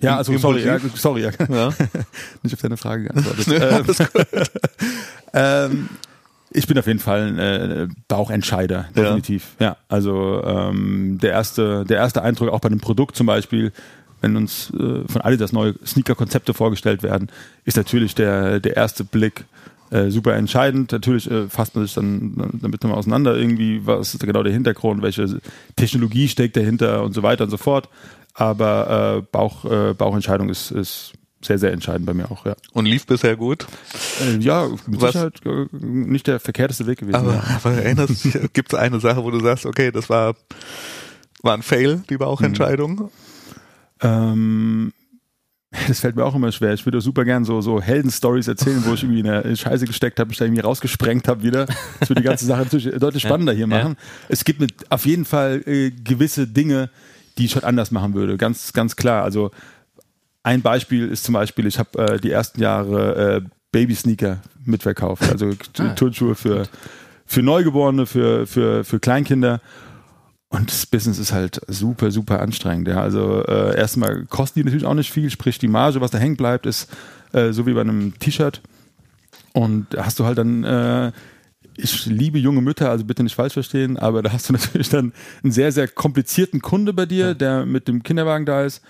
ja, 0.00 0.16
also 0.16 0.36
sorry, 0.38 0.64
ja, 0.64 0.78
sorry, 0.94 1.22
ja. 1.22 1.30
ja. 1.48 1.68
nicht 2.42 2.54
auf 2.54 2.60
deine 2.60 2.76
Frage 2.76 3.04
geantwortet. 3.04 3.46
ähm, 4.32 4.46
ähm, 5.32 5.88
ich 6.50 6.66
bin 6.66 6.78
auf 6.78 6.86
jeden 6.86 6.98
Fall 6.98 7.22
ein 7.22 7.38
äh, 7.38 7.88
Bauchentscheider, 8.08 8.86
definitiv. 8.94 9.54
Ja, 9.58 9.66
ja 9.66 9.76
also 9.88 10.42
ähm, 10.44 11.18
der 11.20 11.32
erste, 11.32 11.84
der 11.84 11.98
erste 11.98 12.22
Eindruck 12.22 12.50
auch 12.50 12.60
bei 12.60 12.68
einem 12.68 12.80
Produkt 12.80 13.16
zum 13.16 13.26
Beispiel, 13.26 13.72
wenn 14.20 14.36
uns 14.36 14.70
äh, 14.70 15.06
von 15.06 15.20
Adidas 15.20 15.52
neue 15.52 15.74
Sneaker-Konzepte 15.84 16.54
vorgestellt 16.54 17.02
werden, 17.02 17.28
ist 17.64 17.76
natürlich 17.76 18.14
der 18.14 18.60
der 18.60 18.76
erste 18.76 19.04
Blick 19.04 19.44
äh, 19.90 20.10
super 20.10 20.34
entscheidend. 20.34 20.92
Natürlich 20.92 21.30
äh, 21.30 21.48
fasst 21.48 21.74
man 21.74 21.84
sich 21.84 21.94
dann 21.94 22.50
damit 22.60 22.82
nochmal 22.82 22.98
auseinander, 22.98 23.36
irgendwie, 23.36 23.86
was 23.86 24.14
ist 24.14 24.24
genau 24.24 24.42
der 24.42 24.52
Hintergrund, 24.52 25.02
welche 25.02 25.40
Technologie 25.76 26.28
steckt 26.28 26.56
dahinter 26.56 27.02
und 27.02 27.12
so 27.12 27.22
weiter 27.22 27.44
und 27.44 27.50
so 27.50 27.58
fort. 27.58 27.88
Aber 28.34 29.18
äh, 29.18 29.22
Bauch, 29.30 29.64
äh, 29.64 29.94
Bauchentscheidung 29.94 30.48
ist, 30.48 30.70
ist 30.72 31.12
sehr, 31.40 31.58
sehr 31.58 31.72
entscheidend 31.72 32.06
bei 32.06 32.14
mir 32.14 32.30
auch, 32.30 32.46
ja. 32.46 32.56
Und 32.72 32.86
lief 32.86 33.06
bisher 33.06 33.36
gut? 33.36 33.66
Äh, 34.20 34.38
ja, 34.38 34.68
mit 34.86 35.00
Was? 35.00 35.12
Sicherheit 35.12 35.40
äh, 35.46 35.66
nicht 35.80 36.26
der 36.26 36.40
verkehrteste 36.40 36.86
Weg 36.86 36.98
gewesen. 36.98 37.16
Aber, 37.16 37.34
ja. 37.34 37.60
aber 37.62 37.74
erinnerst 37.74 38.52
gibt 38.52 38.72
es 38.72 38.78
eine 38.78 39.00
Sache, 39.00 39.22
wo 39.22 39.30
du 39.30 39.40
sagst, 39.40 39.66
okay, 39.66 39.92
das 39.92 40.10
war, 40.10 40.34
war 41.42 41.54
ein 41.54 41.62
Fail, 41.62 42.02
die 42.10 42.16
Bauchentscheidung? 42.16 42.94
Mhm. 42.94 43.10
Ähm, 44.00 44.92
das 45.88 46.00
fällt 46.00 46.16
mir 46.16 46.24
auch 46.24 46.34
immer 46.34 46.52
schwer. 46.52 46.72
Ich 46.72 46.84
würde 46.86 47.00
super 47.00 47.24
gern 47.24 47.44
so, 47.44 47.60
so 47.60 47.80
Helden-Stories 47.80 48.48
erzählen, 48.48 48.82
wo 48.84 48.94
ich 48.94 49.02
irgendwie 49.02 49.20
in 49.20 49.28
eine 49.28 49.56
Scheiße 49.56 49.86
gesteckt 49.86 50.18
habe, 50.18 50.28
mich 50.28 50.38
da 50.38 50.44
irgendwie 50.44 50.62
rausgesprengt 50.62 51.28
habe 51.28 51.42
wieder. 51.42 51.66
Das 52.00 52.08
würde 52.08 52.22
die 52.22 52.26
ganze 52.26 52.46
Sache 52.46 52.62
natürlich 52.62 52.90
deutlich 52.98 53.22
spannender 53.22 53.52
hier 53.52 53.66
machen. 53.66 53.96
Ja. 53.98 54.26
Es 54.28 54.44
gibt 54.44 54.60
mit, 54.60 54.90
auf 54.90 55.06
jeden 55.06 55.24
Fall 55.24 55.62
äh, 55.66 55.90
gewisse 55.90 56.46
Dinge, 56.46 56.90
die 57.38 57.46
ich 57.46 57.52
schon 57.52 57.64
anders 57.64 57.90
machen 57.90 58.14
würde. 58.14 58.36
Ganz, 58.36 58.72
ganz 58.72 58.96
klar. 58.96 59.24
Also 59.24 59.50
ein 60.42 60.62
Beispiel 60.62 61.08
ist 61.08 61.24
zum 61.24 61.34
Beispiel, 61.34 61.66
ich 61.66 61.78
habe 61.78 61.98
äh, 61.98 62.20
die 62.20 62.30
ersten 62.30 62.60
Jahre 62.60 63.36
äh, 63.36 63.48
Baby-Sneaker 63.72 64.38
mitverkauft, 64.64 65.22
also 65.30 65.50
ah. 65.78 65.88
Turnschuhe 65.94 66.34
für, 66.34 66.68
für 67.26 67.42
Neugeborene, 67.42 68.06
für, 68.06 68.46
für, 68.46 68.84
für 68.84 69.00
Kleinkinder. 69.00 69.60
Und 70.50 70.70
das 70.70 70.86
Business 70.86 71.18
ist 71.18 71.32
halt 71.32 71.60
super, 71.66 72.12
super 72.12 72.40
anstrengend. 72.40 72.86
Ja. 72.86 73.00
Also 73.00 73.44
äh, 73.44 73.76
erstmal 73.76 74.24
kosten 74.26 74.60
die 74.60 74.64
natürlich 74.64 74.86
auch 74.86 74.94
nicht 74.94 75.10
viel, 75.10 75.28
sprich 75.30 75.58
die 75.58 75.66
Marge, 75.66 76.00
was 76.00 76.12
da 76.12 76.18
hängen 76.18 76.36
bleibt, 76.36 76.66
ist 76.66 76.88
äh, 77.32 77.52
so 77.52 77.66
wie 77.66 77.72
bei 77.72 77.80
einem 77.80 78.16
T-Shirt. 78.18 78.60
Und 79.52 79.86
hast 79.96 80.20
du 80.20 80.24
halt 80.24 80.38
dann, 80.38 80.62
äh, 80.62 81.12
ich 81.76 82.06
liebe 82.06 82.38
junge 82.38 82.60
Mütter, 82.60 82.90
also 82.90 83.04
bitte 83.04 83.22
nicht 83.22 83.34
falsch 83.34 83.54
verstehen, 83.54 83.96
aber 83.98 84.22
da 84.22 84.32
hast 84.32 84.48
du 84.48 84.52
natürlich 84.54 84.88
dann 84.88 85.12
einen 85.42 85.52
sehr, 85.52 85.72
sehr 85.72 85.88
komplizierten 85.88 86.60
Kunde 86.60 86.92
bei 86.92 87.06
dir, 87.06 87.34
der 87.34 87.66
mit 87.66 87.88
dem 87.88 88.02
Kinderwagen 88.02 88.46
da 88.46 88.64
ist 88.64 88.82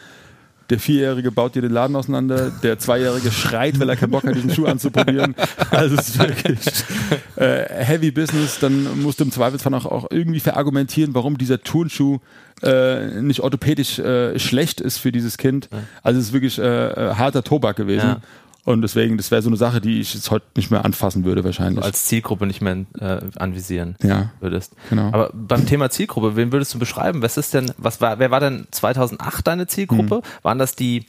der 0.70 0.78
Vierjährige 0.78 1.30
baut 1.30 1.54
dir 1.54 1.62
den 1.62 1.72
Laden 1.72 1.94
auseinander, 1.94 2.50
der 2.62 2.78
Zweijährige 2.78 3.30
schreit, 3.30 3.78
weil 3.78 3.88
er 3.88 3.96
keinen 3.96 4.10
Bock 4.10 4.24
hat, 4.24 4.34
diesen 4.34 4.50
Schuh 4.50 4.66
anzuprobieren. 4.66 5.34
Also 5.70 5.96
es 5.96 6.10
ist 6.10 6.18
wirklich 6.18 6.60
äh, 7.36 7.84
Heavy 7.84 8.10
Business. 8.10 8.58
Dann 8.60 9.02
musst 9.02 9.18
du 9.18 9.24
im 9.24 9.32
Zweifelsfall 9.32 9.74
auch, 9.74 9.86
auch 9.86 10.06
irgendwie 10.10 10.40
verargumentieren, 10.40 11.14
warum 11.14 11.36
dieser 11.36 11.62
Turnschuh 11.62 12.20
äh, 12.62 13.20
nicht 13.20 13.40
orthopädisch 13.40 13.98
äh, 13.98 14.38
schlecht 14.38 14.80
ist 14.80 14.98
für 14.98 15.10
dieses 15.10 15.36
Kind. 15.36 15.68
Also 16.02 16.20
es 16.20 16.26
ist 16.26 16.32
wirklich 16.32 16.58
äh, 16.58 16.62
äh 16.62 17.14
harter 17.14 17.42
Tobak 17.42 17.76
gewesen. 17.76 18.06
Ja. 18.06 18.20
Und 18.64 18.80
deswegen, 18.80 19.18
das 19.18 19.30
wäre 19.30 19.42
so 19.42 19.50
eine 19.50 19.58
Sache, 19.58 19.80
die 19.82 20.00
ich 20.00 20.14
jetzt 20.14 20.30
heute 20.30 20.46
nicht 20.56 20.70
mehr 20.70 20.84
anfassen 20.84 21.24
würde 21.24 21.44
wahrscheinlich. 21.44 21.78
Also 21.78 21.86
als 21.86 22.06
Zielgruppe 22.06 22.46
nicht 22.46 22.62
mehr 22.62 22.86
äh, 22.98 23.20
anvisieren 23.36 23.96
ja, 24.02 24.30
würdest. 24.40 24.72
Genau. 24.88 25.08
Aber 25.08 25.30
beim 25.34 25.66
Thema 25.66 25.90
Zielgruppe, 25.90 26.34
wen 26.36 26.50
würdest 26.50 26.72
du 26.72 26.78
beschreiben? 26.78 27.20
Was 27.20 27.36
ist 27.36 27.52
denn, 27.52 27.72
was 27.76 28.00
war, 28.00 28.18
wer 28.18 28.30
war 28.30 28.40
denn 28.40 28.66
2008 28.70 29.46
deine 29.46 29.66
Zielgruppe? 29.66 30.16
Mhm. 30.16 30.42
Waren 30.42 30.58
das 30.58 30.74
die 30.76 31.04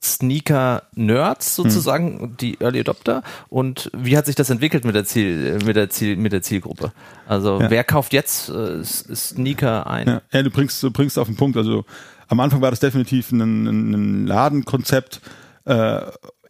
Sneaker-Nerds 0.00 1.56
sozusagen, 1.56 2.22
mhm. 2.22 2.36
die 2.36 2.60
Early 2.60 2.80
Adopter? 2.80 3.24
Und 3.48 3.90
wie 3.96 4.16
hat 4.16 4.26
sich 4.26 4.36
das 4.36 4.50
entwickelt 4.50 4.84
mit 4.84 4.94
der 4.94 5.04
Ziel, 5.04 5.58
mit 5.64 5.74
der 5.74 5.90
Ziel, 5.90 6.16
mit 6.16 6.32
der 6.32 6.42
Zielgruppe? 6.42 6.92
Also 7.26 7.60
ja. 7.60 7.68
wer 7.68 7.82
kauft 7.82 8.12
jetzt 8.12 8.48
äh, 8.48 8.84
Sneaker 8.84 9.88
ein? 9.88 10.06
Ja. 10.06 10.22
ja, 10.32 10.42
du 10.44 10.50
bringst, 10.50 10.80
du 10.80 10.92
bringst 10.92 11.18
auf 11.18 11.26
den 11.26 11.36
Punkt. 11.36 11.56
Also 11.56 11.84
am 12.28 12.38
Anfang 12.38 12.60
war 12.60 12.70
das 12.70 12.78
definitiv 12.80 13.32
ein, 13.32 13.40
ein 13.40 14.26
Ladenkonzept. 14.28 15.20
Äh, 15.64 16.00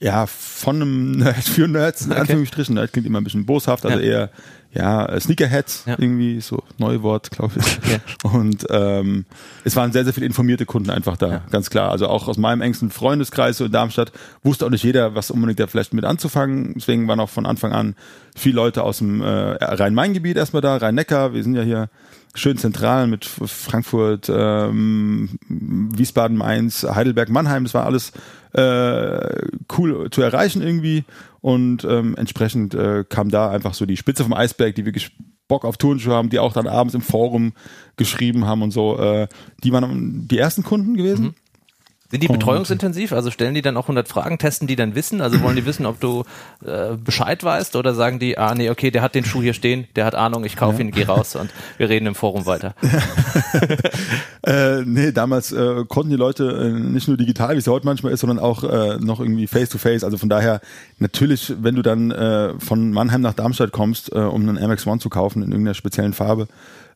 ja, 0.02 0.26
von 0.26 0.76
einem 0.76 1.12
Nerd 1.12 1.44
für 1.44 1.68
Nerds, 1.68 2.06
in 2.06 2.10
okay. 2.10 2.20
Anführungsstrichen. 2.22 2.74
Nerd 2.74 2.92
klingt 2.92 3.06
immer 3.06 3.20
ein 3.20 3.24
bisschen 3.24 3.46
boshaft, 3.46 3.86
also 3.86 3.98
ja. 3.98 4.04
eher 4.04 4.30
ja, 4.74 5.20
Sneakerheads, 5.20 5.84
ja. 5.86 5.96
irgendwie, 5.98 6.40
so 6.40 6.62
Neuwort, 6.78 7.30
glaube 7.30 7.52
ich. 7.56 7.78
Okay. 7.78 8.00
Und 8.22 8.66
ähm, 8.70 9.26
es 9.64 9.76
waren 9.76 9.92
sehr, 9.92 10.02
sehr 10.04 10.14
viele 10.14 10.26
informierte 10.26 10.66
Kunden 10.66 10.90
einfach 10.90 11.16
da, 11.18 11.28
ja. 11.28 11.42
ganz 11.50 11.70
klar. 11.70 11.90
Also 11.90 12.08
auch 12.08 12.26
aus 12.26 12.38
meinem 12.38 12.62
engsten 12.62 12.90
Freundeskreis 12.90 13.58
so 13.58 13.66
in 13.66 13.72
Darmstadt 13.72 14.12
wusste 14.42 14.66
auch 14.66 14.70
nicht 14.70 14.82
jeder, 14.82 15.14
was 15.14 15.30
unbedingt 15.30 15.60
da 15.60 15.66
vielleicht 15.66 15.92
mit 15.92 16.04
anzufangen. 16.04 16.72
Deswegen 16.74 17.06
waren 17.06 17.20
auch 17.20 17.30
von 17.30 17.46
Anfang 17.46 17.72
an 17.72 17.94
viele 18.34 18.56
Leute 18.56 18.82
aus 18.82 18.98
dem 18.98 19.20
äh, 19.20 19.26
Rhein-Main-Gebiet 19.26 20.36
erstmal 20.36 20.62
da, 20.62 20.78
Rhein-Neckar. 20.78 21.34
Wir 21.34 21.44
sind 21.44 21.54
ja 21.54 21.62
hier 21.62 21.90
schön 22.34 22.56
zentral 22.56 23.06
mit 23.06 23.24
Frankfurt, 23.24 24.30
ähm, 24.34 25.38
Wiesbaden, 25.48 26.36
Mainz, 26.36 26.82
Heidelberg, 26.82 27.28
Mannheim. 27.28 27.64
Das 27.64 27.74
war 27.74 27.84
alles 27.84 28.12
äh, 28.52 29.46
cool 29.76 30.08
zu 30.10 30.22
erreichen 30.22 30.62
irgendwie. 30.62 31.04
Und 31.40 31.84
ähm, 31.84 32.14
entsprechend 32.16 32.74
äh, 32.74 33.04
kam 33.08 33.28
da 33.28 33.50
einfach 33.50 33.74
so 33.74 33.86
die 33.86 33.96
Spitze 33.96 34.22
vom 34.22 34.32
Eisberg, 34.32 34.74
die 34.74 34.86
wirklich 34.86 35.16
Bock 35.48 35.64
auf 35.64 35.76
Turnschuhe 35.76 36.14
haben, 36.14 36.30
die 36.30 36.38
auch 36.38 36.52
dann 36.52 36.66
abends 36.66 36.94
im 36.94 37.02
Forum 37.02 37.52
geschrieben 37.96 38.46
haben 38.46 38.62
und 38.62 38.70
so. 38.70 38.98
Äh, 38.98 39.28
die 39.62 39.72
waren 39.72 40.26
die 40.28 40.38
ersten 40.38 40.62
Kunden 40.62 40.96
gewesen. 40.96 41.24
Mhm. 41.24 41.34
Sind 42.12 42.22
die 42.22 42.28
betreuungsintensiv? 42.28 43.14
Also 43.14 43.30
stellen 43.30 43.54
die 43.54 43.62
dann 43.62 43.74
auch 43.78 43.84
100 43.84 44.06
Fragen, 44.06 44.36
testen 44.36 44.68
die 44.68 44.76
dann 44.76 44.94
Wissen? 44.94 45.22
Also 45.22 45.40
wollen 45.40 45.56
die 45.56 45.64
wissen, 45.64 45.86
ob 45.86 45.98
du 45.98 46.24
äh, 46.62 46.94
Bescheid 47.02 47.42
weißt 47.42 47.74
oder 47.74 47.94
sagen 47.94 48.18
die, 48.18 48.36
ah 48.36 48.54
nee, 48.54 48.68
okay, 48.68 48.90
der 48.90 49.00
hat 49.00 49.14
den 49.14 49.24
Schuh 49.24 49.40
hier 49.40 49.54
stehen, 49.54 49.86
der 49.96 50.04
hat 50.04 50.14
Ahnung, 50.14 50.44
ich 50.44 50.54
kaufe 50.54 50.74
ja. 50.74 50.80
ihn, 50.80 50.90
geh 50.90 51.04
raus 51.04 51.36
und 51.36 51.50
wir 51.78 51.88
reden 51.88 52.04
im 52.04 52.14
Forum 52.14 52.44
weiter. 52.44 52.74
äh, 54.46 54.82
nee, 54.84 55.12
damals 55.12 55.52
äh, 55.52 55.86
konnten 55.88 56.10
die 56.10 56.16
Leute 56.16 56.50
äh, 56.50 56.78
nicht 56.78 57.08
nur 57.08 57.16
digital, 57.16 57.54
wie 57.54 57.60
es 57.60 57.66
heute 57.66 57.86
manchmal 57.86 58.12
ist, 58.12 58.20
sondern 58.20 58.38
auch 58.38 58.62
äh, 58.62 58.98
noch 58.98 59.18
irgendwie 59.18 59.46
face-to-face. 59.46 60.02
-face. 60.02 60.04
Also 60.04 60.18
von 60.18 60.28
daher, 60.28 60.60
natürlich, 60.98 61.54
wenn 61.62 61.76
du 61.76 61.80
dann 61.80 62.10
äh, 62.10 62.52
von 62.58 62.92
Mannheim 62.92 63.22
nach 63.22 63.32
Darmstadt 63.32 63.72
kommst, 63.72 64.12
äh, 64.12 64.18
um 64.18 64.46
einen 64.46 64.70
MX 64.70 64.86
One 64.86 64.98
zu 64.98 65.08
kaufen 65.08 65.42
in 65.42 65.50
irgendeiner 65.50 65.72
speziellen 65.72 66.12
Farbe, 66.12 66.46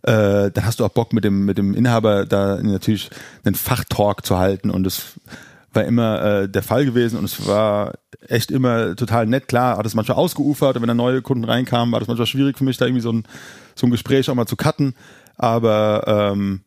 äh, 0.02 0.50
dann 0.50 0.64
hast 0.64 0.80
du 0.80 0.85
auch 0.85 0.90
Bock 0.90 1.12
mit 1.12 1.24
dem, 1.24 1.44
mit 1.44 1.59
dem 1.59 1.74
Inhaber 1.74 2.26
da 2.26 2.56
natürlich 2.62 3.11
einen 3.44 3.54
Fachtalk 3.54 4.24
zu 4.24 4.38
halten 4.38 4.70
und 4.70 4.85
das 4.85 5.14
war 5.76 5.85
immer 5.85 6.22
äh, 6.22 6.48
der 6.48 6.62
Fall 6.62 6.85
gewesen 6.85 7.18
und 7.18 7.24
es 7.24 7.46
war 7.46 7.94
echt 8.28 8.50
immer 8.50 8.96
total 8.96 9.26
nett. 9.26 9.46
Klar, 9.46 9.76
hat 9.76 9.87
es 9.87 9.94
manchmal 9.94 10.16
ausgeufert 10.16 10.76
und 10.76 10.82
wenn 10.82 10.88
da 10.88 10.94
neue 10.94 11.22
Kunden 11.22 11.44
reinkamen, 11.44 11.92
war 11.92 12.00
das 12.00 12.09
manchmal 12.09 12.26
schwierig 12.26 12.59
für 12.59 12.64
mich, 12.64 12.78
da 12.78 12.87
irgendwie 12.87 13.02
so 13.02 13.12
ein, 13.12 13.24
so 13.74 13.87
ein 13.87 13.90
Gespräch 13.90 14.28
auch 14.28 14.35
mal 14.35 14.46
zu 14.46 14.56
cutten. 14.56 14.94
Aber 15.37 16.32
ähm, 16.32 16.62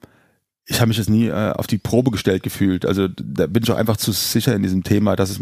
ich 0.66 0.80
habe 0.80 0.90
mich 0.90 0.98
jetzt 0.98 1.10
nie 1.10 1.28
äh, 1.28 1.52
auf 1.52 1.68
die 1.68 1.80
Probe 1.80 2.12
gestellt 2.12 2.44
gefühlt. 2.44 2.86
Also 2.86 3.08
da 3.08 3.48
bin 3.48 3.64
ich 3.64 3.72
auch 3.72 3.78
einfach 3.78 3.98
zu 3.98 4.12
sicher 4.12 4.56
in 4.56 4.62
diesem 4.62 4.84
Thema, 4.84 5.16
dass 5.16 5.32
es, 5.32 5.40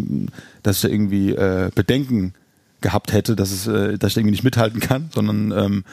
dass 0.64 0.78
ich 0.78 0.82
da 0.84 0.88
irgendwie 0.88 1.32
äh, 1.32 1.70
Bedenken 1.76 2.34
gehabt 2.80 3.12
hätte, 3.12 3.36
dass 3.36 3.52
es, 3.52 3.68
äh, 3.68 3.98
dass 3.98 4.12
ich 4.12 4.18
irgendwie 4.18 4.32
nicht 4.32 4.46
mithalten 4.46 4.80
kann, 4.80 5.10
sondern 5.14 5.52
ähm, 5.52 5.84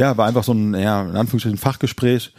ja, 0.00 0.16
war 0.16 0.26
einfach 0.26 0.44
so 0.44 0.52
ein, 0.52 0.74
ja, 0.74 1.02
in 1.02 1.14
Anführungsstrichen 1.14 1.58
Fachgespräch. 1.58 2.32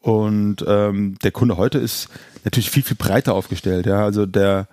Und 0.00 0.64
ähm, 0.66 1.16
der 1.22 1.30
Kunde 1.30 1.58
heute 1.58 1.78
ist 1.78 2.08
natürlich 2.42 2.70
viel, 2.70 2.82
viel 2.82 2.96
breiter 2.96 3.34
aufgestellt. 3.34 3.84
Ja, 3.84 4.02
also 4.02 4.24
der, 4.24 4.66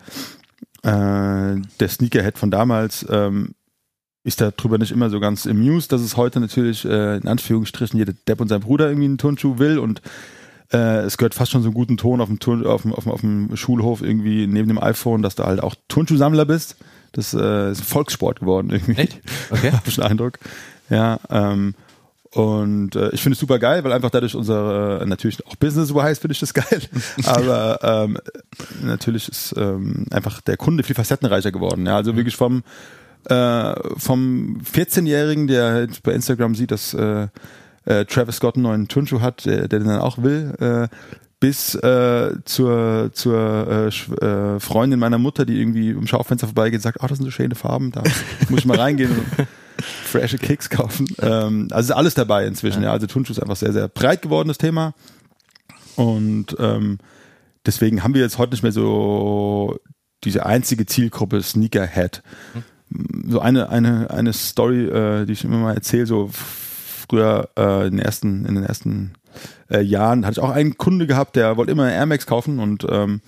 äh, 0.84 1.60
der 1.80 1.90
Sneakerhead 1.90 2.38
von 2.38 2.50
damals 2.50 3.06
ähm, 3.10 3.56
ist 4.24 4.40
darüber 4.40 4.78
nicht 4.78 4.92
immer 4.92 5.10
so 5.10 5.20
ganz 5.20 5.46
amused, 5.46 5.92
dass 5.92 6.02
es 6.02 6.16
heute 6.16 6.40
natürlich 6.40 6.86
äh, 6.86 7.18
in 7.18 7.28
Anführungsstrichen 7.28 8.00
jeder 8.00 8.14
Depp 8.14 8.40
und 8.40 8.48
sein 8.48 8.62
Bruder 8.62 8.88
irgendwie 8.88 9.06
einen 9.06 9.18
Turnschuh 9.18 9.60
will 9.60 9.78
und 9.78 10.02
äh, 10.72 11.00
es 11.00 11.18
gehört 11.18 11.36
fast 11.36 11.52
schon 11.52 11.62
so 11.62 11.68
einen 11.68 11.76
guten 11.76 11.98
Ton 11.98 12.22
auf 12.22 12.30
dem, 12.30 12.40
Turn, 12.40 12.66
auf, 12.66 12.84
dem, 12.84 12.94
auf, 12.94 13.04
dem, 13.04 13.12
auf 13.12 13.22
dem 13.22 13.56
Schulhof 13.58 14.02
irgendwie 14.02 14.48
neben 14.48 14.70
dem 14.70 14.82
iPhone, 14.82 15.22
dass 15.22 15.36
du 15.36 15.44
halt 15.44 15.62
auch 15.62 15.76
Turnschuhsammler 15.90 16.46
bist. 16.46 16.78
Das 17.12 17.34
äh, 17.34 17.72
ist 17.72 17.82
ein 17.82 17.86
Volkssport 17.86 18.40
geworden 18.40 18.70
irgendwie. 18.72 19.02
Echt? 19.02 19.20
Okay. 19.50 19.72
Hab 19.74 19.88
ich 19.88 19.96
den 19.96 20.06
Eindruck. 20.06 20.40
Ja, 20.90 21.20
ähm, 21.30 21.76
und 22.32 22.96
äh, 22.96 23.10
ich 23.10 23.22
finde 23.22 23.34
es 23.34 23.40
super 23.40 23.58
geil, 23.58 23.84
weil 23.84 23.92
einfach 23.92 24.12
dadurch 24.12 24.36
unser 24.36 25.02
äh, 25.02 25.06
natürlich 25.06 25.46
auch 25.48 25.56
Business-wise 25.56 26.22
finde 26.22 26.34
ich 26.34 26.40
das 26.40 26.54
geil. 26.54 26.82
Aber 27.26 27.80
ähm, 27.82 28.18
natürlich 28.84 29.28
ist 29.30 29.56
ähm, 29.58 30.06
einfach 30.12 30.42
der 30.42 30.58
Kunde 30.58 30.84
viel 30.84 30.96
facettenreicher 30.96 31.52
geworden. 31.52 31.86
Ja, 31.88 31.96
also 31.96 32.16
wirklich 32.16 32.36
vom 32.36 32.64
äh, 33.26 33.74
vom 33.98 34.62
14-Jährigen, 34.62 35.48
der 35.48 35.88
bei 36.04 36.14
Instagram 36.14 36.56
sieht, 36.56 36.72
dass 36.72 36.94
äh, 36.94 37.28
äh, 37.86 38.06
Travis 38.06 38.38
Scott 38.38 38.56
einen 38.56 38.64
neuen 38.64 38.88
Turnschuh 38.88 39.22
hat, 39.22 39.46
der, 39.46 39.68
der 39.68 39.80
den 39.80 39.88
dann 39.88 40.00
auch 40.00 40.20
will, 40.22 40.54
äh, 40.60 40.88
bis 41.40 41.74
äh, 41.76 42.36
zur, 42.46 43.10
zur 43.14 43.92
äh, 43.92 44.26
äh, 44.26 44.60
Freundin 44.60 45.00
meiner 45.00 45.18
Mutter, 45.18 45.46
die 45.46 45.60
irgendwie 45.60 45.92
im 45.92 46.06
Schaufenster 46.06 46.48
vorbeigeht 46.48 46.80
und 46.80 46.84
sagt, 46.84 47.00
oh, 47.02 47.08
das 47.08 47.18
sind 47.18 47.26
so 47.26 47.32
schöne 47.32 47.56
Farben, 47.56 47.92
da 47.92 48.04
muss 48.50 48.60
ich 48.60 48.66
mal 48.66 48.78
reingehen 48.78 49.12
frische 50.10 50.38
Kicks 50.38 50.70
kaufen. 50.70 51.08
Ähm, 51.22 51.68
also 51.72 51.92
ist 51.92 51.98
alles 51.98 52.14
dabei 52.14 52.46
inzwischen, 52.46 52.82
ja. 52.82 52.90
ja. 52.90 52.94
Also 52.94 53.08
Turnschuh 53.08 53.34
ist 53.34 53.42
einfach 53.42 53.56
sehr, 53.56 53.74
sehr 53.74 53.88
breit 53.88 54.22
gewordenes 54.22 54.58
Thema. 54.58 54.94
Und 55.96 56.56
ähm, 56.60 56.98
deswegen 57.66 58.04
haben 58.04 58.14
wir 58.14 58.22
jetzt 58.22 58.38
heute 58.38 58.54
nicht 58.54 58.64
mehr 58.64 58.72
so 58.72 59.80
diese 60.24 60.46
einzige 60.46 60.86
Zielgruppe 60.86 61.42
Sneakerhead. 61.42 62.24
Hm. 62.54 62.64
So 63.30 63.40
eine, 63.40 63.70
eine, 63.70 64.10
eine 64.10 64.34
Story, 64.34 64.86
äh, 64.86 65.26
die 65.26 65.34
ich 65.34 65.44
immer 65.44 65.58
mal 65.58 65.76
erzähle, 65.76 66.08
so 66.08 66.30
früher 66.32 67.50
äh, 67.58 67.88
in 67.88 67.98
den 67.98 68.00
ersten, 68.00 68.46
in 68.46 68.56
den 68.56 68.64
ersten 68.64 69.14
äh, 69.70 69.82
Jahren 69.82 70.26
hatte 70.26 70.40
ich 70.40 70.44
auch 70.44 70.50
einen 70.50 70.78
Kunde 70.78 71.08
gehabt, 71.08 71.36
der 71.36 71.58
wollte 71.58 71.72
immer 71.72 71.92
Air 71.92 72.06
Max 72.06 72.26
kaufen 72.26 72.60
und 72.60 72.86
ähm, 72.90 73.22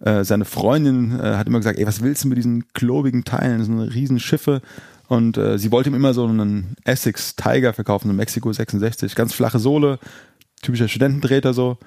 äh, 0.00 0.24
seine 0.24 0.44
Freundin 0.44 1.18
äh, 1.18 1.36
hat 1.36 1.46
immer 1.46 1.58
gesagt, 1.58 1.78
ey, 1.78 1.86
was 1.86 2.02
willst 2.02 2.24
du 2.24 2.28
mit 2.28 2.38
diesen 2.38 2.72
klobigen 2.72 3.24
Teilen? 3.24 3.58
Das 3.58 3.66
sind 3.66 3.80
riesen 3.80 4.20
Schiffe. 4.20 4.62
Und 5.08 5.38
äh, 5.38 5.58
sie 5.58 5.72
wollte 5.72 5.88
ihm 5.88 5.94
immer 5.94 6.12
so 6.12 6.26
einen 6.26 6.76
Essex 6.84 7.34
Tiger 7.34 7.72
verkaufen, 7.72 8.08
einen 8.08 8.18
Mexiko 8.18 8.52
66, 8.52 9.14
ganz 9.14 9.32
flache 9.32 9.58
Sohle, 9.58 9.98
typischer 10.62 10.86
Studentendrehter 10.86 11.54
so. 11.54 11.78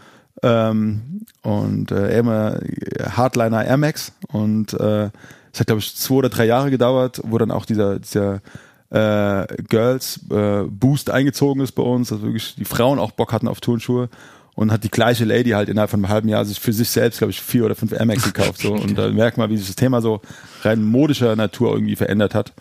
Ähm, 0.42 1.22
und 1.44 1.92
äh, 1.92 2.18
immer 2.18 2.60
Hardliner 3.00 3.64
Air 3.64 3.78
Max. 3.78 4.12
Und 4.28 4.74
äh, 4.74 5.10
es 5.54 5.60
hat, 5.60 5.68
glaube 5.68 5.80
ich, 5.80 5.96
zwei 5.96 6.16
oder 6.16 6.30
drei 6.30 6.46
Jahre 6.46 6.72
gedauert, 6.72 7.22
wo 7.24 7.38
dann 7.38 7.52
auch 7.52 7.66
dieser, 7.66 8.00
dieser 8.00 8.42
äh, 8.90 9.46
Girls 9.70 10.20
äh, 10.32 10.64
Boost 10.64 11.12
eingezogen 11.12 11.62
ist 11.62 11.74
bei 11.74 11.84
uns, 11.84 12.10
dass 12.10 12.22
wirklich 12.22 12.56
die 12.56 12.66
Frauen 12.66 12.98
auch 12.98 13.12
Bock 13.12 13.34
hatten 13.34 13.48
auf 13.48 13.62
Turnschuhe 13.62 14.10
und 14.56 14.72
hat 14.72 14.84
die 14.84 14.90
gleiche 14.90 15.26
Lady 15.26 15.52
halt 15.52 15.70
innerhalb 15.70 15.92
von 15.92 16.00
einem 16.00 16.12
halben 16.12 16.30
Jahr 16.30 16.44
sich 16.44 16.60
für 16.60 16.74
sich 16.74 16.90
selbst, 16.90 17.20
glaube 17.20 17.32
ich, 17.32 17.42
vier 17.42 17.66
oder 17.66 17.76
fünf 17.76 17.92
Air 17.92 18.06
Max 18.06 18.24
gekauft. 18.24 18.62
So. 18.62 18.74
Und 18.74 18.98
da 18.98 19.10
merkt 19.10 19.38
man, 19.38 19.50
wie 19.52 19.58
sich 19.58 19.68
das 19.68 19.76
Thema 19.76 20.02
so 20.02 20.22
rein 20.64 20.84
modischer 20.84 21.36
Natur 21.36 21.74
irgendwie 21.74 21.96
verändert 21.96 22.34
hat 22.34 22.54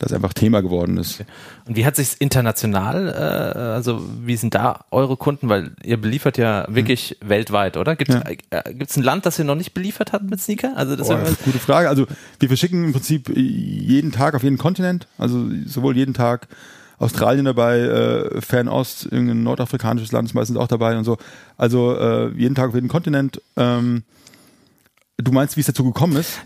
das 0.00 0.12
einfach 0.12 0.32
Thema 0.32 0.62
geworden 0.62 0.96
ist. 0.96 1.22
Und 1.68 1.76
wie 1.76 1.84
hat 1.84 1.94
sich 1.94 2.20
international, 2.20 3.08
äh, 3.08 3.58
also 3.58 4.02
wie 4.22 4.36
sind 4.36 4.54
da 4.54 4.86
eure 4.90 5.16
Kunden, 5.16 5.48
weil 5.48 5.72
ihr 5.84 6.00
beliefert 6.00 6.38
ja 6.38 6.66
wirklich 6.68 7.18
mhm. 7.22 7.28
weltweit, 7.28 7.76
oder? 7.76 7.96
Gibt 7.96 8.10
es 8.10 8.16
ja. 8.16 8.58
äh, 8.58 8.62
ein 8.96 9.02
Land, 9.02 9.26
das 9.26 9.38
ihr 9.38 9.44
noch 9.44 9.54
nicht 9.54 9.74
beliefert 9.74 10.12
habt 10.12 10.28
mit 10.28 10.40
Sneaker? 10.40 10.72
Also 10.74 10.96
das 10.96 11.10
oh, 11.10 11.16
ist 11.16 11.44
gute 11.44 11.58
Frage. 11.58 11.88
Also 11.88 12.06
wir 12.38 12.48
verschicken 12.48 12.82
im 12.82 12.92
Prinzip 12.92 13.28
jeden 13.36 14.10
Tag 14.10 14.34
auf 14.34 14.42
jeden 14.42 14.58
Kontinent, 14.58 15.06
also 15.18 15.46
sowohl 15.66 15.96
jeden 15.96 16.14
Tag 16.14 16.48
Australien 16.98 17.44
dabei, 17.44 17.78
äh, 17.80 18.40
Fernost, 18.40 19.04
irgendein 19.04 19.42
nordafrikanisches 19.42 20.12
Land 20.12 20.28
ist 20.28 20.34
meistens 20.34 20.56
auch 20.56 20.68
dabei 20.68 20.96
und 20.96 21.04
so. 21.04 21.18
Also 21.58 21.94
äh, 21.96 22.30
jeden 22.36 22.54
Tag 22.54 22.70
auf 22.70 22.74
jeden 22.74 22.88
Kontinent. 22.88 23.40
Ähm, 23.56 24.02
Du 25.22 25.32
meinst, 25.32 25.56
wie 25.56 25.60
es 25.60 25.66
dazu 25.66 25.84
gekommen 25.84 26.16
ist? 26.16 26.40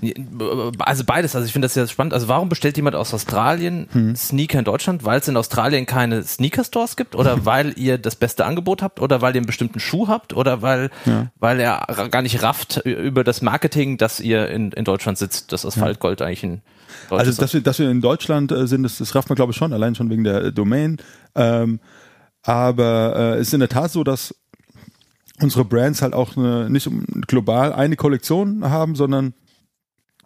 Also 0.79 1.05
beides. 1.05 1.35
Also 1.35 1.47
ich 1.47 1.53
finde 1.53 1.67
das 1.67 1.75
ja 1.75 1.87
spannend. 1.87 2.15
Also 2.15 2.29
warum 2.29 2.49
bestellt 2.49 2.77
jemand 2.77 2.97
aus 2.97 3.13
Australien 3.15 3.89
hm. 3.93 4.17
Sneaker 4.17 4.59
in 4.59 4.65
Deutschland? 4.65 5.05
Weil 5.05 5.21
es 5.21 5.29
in 5.29 5.37
Australien 5.37 5.87
keine 5.87 6.23
Sneaker-Stores 6.23 6.97
gibt? 6.97 7.15
Oder 7.15 7.45
weil 7.47 7.79
ihr 7.79 7.99
das 7.99 8.17
beste 8.17 8.45
Angebot 8.45 8.83
habt? 8.83 9.01
Oder 9.01 9.21
weil 9.21 9.35
ihr 9.35 9.39
einen 9.39 9.47
bestimmten 9.47 9.81
Schuh 9.81 10.09
habt? 10.09 10.33
Oder 10.33 10.63
weil, 10.63 10.91
ja. 11.05 11.31
weil 11.39 11.61
er 11.61 11.87
gar 12.11 12.23
nicht 12.23 12.43
rafft 12.43 12.79
über 12.85 13.25
das 13.25 13.43
Marketing, 13.43 13.99
dass 13.99 14.21
ihr 14.21 14.49
in, 14.49 14.73
in 14.73 14.85
Deutschland 14.85 15.19
sitzt, 15.19 15.53
das 15.53 15.65
Asphaltgold 15.67 16.21
ja. 16.21 16.27
eigentlich 16.27 16.43
ein 16.45 16.63
Also 17.11 17.33
dass 17.33 17.55
wir, 17.55 17.61
dass 17.61 17.79
wir 17.79 17.91
in 17.91 18.01
Deutschland 18.01 18.53
äh, 18.53 18.67
sind, 18.67 18.83
das, 18.83 18.99
das 18.99 19.15
rafft 19.15 19.29
man 19.29 19.37
glaube 19.37 19.53
ich 19.53 19.57
schon, 19.57 19.73
allein 19.73 19.95
schon 19.95 20.11
wegen 20.11 20.25
der 20.25 20.53
Domain. 20.53 20.99
Ähm, 21.35 21.81
aber 22.43 23.17
äh, 23.17 23.35
es 23.35 23.49
ist 23.49 23.55
in 23.55 23.61
der 23.61 23.71
Tat 23.71 23.91
so, 23.91 24.05
dass 24.05 24.35
unsere 25.40 25.64
Brands 25.64 26.03
halt 26.03 26.14
auch 26.14 26.37
eine, 26.37 26.70
nicht 26.70 26.88
global 27.27 27.73
eine 27.73 27.97
Kollektion 27.97 28.64
haben, 28.64 28.94
sondern 28.94 29.35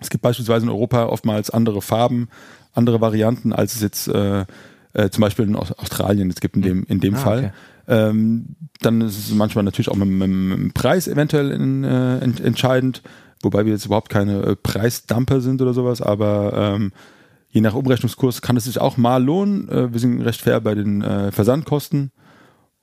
es 0.00 0.10
gibt 0.10 0.22
beispielsweise 0.22 0.66
in 0.66 0.70
Europa 0.70 1.06
oftmals 1.06 1.50
andere 1.50 1.82
Farben, 1.82 2.28
andere 2.72 3.00
Varianten, 3.00 3.52
als 3.52 3.74
es 3.74 3.80
jetzt 3.80 4.08
äh, 4.08 4.44
äh, 4.92 5.10
zum 5.10 5.22
Beispiel 5.22 5.46
in 5.46 5.56
Australien 5.56 6.30
es 6.30 6.40
gibt 6.40 6.56
in 6.56 6.62
dem, 6.62 6.84
in 6.84 7.00
dem 7.00 7.14
ah, 7.14 7.18
Fall. 7.18 7.38
Okay. 7.38 7.50
Ähm, 7.88 8.56
dann 8.80 9.00
ist 9.00 9.18
es 9.18 9.34
manchmal 9.34 9.64
natürlich 9.64 9.88
auch 9.88 9.96
mit, 9.96 10.08
mit, 10.08 10.28
mit 10.28 10.58
dem 10.58 10.72
Preis 10.72 11.08
eventuell 11.08 11.50
in, 11.50 11.84
äh, 11.84 12.18
ent, 12.18 12.40
entscheidend, 12.40 13.02
wobei 13.42 13.64
wir 13.64 13.72
jetzt 13.72 13.86
überhaupt 13.86 14.10
keine 14.10 14.42
äh, 14.42 14.56
Preisdumper 14.56 15.40
sind 15.40 15.62
oder 15.62 15.72
sowas, 15.72 16.02
aber 16.02 16.74
ähm, 16.76 16.92
je 17.48 17.60
nach 17.60 17.74
Umrechnungskurs 17.74 18.42
kann 18.42 18.56
es 18.56 18.64
sich 18.64 18.78
auch 18.78 18.96
mal 18.96 19.22
lohnen. 19.22 19.68
Äh, 19.68 19.92
wir 19.92 20.00
sind 20.00 20.20
recht 20.20 20.42
fair 20.42 20.60
bei 20.60 20.74
den 20.74 21.02
äh, 21.02 21.32
Versandkosten. 21.32 22.12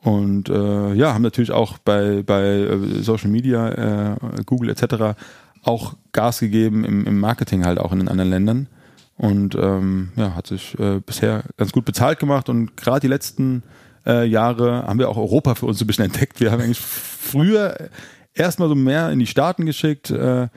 Und 0.05 0.49
äh, 0.49 0.93
ja, 0.93 1.15
haben 1.15 1.23
natürlich 1.23 1.49
auch 1.49 1.79
bei, 1.79 2.21
bei 2.21 2.43
äh, 2.43 3.01
Social 3.01 3.31
Media, 3.31 4.13
äh, 4.13 4.15
Google 4.45 4.69
etc. 4.69 5.17
auch 5.63 5.95
Gas 6.11 6.39
gegeben 6.39 6.85
im, 6.85 7.07
im 7.07 7.19
Marketing 7.19 7.65
halt 7.65 7.79
auch 7.79 7.91
in 7.91 7.97
den 7.97 8.07
anderen 8.07 8.29
Ländern. 8.29 8.67
Und 9.17 9.55
ähm, 9.55 10.11
ja, 10.15 10.35
hat 10.35 10.45
sich 10.45 10.77
äh, 10.77 10.99
bisher 11.03 11.43
ganz 11.57 11.71
gut 11.71 11.85
bezahlt 11.85 12.19
gemacht 12.19 12.49
und 12.49 12.77
gerade 12.77 12.99
die 12.99 13.07
letzten 13.07 13.63
äh, 14.05 14.27
Jahre 14.27 14.83
haben 14.83 14.99
wir 14.99 15.09
auch 15.09 15.17
Europa 15.17 15.55
für 15.55 15.65
uns 15.65 15.79
so 15.79 15.85
ein 15.85 15.87
bisschen 15.87 16.05
entdeckt. 16.05 16.39
Wir 16.39 16.51
haben 16.51 16.61
eigentlich 16.61 16.79
früher 16.79 17.75
erstmal 18.35 18.69
so 18.69 18.75
mehr 18.75 19.09
in 19.09 19.17
die 19.17 19.25
Staaten 19.25 19.65
geschickt, 19.65 20.11
äh, 20.11 20.49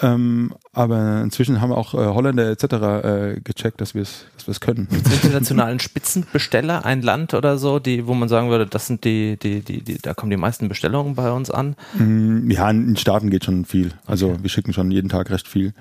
ähm, 0.00 0.54
aber 0.78 1.22
inzwischen 1.22 1.60
haben 1.60 1.72
auch 1.72 1.92
äh, 1.92 1.98
Holländer 1.98 2.48
etc. 2.50 2.64
Äh, 2.64 3.40
gecheckt, 3.42 3.80
dass 3.80 3.94
wir 3.94 4.02
es 4.02 4.26
dass 4.36 4.46
wir's 4.46 4.60
können. 4.60 4.86
Internationalen 4.90 5.80
Spitzenbesteller, 5.80 6.84
ein 6.84 7.02
Land 7.02 7.34
oder 7.34 7.58
so, 7.58 7.80
die, 7.80 8.06
wo 8.06 8.14
man 8.14 8.28
sagen 8.28 8.48
würde, 8.48 8.66
das 8.66 8.86
sind 8.86 9.04
die, 9.04 9.36
die, 9.36 9.60
die, 9.60 9.82
die 9.82 9.98
da 9.98 10.14
kommen 10.14 10.30
die 10.30 10.36
meisten 10.36 10.68
Bestellungen 10.68 11.16
bei 11.16 11.32
uns 11.32 11.50
an? 11.50 11.74
Mm, 11.94 12.48
ja, 12.50 12.70
in 12.70 12.86
den 12.86 12.96
Staaten 12.96 13.28
geht 13.30 13.44
schon 13.44 13.64
viel. 13.64 13.92
Also 14.06 14.28
okay. 14.28 14.38
wir 14.42 14.50
schicken 14.50 14.72
schon 14.72 14.92
jeden 14.92 15.08
Tag 15.08 15.30
recht 15.30 15.48
viel. 15.48 15.74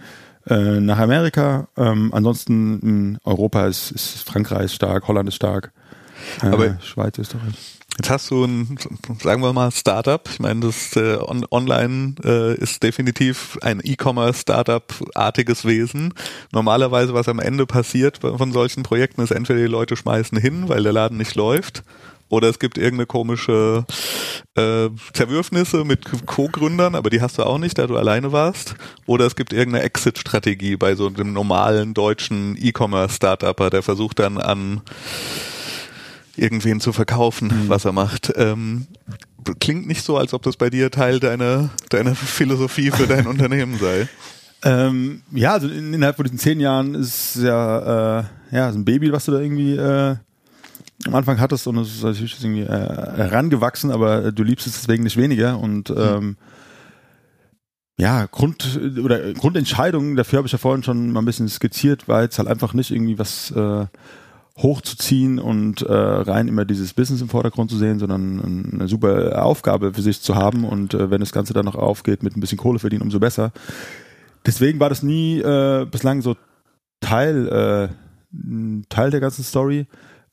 Äh, 0.48 0.80
nach 0.80 0.98
Amerika, 0.98 1.68
ähm, 1.78 2.12
ansonsten 2.14 2.80
in 2.80 3.20
Europa 3.24 3.68
ist, 3.68 3.92
ist 3.92 4.24
Frankreich 4.24 4.74
stark, 4.74 5.08
Holland 5.08 5.30
ist 5.30 5.36
stark, 5.36 5.72
äh, 6.42 6.48
Aber 6.48 6.78
Schweiz, 6.82 7.20
Österreich. 7.20 7.77
Jetzt 7.98 8.10
hast 8.12 8.30
du 8.30 8.46
ein, 8.46 8.78
sagen 9.24 9.42
wir 9.42 9.54
mal, 9.54 9.72
Startup. 9.72 10.22
Ich 10.30 10.40
meine, 10.40 10.60
das 10.60 10.96
äh, 10.96 11.18
on, 11.18 11.46
Online 11.50 12.14
äh, 12.24 12.56
ist 12.56 12.84
definitiv 12.84 13.58
ein 13.64 13.82
E-Commerce-Startup-artiges 13.84 15.66
Wesen. 15.66 16.14
Normalerweise, 16.52 17.16
was 17.16 17.28
am 17.28 17.40
Ende 17.40 17.66
passiert 17.66 18.20
von 18.20 18.52
solchen 18.52 18.84
Projekten, 18.84 19.22
ist 19.22 19.32
entweder 19.32 19.60
die 19.60 19.66
Leute 19.66 19.96
schmeißen 19.98 20.38
hin, 20.38 20.70
weil 20.70 20.84
der 20.84 20.94
Laden 20.94 21.18
nicht 21.18 21.36
läuft, 21.36 21.84
oder 22.30 22.50
es 22.50 22.60
gibt 22.60 22.78
irgendeine 22.78 23.06
komische 23.06 23.86
äh, 24.56 24.90
Zerwürfnisse 25.14 25.86
mit 25.86 26.26
Co-Gründern, 26.26 26.96
aber 26.96 27.10
die 27.10 27.22
hast 27.22 27.38
du 27.38 27.44
auch 27.44 27.58
nicht, 27.58 27.78
da 27.78 27.88
du 27.88 27.96
alleine 27.96 28.32
warst. 28.32 28.76
Oder 29.06 29.26
es 29.26 29.36
gibt 29.36 29.54
irgendeine 29.54 29.86
Exit-Strategie 29.86 30.76
bei 30.76 30.96
so 30.96 31.08
einem 31.08 31.32
normalen 31.32 31.94
deutschen 31.94 32.58
E-Commerce-Startupper, 32.60 33.70
der 33.70 33.82
versucht 33.82 34.20
dann 34.20 34.38
an 34.38 34.82
irgendwen 36.38 36.80
zu 36.80 36.94
verkaufen, 36.94 37.48
mhm. 37.48 37.70
was 37.70 37.86
er 37.86 37.92
macht. 37.92 38.34
Ähm, 38.36 38.88
klingt 39.60 39.88
nicht 39.88 40.04
so, 40.04 40.18
als 40.18 40.34
ob 40.34 40.44
das 40.44 40.58
bei 40.58 40.70
dir 40.70 40.92
Teil 40.92 41.20
deiner, 41.20 41.70
deiner 41.90 42.16
Philosophie 42.16 42.92
für 42.92 43.08
dein 43.08 43.28
Unternehmen 43.28 43.78
sei. 43.80 44.08
Ähm, 44.64 45.22
ja, 45.32 45.54
also 45.54 45.68
in, 45.68 45.94
innerhalb 45.94 46.16
von 46.16 46.26
diesen 46.26 46.40
zehn 46.40 46.60
Jahren 46.60 46.96
ist 46.96 47.36
es 47.36 47.44
ja, 47.44 48.20
äh, 48.20 48.24
ja, 48.52 48.72
so 48.72 48.80
ein 48.80 48.86
Baby, 48.86 49.12
was 49.12 49.26
du 49.26 49.32
da 49.32 49.40
irgendwie 49.40 49.76
äh, 49.76 50.16
am 51.06 51.16
Anfang 51.16 51.40
hattest 51.40 51.68
und 51.68 51.78
es 51.78 51.96
ist 51.96 52.04
natürlich 52.04 52.44
irgendwie 52.44 52.64
äh, 52.64 52.68
herangewachsen, 52.68 53.92
aber 53.92 54.32
du 54.32 54.44
liebst 54.44 54.66
es 54.66 54.82
deswegen 54.82 55.04
nicht 55.04 55.18
weniger 55.18 55.60
und 55.60 55.92
ähm, 55.92 56.38
ja, 58.00 58.26
Grund 58.26 58.80
oder 59.04 59.34
Grundentscheidungen, 59.34 60.16
dafür 60.16 60.38
habe 60.38 60.48
ich 60.48 60.52
ja 60.52 60.60
vorhin 60.60 60.84
schon 60.84 61.12
mal 61.12 61.22
ein 61.22 61.26
bisschen 61.26 61.50
skizziert, 61.50 62.08
war 62.08 62.24
jetzt 62.24 62.38
halt 62.38 62.48
einfach 62.48 62.74
nicht 62.74 62.92
irgendwie 62.92 63.18
was 63.18 63.52
äh, 63.52 63.86
hochzuziehen 64.58 65.40
und 65.40 65.84
äh, 65.84 65.94
rein 65.94 66.48
immer 66.48 66.66
dieses 66.66 66.94
Business 66.94 67.22
im 67.22 67.30
Vordergrund 67.30 67.70
zu 67.70 67.78
sehen, 67.78 68.00
sondern 68.00 68.72
eine 68.74 68.88
super 68.88 69.44
Aufgabe 69.46 69.94
für 69.94 70.02
sich 70.02 70.22
zu 70.22 70.36
haben 70.36 70.64
und 70.66 70.94
äh, 70.94 71.12
wenn 71.12 71.20
das 71.20 71.32
Ganze 71.32 71.54
dann 71.54 71.66
noch 71.66 71.76
aufgeht 71.76 72.24
mit 72.24 72.36
ein 72.36 72.40
bisschen 72.40 72.58
Kohle 72.58 72.80
verdienen, 72.80 73.04
umso 73.04 73.20
besser. 73.20 73.52
Deswegen 74.46 74.80
war 74.80 74.90
das 74.90 75.04
nie 75.04 75.40
äh, 75.40 75.86
bislang 75.86 76.22
so 76.22 76.36
Teil, 77.02 77.48
äh, 77.48 78.84
Teil 78.90 79.12
der 79.12 79.20
ganzen 79.20 79.44
Story. 79.44 79.86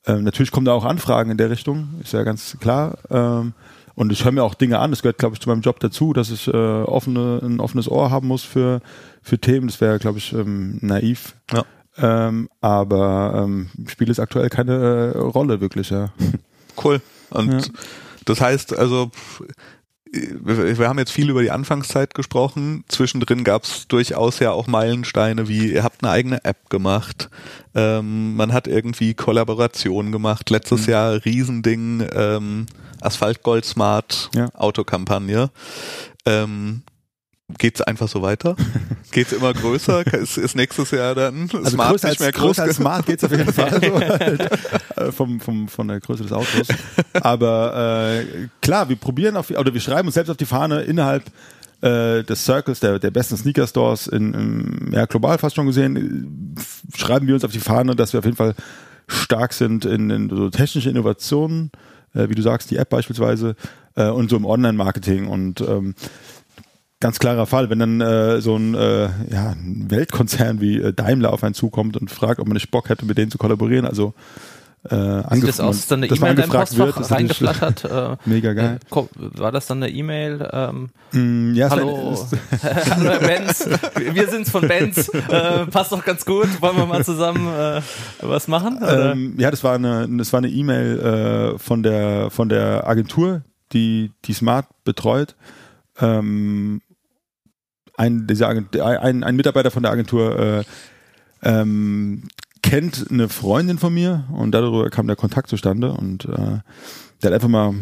Ähm, 0.07 0.23
natürlich 0.23 0.51
kommen 0.51 0.65
da 0.65 0.73
auch 0.73 0.85
Anfragen 0.85 1.31
in 1.31 1.37
der 1.37 1.49
Richtung, 1.49 1.89
ist 2.01 2.13
ja 2.13 2.23
ganz 2.23 2.57
klar. 2.59 2.97
Ähm, 3.09 3.53
und 3.93 4.11
ich 4.11 4.25
höre 4.25 4.31
mir 4.31 4.43
auch 4.43 4.55
Dinge 4.55 4.79
an. 4.79 4.91
Das 4.91 5.01
gehört, 5.01 5.19
glaube 5.19 5.35
ich, 5.35 5.41
zu 5.41 5.49
meinem 5.49 5.61
Job 5.61 5.79
dazu, 5.79 6.13
dass 6.13 6.29
ich 6.29 6.47
äh, 6.47 6.51
offene, 6.51 7.39
ein 7.43 7.59
offenes 7.59 7.89
Ohr 7.89 8.11
haben 8.11 8.27
muss 8.27 8.43
für, 8.43 8.81
für 9.21 9.39
Themen. 9.39 9.67
Das 9.67 9.79
wäre, 9.79 9.99
glaube 9.99 10.17
ich, 10.17 10.33
ähm, 10.33 10.79
naiv. 10.81 11.35
Ja. 11.53 11.63
Ähm, 11.97 12.49
aber 12.61 13.43
ähm, 13.45 13.69
spielt 13.87 14.09
es 14.09 14.19
aktuell 14.19 14.49
keine 14.49 15.13
äh, 15.15 15.17
Rolle 15.17 15.61
wirklich, 15.61 15.89
ja. 15.89 16.11
Cool. 16.83 17.01
Und 17.29 17.67
ja. 17.67 17.73
das 18.25 18.41
heißt, 18.41 18.77
also 18.77 19.11
wir 20.11 20.87
haben 20.87 20.99
jetzt 20.99 21.11
viel 21.11 21.29
über 21.29 21.41
die 21.41 21.51
Anfangszeit 21.51 22.13
gesprochen. 22.13 22.83
Zwischendrin 22.87 23.43
gab 23.43 23.63
es 23.63 23.87
durchaus 23.87 24.39
ja 24.39 24.51
auch 24.51 24.67
Meilensteine, 24.67 25.47
wie 25.47 25.73
ihr 25.73 25.83
habt 25.83 26.03
eine 26.03 26.11
eigene 26.11 26.43
App 26.45 26.69
gemacht, 26.69 27.29
ähm, 27.73 28.35
man 28.35 28.53
hat 28.53 28.67
irgendwie 28.67 29.13
Kollaborationen 29.13 30.11
gemacht. 30.11 30.49
Letztes 30.49 30.87
mhm. 30.87 30.91
Jahr 30.91 31.25
Riesending, 31.25 32.07
ähm, 32.13 32.67
Asphalt 33.01 33.43
Gold 33.43 33.65
Smart 33.65 34.29
ja. 34.33 34.49
Autokampagne. 34.53 35.49
Ähm, 36.25 36.83
Geht's 37.59 37.79
einfach 37.81 38.07
so 38.07 38.23
weiter? 38.23 38.55
Geht's 39.11 39.31
immer 39.31 39.53
größer? 39.53 40.05
Ist, 40.13 40.37
ist 40.37 40.55
nächstes 40.55 40.89
Jahr 40.91 41.13
dann 41.13 41.47
also 41.53 41.69
Smart 41.69 41.91
größer 41.91 42.09
nicht 42.09 42.19
mehr 42.19 42.27
als, 42.29 42.35
groß? 42.37 42.47
Größer 42.47 42.63
als 42.63 42.75
Smart 42.77 43.05
geht's 43.05 43.23
auf 43.23 43.31
jeden 43.31 43.53
Fall. 43.53 43.81
so 43.81 43.99
halt, 43.99 44.51
äh, 44.97 45.11
vom, 45.11 45.39
vom, 45.39 45.67
von 45.67 45.87
der 45.87 45.99
Größe 45.99 46.23
des 46.23 46.31
Autos. 46.31 46.67
Aber 47.13 48.19
äh, 48.19 48.47
klar, 48.61 48.89
wir 48.89 48.95
probieren 48.95 49.37
auf, 49.37 49.51
oder 49.51 49.71
wir 49.71 49.81
schreiben 49.81 50.07
uns 50.07 50.15
selbst 50.15 50.31
auf 50.31 50.37
die 50.37 50.45
Fahne 50.45 50.81
innerhalb 50.81 51.23
äh, 51.81 52.23
des 52.23 52.43
Circles, 52.43 52.79
der, 52.79 52.97
der 52.97 53.11
besten 53.11 53.37
Sneaker 53.37 53.67
Stores 53.67 54.07
in, 54.07 54.33
in 54.33 54.91
ja, 54.91 55.05
global 55.05 55.37
fast 55.37 55.55
schon 55.55 55.67
gesehen, 55.67 56.55
schreiben 56.95 57.27
wir 57.27 57.35
uns 57.35 57.45
auf 57.45 57.51
die 57.51 57.59
Fahne, 57.59 57.95
dass 57.95 58.11
wir 58.13 58.19
auf 58.19 58.25
jeden 58.25 58.37
Fall 58.37 58.55
stark 59.07 59.53
sind 59.53 59.85
in, 59.85 60.09
in 60.09 60.29
so 60.29 60.49
technische 60.49 60.89
Innovationen, 60.89 61.71
äh, 62.15 62.27
wie 62.27 62.35
du 62.35 62.41
sagst, 62.41 62.71
die 62.71 62.77
App 62.77 62.89
beispielsweise, 62.89 63.55
äh, 63.95 64.09
und 64.09 64.29
so 64.29 64.35
im 64.37 64.45
Online-Marketing 64.45 65.27
und 65.27 65.61
ähm, 65.61 65.95
ganz 66.99 67.19
klarer 67.19 67.45
Fall, 67.45 67.69
wenn 67.69 67.79
dann 67.79 68.01
äh, 68.01 68.41
so 68.41 68.55
ein, 68.55 68.73
äh, 68.73 69.09
ja, 69.31 69.49
ein 69.51 69.85
Weltkonzern 69.89 70.61
wie 70.61 70.79
äh, 70.79 70.93
Daimler 70.93 71.33
auf 71.33 71.43
einen 71.43 71.53
zukommt 71.53 71.97
und 71.97 72.09
fragt, 72.09 72.39
ob 72.39 72.47
man 72.47 72.53
nicht 72.53 72.71
Bock 72.71 72.89
hätte, 72.89 73.05
mit 73.05 73.17
denen 73.17 73.31
zu 73.31 73.37
kollaborieren, 73.37 73.85
also 73.85 74.13
äh, 74.89 75.35
Sieht 75.35 75.47
das 75.47 75.59
aus, 75.59 75.77
dass 75.77 75.87
dann 75.87 76.03
eine 76.03 76.13
E-Mail 76.13 76.31
in 76.31 76.37
dein 76.37 76.49
Postfach 76.49 76.97
wird, 76.97 77.11
reingeflattert? 77.11 77.85
Äh, 77.95 78.17
mega 78.25 78.53
geil. 78.53 78.79
Äh, 78.91 79.39
war 79.39 79.51
das 79.51 79.65
dann 79.67 79.81
eine 79.81 79.91
E-Mail? 79.91 80.47
Ähm, 80.51 80.89
mm, 81.11 81.55
ja, 81.55 81.69
hallo, 81.69 82.15
hallo 82.63 83.09
Herr 83.09 83.19
Benz, 83.19 83.67
wir 83.95 84.27
sind's 84.29 84.51
von 84.51 84.67
Benz, 84.67 85.09
äh, 85.09 85.65
passt 85.67 85.91
doch 85.91 86.03
ganz 86.03 86.25
gut, 86.25 86.61
wollen 86.61 86.77
wir 86.77 86.85
mal 86.85 87.03
zusammen 87.03 87.47
äh, 87.47 87.81
was 88.21 88.47
machen? 88.47 88.79
Ähm, 88.87 89.35
ja, 89.37 89.49
das 89.49 89.63
war 89.63 89.75
eine, 89.75 90.07
das 90.07 90.33
war 90.33 90.39
eine 90.39 90.49
E-Mail 90.49 90.99
äh, 91.55 91.57
von 91.57 91.81
der 91.81 92.29
von 92.29 92.49
der 92.49 92.87
Agentur, 92.87 93.41
die 93.73 94.11
die 94.25 94.33
Smart 94.33 94.67
betreut. 94.83 95.35
Ähm, 95.99 96.81
ein, 97.97 98.27
dieser 98.27 98.49
Agentur, 98.49 98.85
ein, 98.85 99.23
ein 99.23 99.35
Mitarbeiter 99.35 99.71
von 99.71 99.83
der 99.83 99.91
Agentur 99.91 100.39
äh, 100.39 100.63
ähm, 101.43 102.27
kennt 102.61 103.07
eine 103.09 103.29
Freundin 103.29 103.77
von 103.77 103.93
mir 103.93 104.25
und 104.31 104.51
darüber 104.51 104.89
kam 104.89 105.07
der 105.07 105.15
Kontakt 105.15 105.49
zustande 105.49 105.91
und 105.91 106.25
äh, 106.25 106.59
der 107.21 107.23
hat 107.23 107.33
einfach 107.33 107.47
mal 107.47 107.73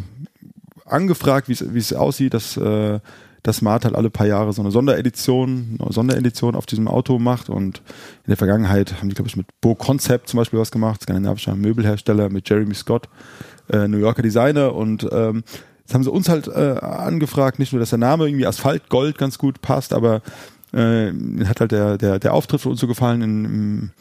angefragt, 0.86 1.48
wie 1.50 1.78
es 1.78 1.94
aussieht, 1.94 2.34
dass 2.34 2.58
äh, 2.58 3.00
dass 3.44 3.58
Smart 3.58 3.84
halt 3.84 3.96
alle 3.96 4.10
paar 4.10 4.26
Jahre 4.26 4.54
so 4.54 4.62
eine 4.62 4.72
Sonderedition, 4.72 5.78
eine 5.80 5.92
Sonderedition 5.92 6.56
auf 6.56 6.66
diesem 6.66 6.88
Auto 6.88 7.20
macht 7.20 7.50
und 7.50 7.80
in 7.80 8.30
der 8.30 8.38
Vergangenheit 8.38 8.98
haben 8.98 9.10
die, 9.10 9.16
glaube 9.16 9.28
ich, 9.28 9.36
mit 9.36 9.48
Bo 9.60 9.76
Concept 9.76 10.30
zum 10.30 10.38
Beispiel 10.38 10.60
was 10.60 10.72
gemacht, 10.72 11.04
skandinavischer 11.04 11.54
Möbelhersteller, 11.54 12.30
mit 12.30 12.50
Jeremy 12.50 12.74
Scott, 12.74 13.10
äh, 13.70 13.88
New 13.90 13.98
Yorker 13.98 14.22
Designer 14.22 14.74
und 14.74 15.08
ähm, 15.12 15.44
Jetzt 15.84 15.94
haben 15.94 16.04
sie 16.04 16.12
uns 16.12 16.30
halt 16.30 16.48
äh, 16.48 16.80
angefragt, 16.80 17.60
nicht 17.60 17.74
nur, 17.74 17.80
dass 17.80 17.90
der 17.90 18.00
Name 18.00 18.28
irgendwie 18.28 18.48
Asphalt 18.48 18.90
Gold 18.90 19.18
ganz 19.18 19.38
gut 19.38 19.62
passt, 19.62 19.94
aber 19.94 20.22
äh, 20.72 21.12
hat 21.46 21.60
halt 21.60 21.72
der, 21.72 21.98
der, 21.98 22.20
der 22.20 22.34
Auftritt 22.34 22.62
für 22.62 22.70
uns 22.70 22.80
so 22.80 22.88
gefallen, 22.88 23.22
in, 23.22 23.46
in 23.46 23.92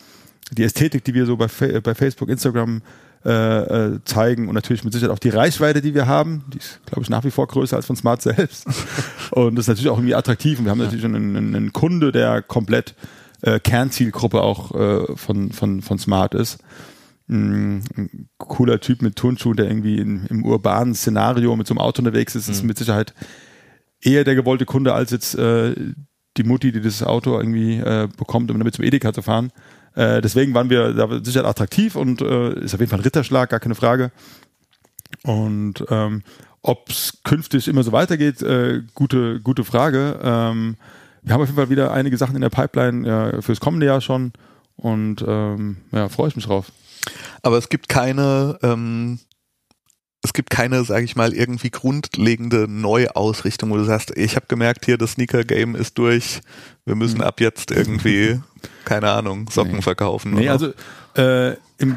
die 0.52 0.62
Ästhetik, 0.62 1.04
die 1.04 1.14
wir 1.14 1.26
so 1.26 1.36
bei, 1.36 1.48
bei 1.48 1.94
Facebook, 1.94 2.28
Instagram 2.28 2.82
äh, 3.24 3.30
äh, 3.30 4.00
zeigen 4.04 4.48
und 4.48 4.54
natürlich 4.54 4.84
mit 4.84 4.92
Sicherheit 4.92 5.12
auch 5.14 5.18
die 5.18 5.28
Reichweite, 5.28 5.80
die 5.80 5.94
wir 5.94 6.06
haben, 6.06 6.44
die 6.52 6.58
ist, 6.58 6.80
glaube 6.86 7.02
ich, 7.02 7.10
nach 7.10 7.24
wie 7.24 7.30
vor 7.30 7.46
größer 7.46 7.76
als 7.76 7.86
von 7.86 7.96
Smart 7.96 8.22
selbst. 8.22 8.66
und 9.30 9.56
das 9.56 9.64
ist 9.64 9.68
natürlich 9.68 9.90
auch 9.90 9.98
irgendwie 9.98 10.14
attraktiv 10.14 10.58
und 10.58 10.66
wir 10.66 10.70
haben 10.70 10.78
ja. 10.78 10.84
natürlich 10.84 11.04
einen, 11.04 11.36
einen 11.36 11.72
Kunde, 11.72 12.12
der 12.12 12.42
komplett 12.42 12.94
äh, 13.42 13.58
Kernzielgruppe 13.60 14.40
auch 14.40 14.74
äh, 14.74 15.16
von, 15.16 15.52
von, 15.52 15.82
von 15.82 15.98
Smart 15.98 16.34
ist 16.34 16.58
ein 17.28 18.28
cooler 18.38 18.80
Typ 18.80 19.02
mit 19.02 19.16
Turnschuhen, 19.16 19.56
der 19.56 19.66
irgendwie 19.66 19.98
in, 19.98 20.26
im 20.26 20.44
urbanen 20.44 20.94
Szenario 20.94 21.56
mit 21.56 21.66
so 21.66 21.72
einem 21.72 21.80
Auto 21.80 22.00
unterwegs 22.00 22.34
ist, 22.34 22.48
ist 22.48 22.62
mhm. 22.62 22.68
mit 22.68 22.78
Sicherheit 22.78 23.14
eher 24.00 24.24
der 24.24 24.34
gewollte 24.34 24.66
Kunde 24.66 24.94
als 24.94 25.10
jetzt 25.10 25.34
äh, 25.34 25.74
die 26.36 26.44
Mutti, 26.44 26.72
die 26.72 26.80
das 26.80 27.02
Auto 27.02 27.38
irgendwie 27.38 27.76
äh, 27.76 28.08
bekommt, 28.16 28.50
um 28.50 28.58
damit 28.58 28.74
zum 28.74 28.84
Edeka 28.84 29.12
zu 29.12 29.22
fahren. 29.22 29.52
Äh, 29.94 30.20
deswegen 30.20 30.54
waren 30.54 30.70
wir 30.70 30.94
da 30.94 31.22
sicher 31.22 31.44
attraktiv 31.44 31.96
und 31.96 32.20
äh, 32.20 32.60
ist 32.60 32.74
auf 32.74 32.80
jeden 32.80 32.90
Fall 32.90 33.00
ein 33.00 33.04
Ritterschlag, 33.04 33.50
gar 33.50 33.60
keine 33.60 33.74
Frage. 33.74 34.10
Und 35.24 35.84
ähm, 35.90 36.22
ob 36.62 36.88
es 36.88 37.18
künftig 37.22 37.68
immer 37.68 37.82
so 37.82 37.92
weitergeht, 37.92 38.42
äh, 38.42 38.82
gute, 38.94 39.40
gute 39.40 39.64
Frage. 39.64 40.18
Ähm, 40.22 40.76
wir 41.22 41.34
haben 41.34 41.42
auf 41.42 41.48
jeden 41.48 41.56
Fall 41.56 41.70
wieder 41.70 41.92
einige 41.92 42.16
Sachen 42.16 42.34
in 42.34 42.40
der 42.40 42.50
Pipeline 42.50 43.42
fürs 43.42 43.60
kommende 43.60 43.86
Jahr 43.86 44.00
schon 44.00 44.32
und 44.74 45.24
ähm, 45.26 45.76
ja, 45.92 46.08
freue 46.08 46.28
ich 46.28 46.36
mich 46.36 46.46
drauf. 46.46 46.72
Aber 47.42 47.58
es 47.58 47.68
gibt 47.68 47.88
keine, 47.88 48.58
ähm, 48.62 49.18
es 50.22 50.32
gibt 50.32 50.50
keine, 50.50 50.84
sage 50.84 51.04
ich 51.04 51.16
mal, 51.16 51.32
irgendwie 51.32 51.70
grundlegende 51.70 52.66
Neuausrichtung, 52.68 53.70
wo 53.70 53.76
du 53.76 53.84
sagst, 53.84 54.16
ich 54.16 54.36
habe 54.36 54.46
gemerkt, 54.46 54.84
hier 54.84 54.96
das 54.96 55.12
Sneaker-Game 55.12 55.74
ist 55.74 55.98
durch, 55.98 56.40
wir 56.84 56.94
müssen 56.94 57.18
mhm. 57.18 57.24
ab 57.24 57.40
jetzt 57.40 57.72
irgendwie, 57.72 58.40
keine 58.84 59.10
Ahnung, 59.10 59.48
Socken 59.50 59.76
nee. 59.76 59.82
verkaufen. 59.82 60.34
Nee, 60.34 60.48
oder? 60.48 60.52
also 60.52 60.72
äh, 61.16 61.56
im, 61.78 61.96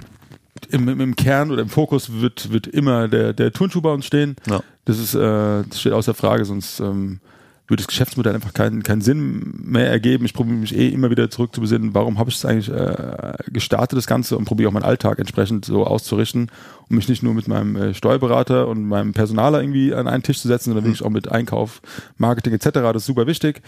im, 0.69 0.99
im, 0.99 1.15
Kern 1.15 1.51
oder 1.51 1.61
im 1.61 1.69
Fokus 1.69 2.11
wird, 2.11 2.51
wird 2.51 2.65
immer 2.65 3.07
der, 3.07 3.33
der 3.33 3.51
Turnschuh 3.51 3.81
bei 3.81 3.91
uns 3.91 4.07
stehen. 4.07 4.35
Ja. 4.49 4.61
Das 4.85 4.97
ist, 4.97 5.13
äh, 5.13 5.63
das 5.69 5.79
steht 5.79 5.93
außer 5.93 6.15
Frage, 6.15 6.45
sonst 6.45 6.79
ähm, 6.79 7.19
würde 7.67 7.81
das 7.81 7.87
Geschäftsmodell 7.87 8.35
einfach 8.35 8.53
keinen, 8.53 8.83
keinen 8.83 9.01
Sinn 9.01 9.53
mehr 9.63 9.89
ergeben. 9.89 10.25
Ich 10.25 10.33
probiere 10.33 10.57
mich 10.57 10.75
eh 10.75 10.89
immer 10.89 11.09
wieder 11.09 11.29
zurück 11.31 11.53
zu 11.55 11.61
besinnen, 11.61 11.93
warum 11.93 12.19
habe 12.19 12.29
ich 12.29 12.35
es 12.35 12.45
eigentlich 12.45 12.69
äh, 12.69 13.33
gestartet, 13.47 13.97
das 13.97 14.05
Ganze, 14.05 14.37
und 14.37 14.45
probiere 14.45 14.69
auch 14.69 14.73
meinen 14.73 14.83
Alltag 14.83 15.17
entsprechend 15.19 15.65
so 15.65 15.85
auszurichten, 15.85 16.51
um 16.89 16.95
mich 16.95 17.09
nicht 17.09 17.23
nur 17.23 17.33
mit 17.33 17.47
meinem 17.47 17.75
äh, 17.75 17.93
Steuerberater 17.93 18.67
und 18.67 18.85
meinem 18.85 19.13
Personaler 19.13 19.61
irgendwie 19.61 19.93
an 19.95 20.07
einen 20.07 20.21
Tisch 20.21 20.39
zu 20.39 20.47
setzen, 20.47 20.65
sondern 20.65 20.83
mhm. 20.83 20.89
wirklich 20.89 21.05
auch 21.05 21.09
mit 21.09 21.31
Einkauf, 21.31 21.81
Marketing 22.17 22.53
etc. 22.53 22.69
Das 22.71 22.97
ist 22.97 23.05
super 23.07 23.25
wichtig. 23.25 23.61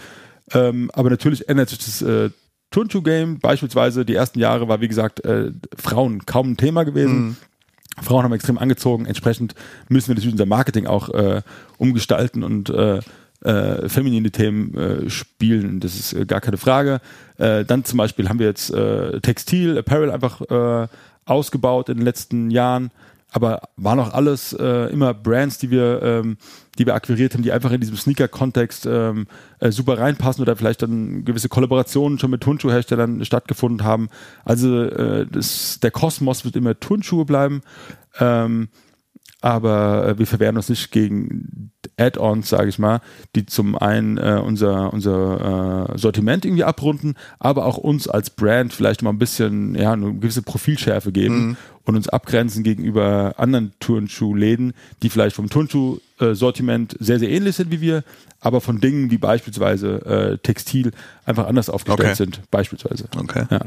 Ähm, 0.52 0.90
aber 0.94 1.10
natürlich 1.10 1.48
ändert 1.48 1.70
sich 1.70 1.78
das 1.78 2.02
äh, 2.02 2.30
Turnschuh-Game. 2.70 3.40
Beispielsweise 3.40 4.04
die 4.04 4.14
ersten 4.14 4.38
Jahre 4.38 4.68
war, 4.68 4.80
wie 4.80 4.88
gesagt, 4.88 5.24
äh, 5.24 5.52
Frauen 5.76 6.24
kaum 6.24 6.52
ein 6.52 6.56
Thema 6.56 6.84
gewesen. 6.84 7.20
Mhm. 7.20 7.36
Frauen 8.02 8.22
haben 8.22 8.32
extrem 8.32 8.58
angezogen. 8.58 9.06
Entsprechend 9.06 9.54
müssen 9.88 10.08
wir 10.08 10.14
natürlich 10.14 10.34
unser 10.34 10.46
Marketing 10.46 10.86
auch 10.86 11.08
äh, 11.08 11.42
umgestalten 11.78 12.44
und 12.44 12.70
äh, 12.70 13.00
äh, 13.44 13.88
feminine 13.88 14.30
Themen 14.30 14.74
äh, 14.74 15.10
spielen. 15.10 15.80
Das 15.80 15.94
ist 15.94 16.12
äh, 16.12 16.26
gar 16.26 16.40
keine 16.40 16.56
Frage. 16.56 17.00
Äh, 17.36 17.64
dann 17.64 17.84
zum 17.84 17.98
Beispiel 17.98 18.28
haben 18.28 18.38
wir 18.38 18.46
jetzt 18.46 18.70
äh, 18.70 19.20
Textil, 19.20 19.78
Apparel 19.78 20.10
einfach 20.10 20.40
äh, 20.40 20.88
ausgebaut 21.24 21.88
in 21.88 21.98
den 21.98 22.04
letzten 22.04 22.50
Jahren. 22.50 22.90
Aber 23.30 23.60
waren 23.76 24.00
auch 24.00 24.14
alles 24.14 24.54
äh, 24.54 24.90
immer 24.90 25.12
Brands, 25.12 25.58
die 25.58 25.70
wir, 25.70 26.00
ähm, 26.02 26.38
die 26.78 26.86
wir 26.86 26.94
akquiriert 26.94 27.34
haben, 27.34 27.42
die 27.42 27.52
einfach 27.52 27.70
in 27.72 27.80
diesem 27.80 27.96
Sneaker-Kontext 27.96 28.86
ähm, 28.86 29.26
äh, 29.60 29.70
super 29.70 29.98
reinpassen 29.98 30.40
oder 30.40 30.56
vielleicht 30.56 30.80
dann 30.80 31.26
gewisse 31.26 31.50
Kollaborationen 31.50 32.18
schon 32.18 32.30
mit 32.30 32.40
Turnschuhherstellern 32.40 33.22
stattgefunden 33.26 33.84
haben. 33.84 34.08
Also 34.46 34.82
äh, 34.82 35.26
das, 35.30 35.78
der 35.80 35.90
Kosmos 35.90 36.46
wird 36.46 36.56
immer 36.56 36.80
Turnschuhe 36.80 37.26
bleiben. 37.26 37.60
Ähm, 38.18 38.68
aber 39.40 40.08
äh, 40.08 40.18
wir 40.18 40.26
verwehren 40.26 40.56
uns 40.56 40.68
nicht 40.68 40.90
gegen 40.90 41.70
Add-ons, 41.96 42.48
sage 42.48 42.68
ich 42.68 42.78
mal, 42.78 43.00
die 43.34 43.46
zum 43.46 43.76
einen 43.76 44.18
äh, 44.18 44.40
unser, 44.44 44.92
unser 44.92 45.90
äh, 45.94 45.98
Sortiment 45.98 46.44
irgendwie 46.44 46.64
abrunden, 46.64 47.14
aber 47.38 47.66
auch 47.66 47.76
uns 47.76 48.08
als 48.08 48.30
Brand 48.30 48.72
vielleicht 48.72 49.02
mal 49.02 49.10
ein 49.10 49.18
bisschen 49.18 49.74
ja, 49.74 49.92
eine 49.92 50.14
gewisse 50.14 50.42
Profilschärfe 50.42 51.12
geben 51.12 51.48
mhm. 51.48 51.56
und 51.84 51.96
uns 51.96 52.08
abgrenzen 52.08 52.64
gegenüber 52.64 53.34
anderen 53.36 53.72
Turnschuhläden, 53.80 54.74
die 55.02 55.10
vielleicht 55.10 55.36
vom 55.36 55.50
Turnschuh-Sortiment 55.50 56.96
sehr, 56.98 57.18
sehr 57.18 57.30
ähnlich 57.30 57.56
sind 57.56 57.70
wie 57.70 57.80
wir, 57.80 58.02
aber 58.40 58.60
von 58.60 58.80
Dingen 58.80 59.10
wie 59.10 59.18
beispielsweise 59.18 60.04
äh, 60.04 60.38
Textil 60.38 60.92
einfach 61.24 61.46
anders 61.46 61.70
aufgestellt 61.70 62.08
okay. 62.08 62.14
sind, 62.16 62.40
beispielsweise. 62.50 63.08
Okay. 63.16 63.44
Ja 63.50 63.60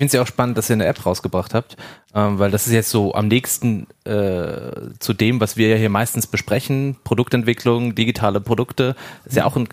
finde 0.00 0.06
es 0.06 0.12
ja 0.14 0.22
auch 0.22 0.26
spannend, 0.26 0.56
dass 0.56 0.70
ihr 0.70 0.74
eine 0.74 0.86
App 0.86 1.04
rausgebracht 1.04 1.52
habt, 1.52 1.76
ähm, 2.14 2.38
weil 2.38 2.50
das 2.50 2.66
ist 2.66 2.72
jetzt 2.72 2.88
so 2.88 3.14
am 3.14 3.28
nächsten 3.28 3.86
äh, 4.04 4.94
zu 4.98 5.12
dem, 5.12 5.40
was 5.40 5.58
wir 5.58 5.68
ja 5.68 5.76
hier 5.76 5.90
meistens 5.90 6.26
besprechen. 6.26 6.96
Produktentwicklung, 7.04 7.94
digitale 7.94 8.40
Produkte, 8.40 8.96
ist 9.26 9.36
ja 9.36 9.44
auch 9.44 9.56
ein 9.56 9.68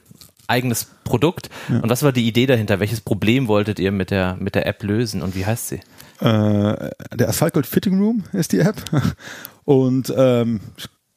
eigenes 0.48 0.92
Produkt. 1.06 1.50
Ja. 1.70 1.80
Und 1.80 1.90
was 1.90 2.04
war 2.04 2.12
die 2.12 2.28
Idee 2.28 2.46
dahinter? 2.46 2.82
Welches 2.82 3.00
Problem 3.00 3.48
wolltet 3.48 3.80
ihr 3.80 3.94
mit 3.94 4.12
der, 4.12 4.36
mit 4.38 4.56
der 4.56 4.68
App 4.68 4.84
lösen 4.84 5.22
und 5.22 5.34
wie 5.34 5.46
heißt 5.46 5.70
sie? 5.70 5.80
Äh, 6.20 6.92
der 7.16 7.30
Asphalt 7.30 7.54
Gold 7.54 7.66
Fitting 7.66 7.98
Room 7.98 8.26
ist 8.34 8.52
die 8.52 8.60
App. 8.60 8.84
Und 9.64 10.14
ähm, 10.16 10.62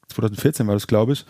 2014 0.08 0.66
war 0.66 0.74
das, 0.74 0.88
glaube 0.88 1.12
ich, 1.12 1.24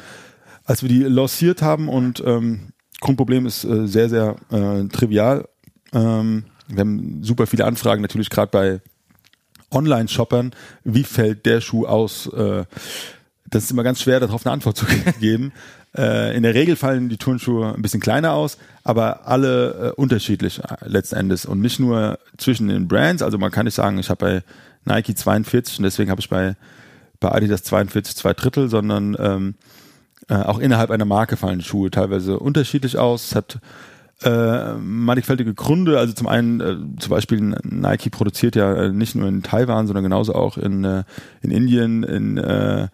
als 0.64 0.82
wir 0.82 0.88
die 0.88 1.02
lanciert 1.02 1.60
haben 1.60 1.90
und 1.90 2.22
ähm, 2.24 2.72
Grundproblem 3.00 3.44
ist 3.44 3.64
äh, 3.64 3.86
sehr, 3.86 4.08
sehr 4.08 4.36
äh, 4.50 4.88
trivial. 4.88 5.46
Ähm, 5.92 6.44
wir 6.70 6.80
haben 6.80 7.22
super 7.22 7.46
viele 7.46 7.64
Anfragen 7.64 8.02
natürlich 8.02 8.30
gerade 8.30 8.50
bei 8.50 8.80
Online-Shoppern. 9.70 10.52
Wie 10.84 11.04
fällt 11.04 11.46
der 11.46 11.60
Schuh 11.60 11.86
aus? 11.86 12.26
Äh, 12.26 12.64
das 13.48 13.64
ist 13.64 13.70
immer 13.70 13.82
ganz 13.82 14.00
schwer, 14.00 14.20
darauf 14.20 14.46
eine 14.46 14.52
Antwort 14.52 14.76
zu 14.76 14.86
geben. 15.20 15.52
Äh, 15.96 16.36
in 16.36 16.42
der 16.42 16.54
Regel 16.54 16.76
fallen 16.76 17.08
die 17.08 17.16
Turnschuhe 17.16 17.74
ein 17.74 17.82
bisschen 17.82 18.00
kleiner 18.00 18.32
aus, 18.32 18.58
aber 18.84 19.26
alle 19.26 19.90
äh, 19.90 20.00
unterschiedlich 20.00 20.60
letzten 20.84 21.16
Endes 21.16 21.46
und 21.46 21.60
nicht 21.60 21.80
nur 21.80 22.18
zwischen 22.38 22.68
den 22.68 22.86
Brands. 22.86 23.22
Also 23.22 23.38
man 23.38 23.50
kann 23.50 23.64
nicht 23.64 23.74
sagen, 23.74 23.98
ich 23.98 24.10
habe 24.10 24.42
bei 24.84 24.94
Nike 24.94 25.14
42 25.14 25.78
und 25.78 25.84
deswegen 25.84 26.10
habe 26.10 26.20
ich 26.20 26.28
bei, 26.28 26.56
bei 27.18 27.32
Adidas 27.32 27.64
42 27.64 28.16
zwei 28.16 28.34
Drittel, 28.34 28.68
sondern 28.68 29.16
ähm, 29.18 29.54
auch 30.28 30.60
innerhalb 30.60 30.92
einer 30.92 31.04
Marke 31.04 31.36
fallen 31.36 31.60
Schuhe 31.60 31.90
teilweise 31.90 32.38
unterschiedlich 32.38 32.96
aus. 32.96 33.26
Es 33.26 33.34
hat 33.34 33.58
äh, 34.22 34.74
mannigfaltige 34.74 35.54
Gründe. 35.54 35.98
Also 35.98 36.12
zum 36.12 36.26
einen, 36.26 36.60
äh, 36.60 36.76
zum 36.98 37.10
Beispiel 37.10 37.40
Nike 37.62 38.10
produziert 38.10 38.56
ja 38.56 38.74
äh, 38.74 38.92
nicht 38.92 39.14
nur 39.14 39.28
in 39.28 39.42
Taiwan, 39.42 39.86
sondern 39.86 40.04
genauso 40.04 40.34
auch 40.34 40.58
in, 40.58 40.84
äh, 40.84 41.04
in 41.42 41.50
Indien, 41.50 42.02
in, 42.02 42.36
äh, 42.36 42.88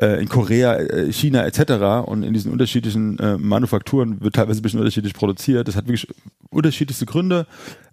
äh 0.00 0.20
in 0.20 0.28
Korea, 0.28 0.76
äh, 0.76 1.12
China 1.12 1.44
etc. 1.44 2.08
Und 2.08 2.22
in 2.22 2.32
diesen 2.32 2.52
unterschiedlichen 2.52 3.18
äh, 3.18 3.36
Manufakturen 3.36 4.20
wird 4.20 4.36
teilweise 4.36 4.60
ein 4.60 4.62
bisschen 4.62 4.80
unterschiedlich 4.80 5.14
produziert. 5.14 5.66
Das 5.66 5.76
hat 5.76 5.86
wirklich 5.86 6.06
unterschiedlichste 6.50 7.06
Gründe. 7.06 7.46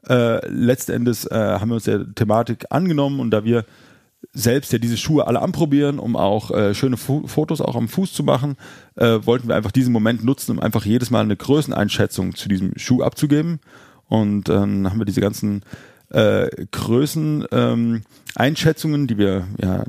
Äh, 0.07 0.47
letzten 0.47 1.07
äh, 1.07 1.35
haben 1.35 1.69
wir 1.69 1.75
uns 1.75 1.85
der 1.85 2.13
Thematik 2.13 2.65
angenommen 2.69 3.19
und 3.19 3.31
da 3.31 3.43
wir 3.43 3.65
selbst 4.33 4.73
ja 4.73 4.79
diese 4.79 4.97
Schuhe 4.97 5.27
alle 5.27 5.41
anprobieren, 5.41 5.99
um 5.99 6.15
auch 6.15 6.51
äh, 6.51 6.73
schöne 6.73 6.97
Fu 6.97 7.27
Fotos 7.27 7.61
auch 7.61 7.75
am 7.75 7.87
Fuß 7.87 8.13
zu 8.13 8.23
machen, 8.23 8.55
äh, 8.95 9.19
wollten 9.23 9.47
wir 9.47 9.55
einfach 9.55 9.71
diesen 9.71 9.93
Moment 9.93 10.23
nutzen, 10.23 10.51
um 10.51 10.59
einfach 10.59 10.85
jedes 10.85 11.11
Mal 11.11 11.21
eine 11.21 11.35
Größeneinschätzung 11.35 12.35
zu 12.35 12.49
diesem 12.49 12.73
Schuh 12.77 13.03
abzugeben. 13.03 13.59
Und 14.05 14.49
dann 14.49 14.85
ähm, 14.85 14.89
haben 14.89 14.99
wir 14.99 15.05
diese 15.05 15.21
ganzen 15.21 15.63
äh, 16.09 16.49
Größen 16.71 17.45
ähm, 17.51 18.01
die 18.39 19.17
wir 19.17 19.47
ja 19.61 19.83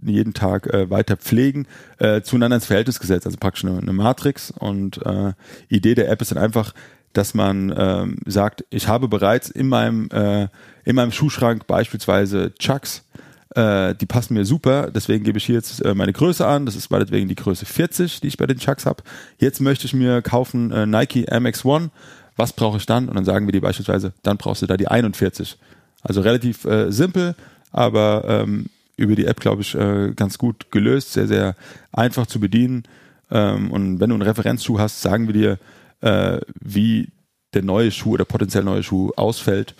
jeden 0.00 0.32
Tag 0.34 0.72
äh, 0.72 0.90
weiter 0.90 1.16
pflegen, 1.16 1.66
äh, 1.98 2.20
zueinander 2.22 2.56
ins 2.56 2.66
Verhältnis 2.66 3.00
gesetzt, 3.00 3.26
also 3.26 3.38
praktisch 3.38 3.64
eine, 3.64 3.78
eine 3.78 3.92
Matrix. 3.92 4.52
Und 4.52 5.04
äh, 5.04 5.32
Idee 5.68 5.94
der 5.94 6.08
App 6.10 6.22
ist 6.22 6.30
dann 6.30 6.38
einfach, 6.38 6.72
dass 7.12 7.34
man 7.34 7.74
ähm, 7.76 8.18
sagt, 8.26 8.64
ich 8.70 8.86
habe 8.86 9.08
bereits 9.08 9.50
in 9.50 9.68
meinem 9.68 10.08
äh, 10.10 10.48
in 10.84 10.94
meinem 10.94 11.10
Schuhschrank 11.10 11.66
beispielsweise 11.66 12.54
Chucks 12.58 13.07
äh, 13.54 13.94
die 13.94 14.06
passen 14.06 14.34
mir 14.34 14.44
super, 14.44 14.90
deswegen 14.90 15.24
gebe 15.24 15.38
ich 15.38 15.44
hier 15.44 15.54
jetzt 15.54 15.84
äh, 15.84 15.94
meine 15.94 16.12
Größe 16.12 16.46
an. 16.46 16.66
Das 16.66 16.76
ist 16.76 16.90
meinetwegen 16.90 17.28
die 17.28 17.34
Größe 17.34 17.64
40, 17.66 18.20
die 18.20 18.28
ich 18.28 18.36
bei 18.36 18.46
den 18.46 18.58
Chucks 18.58 18.86
habe. 18.86 19.02
Jetzt 19.38 19.60
möchte 19.60 19.86
ich 19.86 19.94
mir 19.94 20.22
kaufen 20.22 20.70
äh, 20.70 20.86
Nike 20.86 21.28
MX1. 21.28 21.90
Was 22.36 22.52
brauche 22.52 22.76
ich 22.76 22.86
dann? 22.86 23.08
Und 23.08 23.16
dann 23.16 23.24
sagen 23.24 23.46
wir 23.46 23.52
dir 23.52 23.60
beispielsweise, 23.60 24.12
dann 24.22 24.36
brauchst 24.36 24.62
du 24.62 24.66
da 24.66 24.76
die 24.76 24.88
41. 24.88 25.58
Also 26.02 26.20
relativ 26.20 26.64
äh, 26.64 26.92
simpel, 26.92 27.34
aber 27.72 28.24
ähm, 28.28 28.66
über 28.96 29.16
die 29.16 29.26
App, 29.26 29.40
glaube 29.40 29.62
ich, 29.62 29.74
äh, 29.74 30.12
ganz 30.14 30.38
gut 30.38 30.70
gelöst, 30.70 31.12
sehr, 31.12 31.26
sehr 31.26 31.56
einfach 31.92 32.26
zu 32.26 32.40
bedienen. 32.40 32.84
Ähm, 33.30 33.70
und 33.70 34.00
wenn 34.00 34.10
du 34.10 34.14
einen 34.14 34.22
Referenzschuh 34.22 34.78
hast, 34.78 35.00
sagen 35.00 35.26
wir 35.26 35.34
dir, 35.34 35.58
äh, 36.00 36.40
wie 36.60 37.08
der 37.54 37.62
neue 37.62 37.90
Schuh 37.90 38.12
oder 38.12 38.24
potenziell 38.24 38.64
neue 38.64 38.82
Schuh 38.82 39.10
ausfällt. 39.16 39.74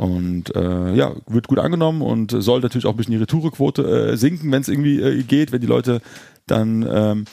Und 0.00 0.56
äh, 0.56 0.94
ja, 0.94 1.12
wird 1.26 1.46
gut 1.46 1.58
angenommen 1.58 2.00
und 2.00 2.30
soll 2.30 2.60
natürlich 2.60 2.86
auch 2.86 2.92
ein 2.92 2.96
bisschen 2.96 3.12
die 3.12 3.18
Retourequote 3.18 3.82
äh, 3.82 4.16
sinken, 4.16 4.50
wenn 4.50 4.62
es 4.62 4.68
irgendwie 4.68 4.98
äh, 4.98 5.22
geht, 5.24 5.52
wenn 5.52 5.60
die 5.60 5.66
Leute 5.66 6.00
dann 6.46 6.88
ähm, 6.90 7.24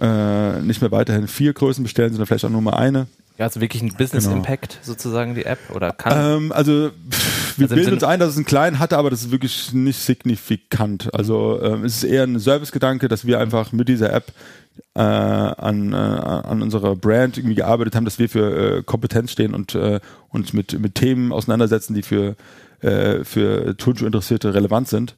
äh, 0.00 0.60
nicht 0.62 0.80
mehr 0.80 0.90
weiterhin 0.90 1.28
vier 1.28 1.52
Größen 1.52 1.84
bestellen, 1.84 2.10
sondern 2.10 2.26
vielleicht 2.26 2.44
auch 2.44 2.50
nur 2.50 2.60
mal 2.60 2.74
eine. 2.74 3.06
Ja, 3.38 3.44
also 3.44 3.60
wirklich 3.60 3.82
ein 3.82 3.94
Business 3.96 4.24
genau. 4.24 4.38
Impact 4.38 4.80
sozusagen 4.82 5.36
die 5.36 5.44
App 5.44 5.60
oder 5.72 5.92
kann? 5.92 6.42
Ähm, 6.42 6.52
also 6.52 6.90
pff, 7.08 7.41
wir 7.58 7.64
also 7.64 7.74
bilden 7.74 7.94
uns 7.94 8.04
ein, 8.04 8.20
dass 8.20 8.30
es 8.30 8.36
einen 8.36 8.46
kleinen 8.46 8.78
hatte, 8.78 8.98
aber 8.98 9.10
das 9.10 9.22
ist 9.22 9.30
wirklich 9.30 9.72
nicht 9.72 9.98
signifikant. 9.98 11.12
Also 11.14 11.60
ähm, 11.62 11.84
es 11.84 11.96
ist 11.96 12.04
eher 12.04 12.24
ein 12.24 12.38
Servicegedanke, 12.38 13.08
dass 13.08 13.26
wir 13.26 13.38
einfach 13.38 13.72
mit 13.72 13.88
dieser 13.88 14.12
App 14.12 14.32
äh, 14.94 15.00
an, 15.00 15.92
äh, 15.92 15.96
an 15.96 16.62
unserer 16.62 16.96
Brand 16.96 17.38
irgendwie 17.38 17.56
gearbeitet 17.56 17.94
haben, 17.94 18.04
dass 18.04 18.18
wir 18.18 18.28
für 18.28 18.78
äh, 18.78 18.82
Kompetenz 18.82 19.32
stehen 19.32 19.54
und 19.54 19.74
äh, 19.74 20.00
uns 20.30 20.52
mit, 20.52 20.78
mit 20.78 20.94
Themen 20.94 21.32
auseinandersetzen, 21.32 21.94
die 21.94 22.02
für, 22.02 22.36
äh, 22.80 23.24
für 23.24 23.76
Turnschuh-Interessierte 23.76 24.54
relevant 24.54 24.88
sind. 24.88 25.16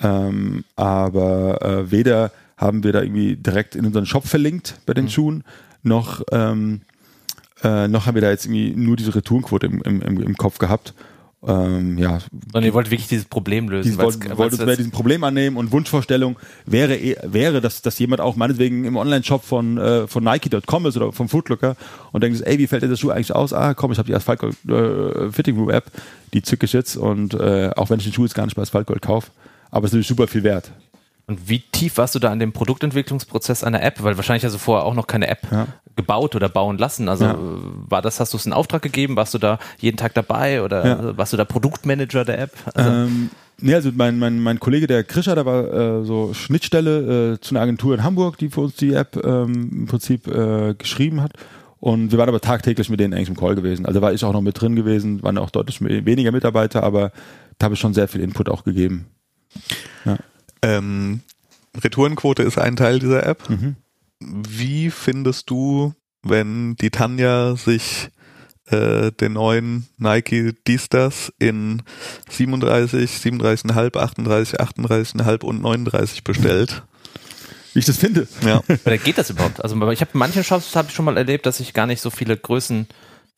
Ähm, 0.00 0.64
aber 0.76 1.62
äh, 1.62 1.90
weder 1.90 2.32
haben 2.56 2.84
wir 2.84 2.92
da 2.92 3.02
irgendwie 3.02 3.36
direkt 3.36 3.74
in 3.74 3.86
unseren 3.86 4.06
Shop 4.06 4.26
verlinkt 4.26 4.80
bei 4.86 4.94
den 4.94 5.04
mhm. 5.04 5.10
Schuhen, 5.10 5.44
noch, 5.82 6.22
ähm, 6.30 6.82
äh, 7.62 7.88
noch 7.88 8.06
haben 8.06 8.14
wir 8.14 8.22
da 8.22 8.30
jetzt 8.30 8.46
irgendwie 8.46 8.70
nur 8.74 8.96
diese 8.96 9.14
Retourenquote 9.14 9.66
im, 9.66 9.82
im, 9.82 10.20
im 10.20 10.36
Kopf 10.36 10.58
gehabt. 10.58 10.94
Ähm, 11.44 11.98
ja. 11.98 12.20
Sondern 12.52 12.64
ihr 12.64 12.74
wollt 12.74 12.90
wirklich 12.90 13.08
dieses 13.08 13.24
Problem 13.24 13.68
lösen. 13.68 13.90
Dieses, 13.90 13.98
wollt, 13.98 14.38
wollt 14.38 14.52
uns 14.52 14.64
mehr 14.64 14.76
diesen 14.76 14.92
Problem 14.92 15.24
annehmen 15.24 15.56
und 15.56 15.72
Wunschvorstellung 15.72 16.38
wäre, 16.66 16.96
eh, 16.96 17.16
wäre 17.24 17.60
dass, 17.60 17.82
dass 17.82 17.98
jemand 17.98 18.20
auch 18.20 18.36
meinetwegen 18.36 18.84
im 18.84 18.96
Online-Shop 18.96 19.44
von, 19.44 19.76
äh, 19.76 20.06
von 20.06 20.22
Nike.com 20.22 20.86
ist 20.86 20.96
oder 20.96 21.12
vom 21.12 21.28
Footlooker 21.28 21.76
und 22.12 22.22
denkt, 22.22 22.40
ey, 22.42 22.58
wie 22.58 22.68
fällt 22.68 22.84
dir 22.84 22.88
das 22.88 23.00
Schuh 23.00 23.10
eigentlich 23.10 23.34
aus? 23.34 23.52
Ah, 23.52 23.74
komm, 23.74 23.90
ich 23.90 23.98
habe 23.98 24.06
die 24.06 24.14
Asphaltgold 24.14 24.56
äh, 24.68 25.32
Fitting 25.32 25.56
Room 25.56 25.70
App, 25.70 25.90
die 26.32 26.42
zücke 26.42 26.66
ich 26.66 26.72
jetzt 26.72 26.96
und 26.96 27.34
äh, 27.34 27.70
auch 27.76 27.90
wenn 27.90 27.98
ich 27.98 28.04
den 28.04 28.12
Schuh 28.12 28.22
jetzt 28.22 28.34
gar 28.34 28.44
nicht 28.44 28.54
bei 28.54 28.62
Asphaltgold 28.62 29.02
kaufe, 29.02 29.32
aber 29.70 29.84
es 29.84 29.90
ist 29.90 29.94
natürlich 29.94 30.08
super 30.08 30.28
viel 30.28 30.44
wert. 30.44 30.70
Und 31.32 31.48
wie 31.48 31.60
tief 31.60 31.96
warst 31.96 32.14
du 32.14 32.18
da 32.18 32.30
an 32.30 32.38
dem 32.38 32.52
Produktentwicklungsprozess 32.52 33.64
einer 33.64 33.82
App? 33.82 34.02
Weil 34.02 34.18
wahrscheinlich 34.18 34.44
hast 34.44 34.52
du 34.52 34.58
vorher 34.58 34.84
auch 34.84 34.92
noch 34.92 35.06
keine 35.06 35.28
App 35.28 35.40
ja. 35.50 35.66
gebaut 35.96 36.36
oder 36.36 36.50
bauen 36.50 36.76
lassen. 36.76 37.08
Also 37.08 37.24
ja. 37.24 37.38
war 37.88 38.02
das, 38.02 38.20
hast 38.20 38.34
du 38.34 38.36
es 38.36 38.44
in 38.44 38.52
Auftrag 38.52 38.82
gegeben? 38.82 39.16
Warst 39.16 39.32
du 39.32 39.38
da 39.38 39.58
jeden 39.78 39.96
Tag 39.96 40.12
dabei 40.12 40.62
oder 40.62 40.86
ja. 40.86 41.16
warst 41.16 41.32
du 41.32 41.38
da 41.38 41.46
Produktmanager 41.46 42.26
der 42.26 42.38
App? 42.38 42.52
Also 42.74 42.90
ähm, 42.90 43.30
nee, 43.62 43.74
also 43.74 43.90
mein, 43.94 44.18
mein, 44.18 44.40
mein 44.40 44.60
Kollege, 44.60 44.86
der 44.86 45.04
Krischer, 45.04 45.34
der 45.34 45.46
war 45.46 45.72
äh, 45.72 46.04
so 46.04 46.34
Schnittstelle 46.34 47.32
äh, 47.32 47.40
zu 47.40 47.54
einer 47.54 47.62
Agentur 47.62 47.94
in 47.94 48.04
Hamburg, 48.04 48.36
die 48.36 48.50
für 48.50 48.60
uns 48.60 48.74
die 48.74 48.92
App 48.92 49.16
ähm, 49.24 49.70
im 49.72 49.86
Prinzip 49.86 50.26
äh, 50.26 50.74
geschrieben 50.74 51.22
hat. 51.22 51.32
Und 51.80 52.12
wir 52.12 52.18
waren 52.18 52.28
aber 52.28 52.42
tagtäglich 52.42 52.90
mit 52.90 53.00
denen 53.00 53.14
eigentlich 53.14 53.30
im 53.30 53.36
Call 53.36 53.54
gewesen. 53.54 53.86
Also 53.86 54.02
war 54.02 54.12
ich 54.12 54.22
auch 54.22 54.34
noch 54.34 54.42
mit 54.42 54.60
drin 54.60 54.76
gewesen, 54.76 55.22
waren 55.22 55.38
auch 55.38 55.48
deutlich 55.48 55.80
weniger 55.80 56.30
Mitarbeiter, 56.30 56.82
aber 56.82 57.10
da 57.56 57.64
habe 57.64 57.74
ich 57.74 57.80
schon 57.80 57.94
sehr 57.94 58.06
viel 58.06 58.20
Input 58.20 58.50
auch 58.50 58.64
gegeben. 58.64 59.06
Ja. 60.04 60.18
Ähm, 60.62 61.20
Retourenquote 61.82 62.42
ist 62.42 62.58
ein 62.58 62.76
Teil 62.76 62.98
dieser 62.98 63.26
App. 63.26 63.48
Mhm. 63.48 63.76
Wie 64.20 64.90
findest 64.90 65.50
du, 65.50 65.94
wenn 66.22 66.76
die 66.76 66.90
Tanja 66.90 67.56
sich 67.56 68.10
äh, 68.66 69.10
den 69.12 69.32
neuen 69.32 69.88
Nike 69.98 70.54
Distas 70.66 71.32
in 71.38 71.82
37, 72.30 73.10
37,5, 73.10 73.98
38, 73.98 74.60
38,5 74.60 75.44
und 75.44 75.62
39 75.62 76.24
bestellt? 76.24 76.82
Wie 77.72 77.78
ich 77.78 77.86
das 77.86 77.96
finde. 77.96 78.28
Ja. 78.44 78.62
Oder 78.84 78.98
geht 78.98 79.18
das 79.18 79.30
überhaupt? 79.30 79.62
Also 79.62 79.90
ich 79.90 80.00
habe 80.00 80.10
manche 80.14 80.44
Shops 80.44 80.76
habe 80.76 80.88
ich 80.88 80.94
schon 80.94 81.04
mal 81.04 81.16
erlebt, 81.16 81.46
dass 81.46 81.58
ich 81.58 81.72
gar 81.72 81.86
nicht 81.86 82.00
so 82.00 82.10
viele 82.10 82.36
Größen 82.36 82.86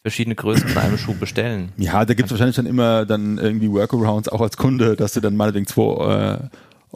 verschiedene 0.03 0.35
Größen 0.35 0.69
von 0.69 0.83
einem 0.83 0.99
Schuh 0.99 1.15
bestellen. 1.15 1.73
Ja, 1.79 2.05
da 2.05 2.13
gibt 2.13 2.27
es 2.27 2.31
wahrscheinlich 2.33 2.57
dann 2.57 2.67
immer 2.67 3.07
dann 3.07 3.39
irgendwie 3.39 3.71
Workarounds 3.71 4.29
auch 4.29 4.43
als 4.43 4.59
Kunde, 4.59 4.97
dass 4.97 5.15
du 5.15 5.21
dann 5.21 5.35
meinetwegen 5.35 5.67
zwei 5.67 6.43
äh, 6.43 6.49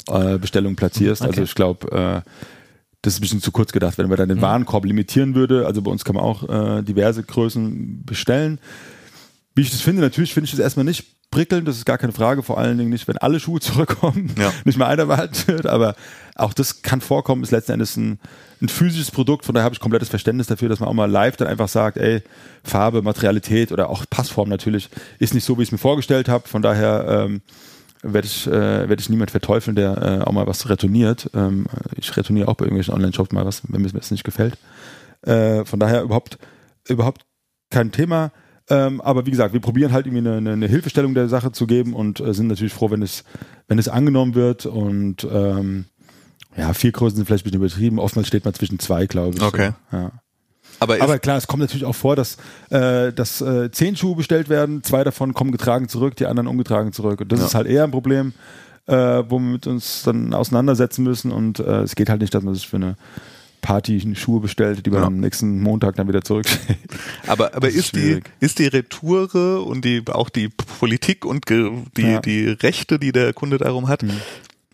äh, 0.08 0.38
Bestellung 0.38 0.76
platzierst. 0.76 1.22
Also 1.22 1.30
okay. 1.30 1.40
Also 1.40 1.50
ich 1.50 1.54
glaube, 1.54 2.24
äh, 2.24 2.30
das 3.02 3.14
ist 3.14 3.18
ein 3.18 3.22
bisschen 3.22 3.42
zu 3.42 3.52
kurz 3.52 3.72
gedacht, 3.72 3.98
wenn 3.98 4.08
man 4.08 4.16
dann 4.16 4.28
den 4.28 4.38
mhm. 4.38 4.42
Warenkorb 4.42 4.84
limitieren 4.84 5.34
würde. 5.34 5.66
Also 5.66 5.82
bei 5.82 5.90
uns 5.90 6.04
kann 6.04 6.16
man 6.16 6.24
auch 6.24 6.48
äh, 6.48 6.82
diverse 6.82 7.22
Größen 7.22 8.04
bestellen. 8.04 8.58
Wie 9.54 9.62
ich 9.62 9.70
das 9.70 9.80
finde, 9.80 10.02
natürlich 10.02 10.34
finde 10.34 10.46
ich 10.46 10.50
das 10.52 10.60
erstmal 10.60 10.84
nicht 10.84 11.04
prickelnd, 11.30 11.68
das 11.68 11.76
ist 11.76 11.84
gar 11.84 11.98
keine 11.98 12.12
Frage, 12.12 12.42
vor 12.42 12.58
allen 12.58 12.78
Dingen 12.78 12.90
nicht, 12.90 13.06
wenn 13.06 13.18
alle 13.18 13.38
Schuhe 13.38 13.60
zurückkommen, 13.60 14.34
Ja. 14.38 14.52
nicht 14.64 14.78
mehr 14.78 14.86
einer 14.86 15.06
behalten 15.06 15.46
wird, 15.48 15.66
aber 15.66 15.94
auch 16.36 16.54
das 16.54 16.82
kann 16.82 17.00
vorkommen, 17.00 17.42
ist 17.42 17.50
letzten 17.50 17.72
Endes 17.72 17.96
ein, 17.96 18.18
ein 18.62 18.68
physisches 18.68 19.10
Produkt, 19.10 19.44
von 19.44 19.54
daher 19.54 19.64
habe 19.64 19.74
ich 19.74 19.80
komplettes 19.80 20.08
Verständnis 20.08 20.46
dafür, 20.46 20.68
dass 20.68 20.80
man 20.80 20.88
auch 20.88 20.94
mal 20.94 21.10
live 21.10 21.36
dann 21.36 21.48
einfach 21.48 21.68
sagt, 21.68 21.98
ey, 21.98 22.22
Farbe, 22.64 23.02
Materialität 23.02 23.72
oder 23.72 23.90
auch 23.90 24.04
Passform 24.08 24.48
natürlich 24.48 24.88
ist 25.18 25.34
nicht 25.34 25.44
so, 25.44 25.58
wie 25.58 25.62
ich 25.62 25.68
es 25.68 25.72
mir 25.72 25.78
vorgestellt 25.78 26.28
habe, 26.28 26.48
von 26.48 26.62
daher 26.62 27.26
ähm, 27.26 27.42
werde 28.02 28.26
ich, 28.26 28.46
äh, 28.46 28.88
werde 28.88 29.00
ich 29.00 29.08
niemand 29.08 29.30
verteufeln, 29.30 29.76
der 29.76 30.20
äh, 30.20 30.24
auch 30.24 30.32
mal 30.32 30.46
was 30.46 30.68
retourniert. 30.68 31.30
Ähm, 31.34 31.66
ich 31.96 32.16
retourniere 32.16 32.48
auch 32.48 32.54
bei 32.54 32.64
irgendwelchen 32.64 32.94
Online-Shops 32.94 33.32
mal 33.32 33.44
was, 33.44 33.62
wenn 33.68 33.82
mir 33.82 33.88
das 33.88 34.10
nicht 34.10 34.24
gefällt. 34.24 34.56
Äh, 35.22 35.64
von 35.64 35.80
daher 35.80 36.02
überhaupt, 36.02 36.38
überhaupt 36.86 37.22
kein 37.70 37.92
Thema. 37.92 38.32
Ähm, 38.70 39.00
aber 39.00 39.26
wie 39.26 39.30
gesagt, 39.30 39.54
wir 39.54 39.60
probieren 39.60 39.92
halt 39.92 40.06
irgendwie 40.06 40.28
eine, 40.28 40.52
eine, 40.52 40.66
Hilfestellung 40.66 41.14
der 41.14 41.28
Sache 41.28 41.52
zu 41.52 41.66
geben 41.66 41.94
und 41.94 42.20
äh, 42.20 42.34
sind 42.34 42.48
natürlich 42.48 42.74
froh, 42.74 42.90
wenn 42.90 43.02
es, 43.02 43.24
wenn 43.66 43.78
es 43.78 43.88
angenommen 43.88 44.34
wird. 44.34 44.66
Und 44.66 45.26
ähm, 45.30 45.86
ja, 46.56 46.72
vier 46.74 46.92
Größen 46.92 47.16
sind 47.16 47.26
vielleicht 47.26 47.46
ein 47.46 47.50
bisschen 47.50 47.62
übertrieben. 47.62 47.98
Oftmals 47.98 48.28
steht 48.28 48.44
man 48.44 48.54
zwischen 48.54 48.78
zwei, 48.78 49.06
glaube 49.06 49.36
ich. 49.36 49.42
Okay. 49.42 49.72
Ja. 49.90 50.12
Aber, 50.80 51.00
Aber 51.02 51.18
klar, 51.18 51.36
es 51.36 51.46
kommt 51.46 51.60
natürlich 51.60 51.84
auch 51.84 51.94
vor, 51.94 52.14
dass, 52.16 52.36
äh, 52.70 53.12
dass 53.12 53.40
äh, 53.40 53.70
zehn 53.70 53.96
Schuhe 53.96 54.14
bestellt 54.16 54.48
werden, 54.48 54.82
zwei 54.84 55.02
davon 55.04 55.34
kommen 55.34 55.50
getragen 55.52 55.88
zurück, 55.88 56.14
die 56.16 56.26
anderen 56.26 56.46
ungetragen 56.46 56.92
zurück. 56.92 57.20
Und 57.20 57.32
das 57.32 57.40
Ja. 57.40 57.46
ist 57.46 57.54
halt 57.54 57.66
eher 57.66 57.84
ein 57.84 57.90
Problem, 57.90 58.32
äh, 58.86 58.94
wo 59.28 59.38
wir 59.38 59.52
mit 59.52 59.66
uns 59.66 60.02
dann 60.04 60.32
auseinandersetzen 60.34 61.02
müssen. 61.02 61.32
Und 61.32 61.58
äh, 61.58 61.80
es 61.82 61.94
geht 61.96 62.08
halt 62.08 62.20
nicht, 62.20 62.32
dass 62.34 62.42
man 62.44 62.54
sich 62.54 62.68
für 62.68 62.76
eine 62.76 62.96
Party 63.60 64.14
Schuhe 64.14 64.40
bestellt, 64.40 64.86
die 64.86 64.90
man 64.90 65.00
Ja. 65.00 65.06
am 65.08 65.18
nächsten 65.18 65.60
Montag 65.60 65.96
dann 65.96 66.06
wieder 66.06 66.22
zurückschickt. 66.22 66.62
aber, 67.26 67.54
aber 67.54 67.68
ist 67.68 67.76
ist, 67.76 67.96
die, 67.96 68.20
ist 68.38 68.60
die 68.60 68.68
Retoure 68.68 69.62
und 69.62 69.84
die, 69.84 70.04
auch 70.12 70.28
die 70.28 70.48
Politik 70.78 71.24
und 71.24 71.48
die, 71.48 72.02
Ja. 72.02 72.20
die 72.20 72.46
Rechte, 72.50 73.00
die 73.00 73.10
der 73.10 73.32
Kunde 73.32 73.58
darum 73.58 73.88
hat, 73.88 74.04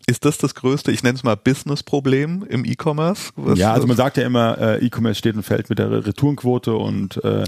ist 0.07 0.25
das 0.25 0.37
das 0.37 0.53
größte, 0.55 0.91
ich 0.91 1.03
nenne 1.03 1.15
es 1.15 1.23
mal 1.23 1.35
Business-Problem 1.35 2.45
im 2.47 2.63
E-Commerce? 2.65 3.31
Ja, 3.55 3.73
also 3.73 3.87
man 3.87 3.97
sagt 3.97 4.17
ja 4.17 4.23
immer, 4.23 4.57
äh, 4.57 4.85
E-Commerce 4.85 5.17
steht 5.17 5.35
und 5.35 5.43
fällt 5.43 5.69
mit 5.69 5.79
der 5.79 5.89
Re- 5.89 6.05
Retourenquote 6.05 6.73
und 6.75 7.23
äh, 7.23 7.43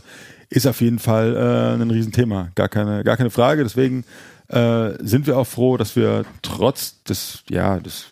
ist 0.49 0.65
auf 0.65 0.81
jeden 0.81 0.99
Fall 0.99 1.35
äh, 1.35 1.81
ein 1.81 1.91
Riesenthema. 1.91 2.49
Gar 2.55 2.69
keine, 2.69 3.03
gar 3.03 3.17
keine 3.17 3.29
Frage. 3.29 3.63
Deswegen 3.63 4.05
äh, 4.47 4.91
sind 4.99 5.27
wir 5.27 5.37
auch 5.37 5.47
froh, 5.47 5.77
dass 5.77 5.95
wir 5.95 6.25
trotz 6.41 7.03
des, 7.03 7.43
ja, 7.49 7.79
des 7.79 8.07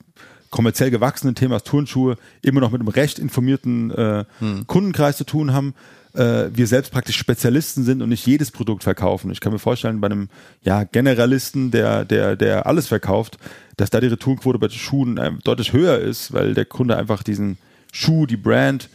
kommerziell 0.52 0.92
gewachsenen 0.92 1.36
Themas 1.36 1.64
Turnschuhe 1.64 2.18
immer 2.42 2.62
noch 2.62 2.72
mit 2.72 2.82
einem 2.82 2.88
recht 2.88 3.20
informierten 3.20 3.92
äh, 3.92 4.26
Kundenkreis 4.68 5.18
zu 5.18 5.24
tun 5.26 5.54
haben. 5.54 5.74
Äh, 6.16 6.50
wir 6.56 6.68
selbst 6.68 6.92
praktisch 6.92 7.18
Spezialisten 7.18 7.84
sind 7.84 8.02
und 8.02 8.10
nicht 8.10 8.26
jedes 8.26 8.52
Produkt 8.52 8.84
verkaufen. 8.84 9.32
Ich 9.32 9.40
kann 9.40 9.52
mir 9.54 9.60
vorstellen, 9.60 10.02
bei 10.02 10.08
einem 10.08 10.30
ja, 10.62 10.84
Generalisten, 10.84 11.72
der, 11.72 12.06
der, 12.06 12.36
der 12.36 12.66
alles 12.66 12.88
verkauft, 12.88 13.38
dass 13.78 13.90
da 13.90 14.00
die 14.00 14.08
Retourenquote 14.08 14.60
bei 14.60 14.68
den 14.68 14.78
Schuhen 14.78 15.18
äh, 15.18 15.32
deutlich 15.44 15.74
höher 15.74 16.00
ist, 16.00 16.34
weil 16.34 16.54
der 16.54 16.66
Kunde 16.66 16.98
einfach 16.98 17.24
diesen 17.24 17.58
Schuh, 17.92 18.26
die 18.26 18.38
Brand, 18.38 18.90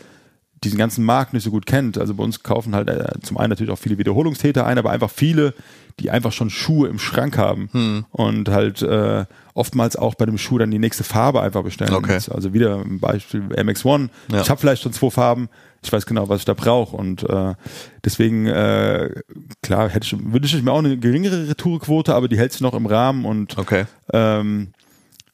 diesen 0.65 0.79
ganzen 0.79 1.05
Markt 1.05 1.33
nicht 1.33 1.45
so 1.45 1.51
gut 1.51 1.67
kennt. 1.67 1.97
Also 1.97 2.15
bei 2.15 2.23
uns 2.23 2.43
kaufen 2.43 2.75
halt 2.75 2.89
äh, 2.89 3.07
zum 3.23 3.39
einen 3.39 3.51
natürlich 3.51 3.73
auch 3.73 3.79
viele 3.79 3.99
Wiederholungstäter 3.99 4.67
ein, 4.67 4.79
aber 4.79 4.91
einfach 4.91 5.11
viele, 5.11 5.55
die 6.01 6.11
einfach 6.11 6.33
schon 6.33 6.51
Schuhe 6.51 6.89
im 6.89 6.99
Schrank 6.99 7.37
haben 7.37 8.07
und 8.11 8.49
halt 8.49 8.83
äh, 8.83 9.25
oftmals 9.55 9.97
auch 9.97 10.15
bei 10.15 10.27
dem 10.27 10.39
Schuh 10.39 10.59
dann 10.59 10.71
die 10.71 10.79
nächste 10.79 11.05
Farbe 11.05 11.43
einfach 11.43 11.63
bestellen. 11.63 11.93
Okay. 11.93 12.19
Also 12.31 12.53
wieder 12.53 12.79
ein 12.79 13.01
Beispiel 13.01 13.43
MX1. 13.43 14.09
Ja. 14.33 14.41
Ich 14.41 14.51
habe 14.51 14.61
vielleicht 14.61 14.83
schon 14.83 14.93
zwei 14.93 15.11
Farben, 15.11 15.49
ich 15.83 15.93
weiß 15.93 16.07
genau, 16.07 16.29
was 16.29 16.41
ich 16.41 16.45
da 16.45 16.55
brauche 16.55 16.97
und 16.97 17.23
äh, 17.29 17.55
deswegen 18.05 18.47
äh, 18.47 19.11
klar 19.63 19.89
hätte 19.89 20.07
ich, 20.07 20.33
wünsche 20.33 20.57
ich 20.57 20.63
mir 20.63 20.73
auch 20.73 20.79
eine 20.79 20.99
geringere 20.99 21.49
Retourequote, 21.49 22.15
aber 22.15 22.29
die 22.29 22.39
hält 22.39 22.53
sich 22.53 22.61
noch 22.61 22.75
im 22.75 22.87
Rahmen 22.87 23.25
und 23.25 23.57
Okay. 23.57 23.85
ähm, 24.13 24.73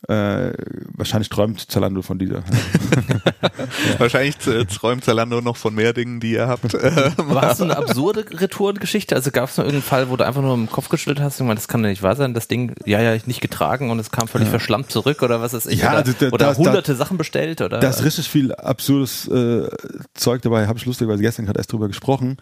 äh, 0.09 0.53
wahrscheinlich 0.95 1.29
träumt 1.29 1.61
Zalando 1.71 2.01
von 2.03 2.19
dieser. 2.19 2.45
Wahrscheinlich 3.99 4.37
äh, 4.47 4.65
träumt 4.65 5.05
Zalando 5.05 5.41
noch 5.41 5.57
von 5.57 5.75
mehr 5.75 5.93
Dingen, 5.93 6.21
die 6.21 6.33
ihr 6.33 6.47
habt. 6.47 6.75
Aber 7.19 7.43
hast 7.43 7.61
du 7.61 7.65
eine 7.65 7.77
absurde 7.77 8.25
Retourengeschichte? 8.31 9.15
Also 9.15 9.31
gab 9.31 9.49
es 9.49 9.57
noch 9.57 9.65
irgendeinen 9.65 9.83
Fall, 9.89 10.11
wo 10.11 10.17
du 10.17 10.25
einfach 10.25 10.43
nur 10.43 10.55
im 10.55 10.71
Kopf 10.71 10.89
geschüttelt 10.89 11.21
hast 11.21 11.41
und 11.41 11.49
das 11.49 11.69
kann 11.69 11.83
ja 11.83 11.91
nicht 11.91 12.03
wahr 12.03 12.17
sein, 12.17 12.35
das 12.35 12.49
Ding, 12.49 12.75
ja, 12.85 13.01
ja, 13.01 13.17
nicht 13.27 13.41
getragen 13.41 13.91
und 13.91 13.99
es 13.99 14.11
kam 14.11 14.29
völlig 14.29 14.49
verschlammt 14.49 14.91
zurück 14.91 15.23
oder 15.23 15.41
was 15.41 15.55
ist 15.55 15.67
ich? 15.67 15.81
Ja, 15.81 15.91
oder 15.91 15.99
also 15.99 16.13
da- 16.19 16.27
oder 16.29 16.47
da- 16.53 16.57
hunderte 16.57 16.95
Sachen 16.95 17.17
bestellt 17.19 17.61
oder? 17.61 17.81
Da 17.81 17.89
ist 17.89 18.05
richtig 18.05 18.29
viel 18.29 18.55
absurdes 18.55 19.27
äh, 19.29 19.69
Zeug 20.15 20.43
dabei, 20.43 20.67
habe 20.67 20.79
ich 20.79 20.87
lustigerweise 20.87 21.23
gestern 21.23 21.47
gerade 21.47 21.59
erst 21.59 21.73
drüber 21.73 21.89
gesprochen. 21.89 22.37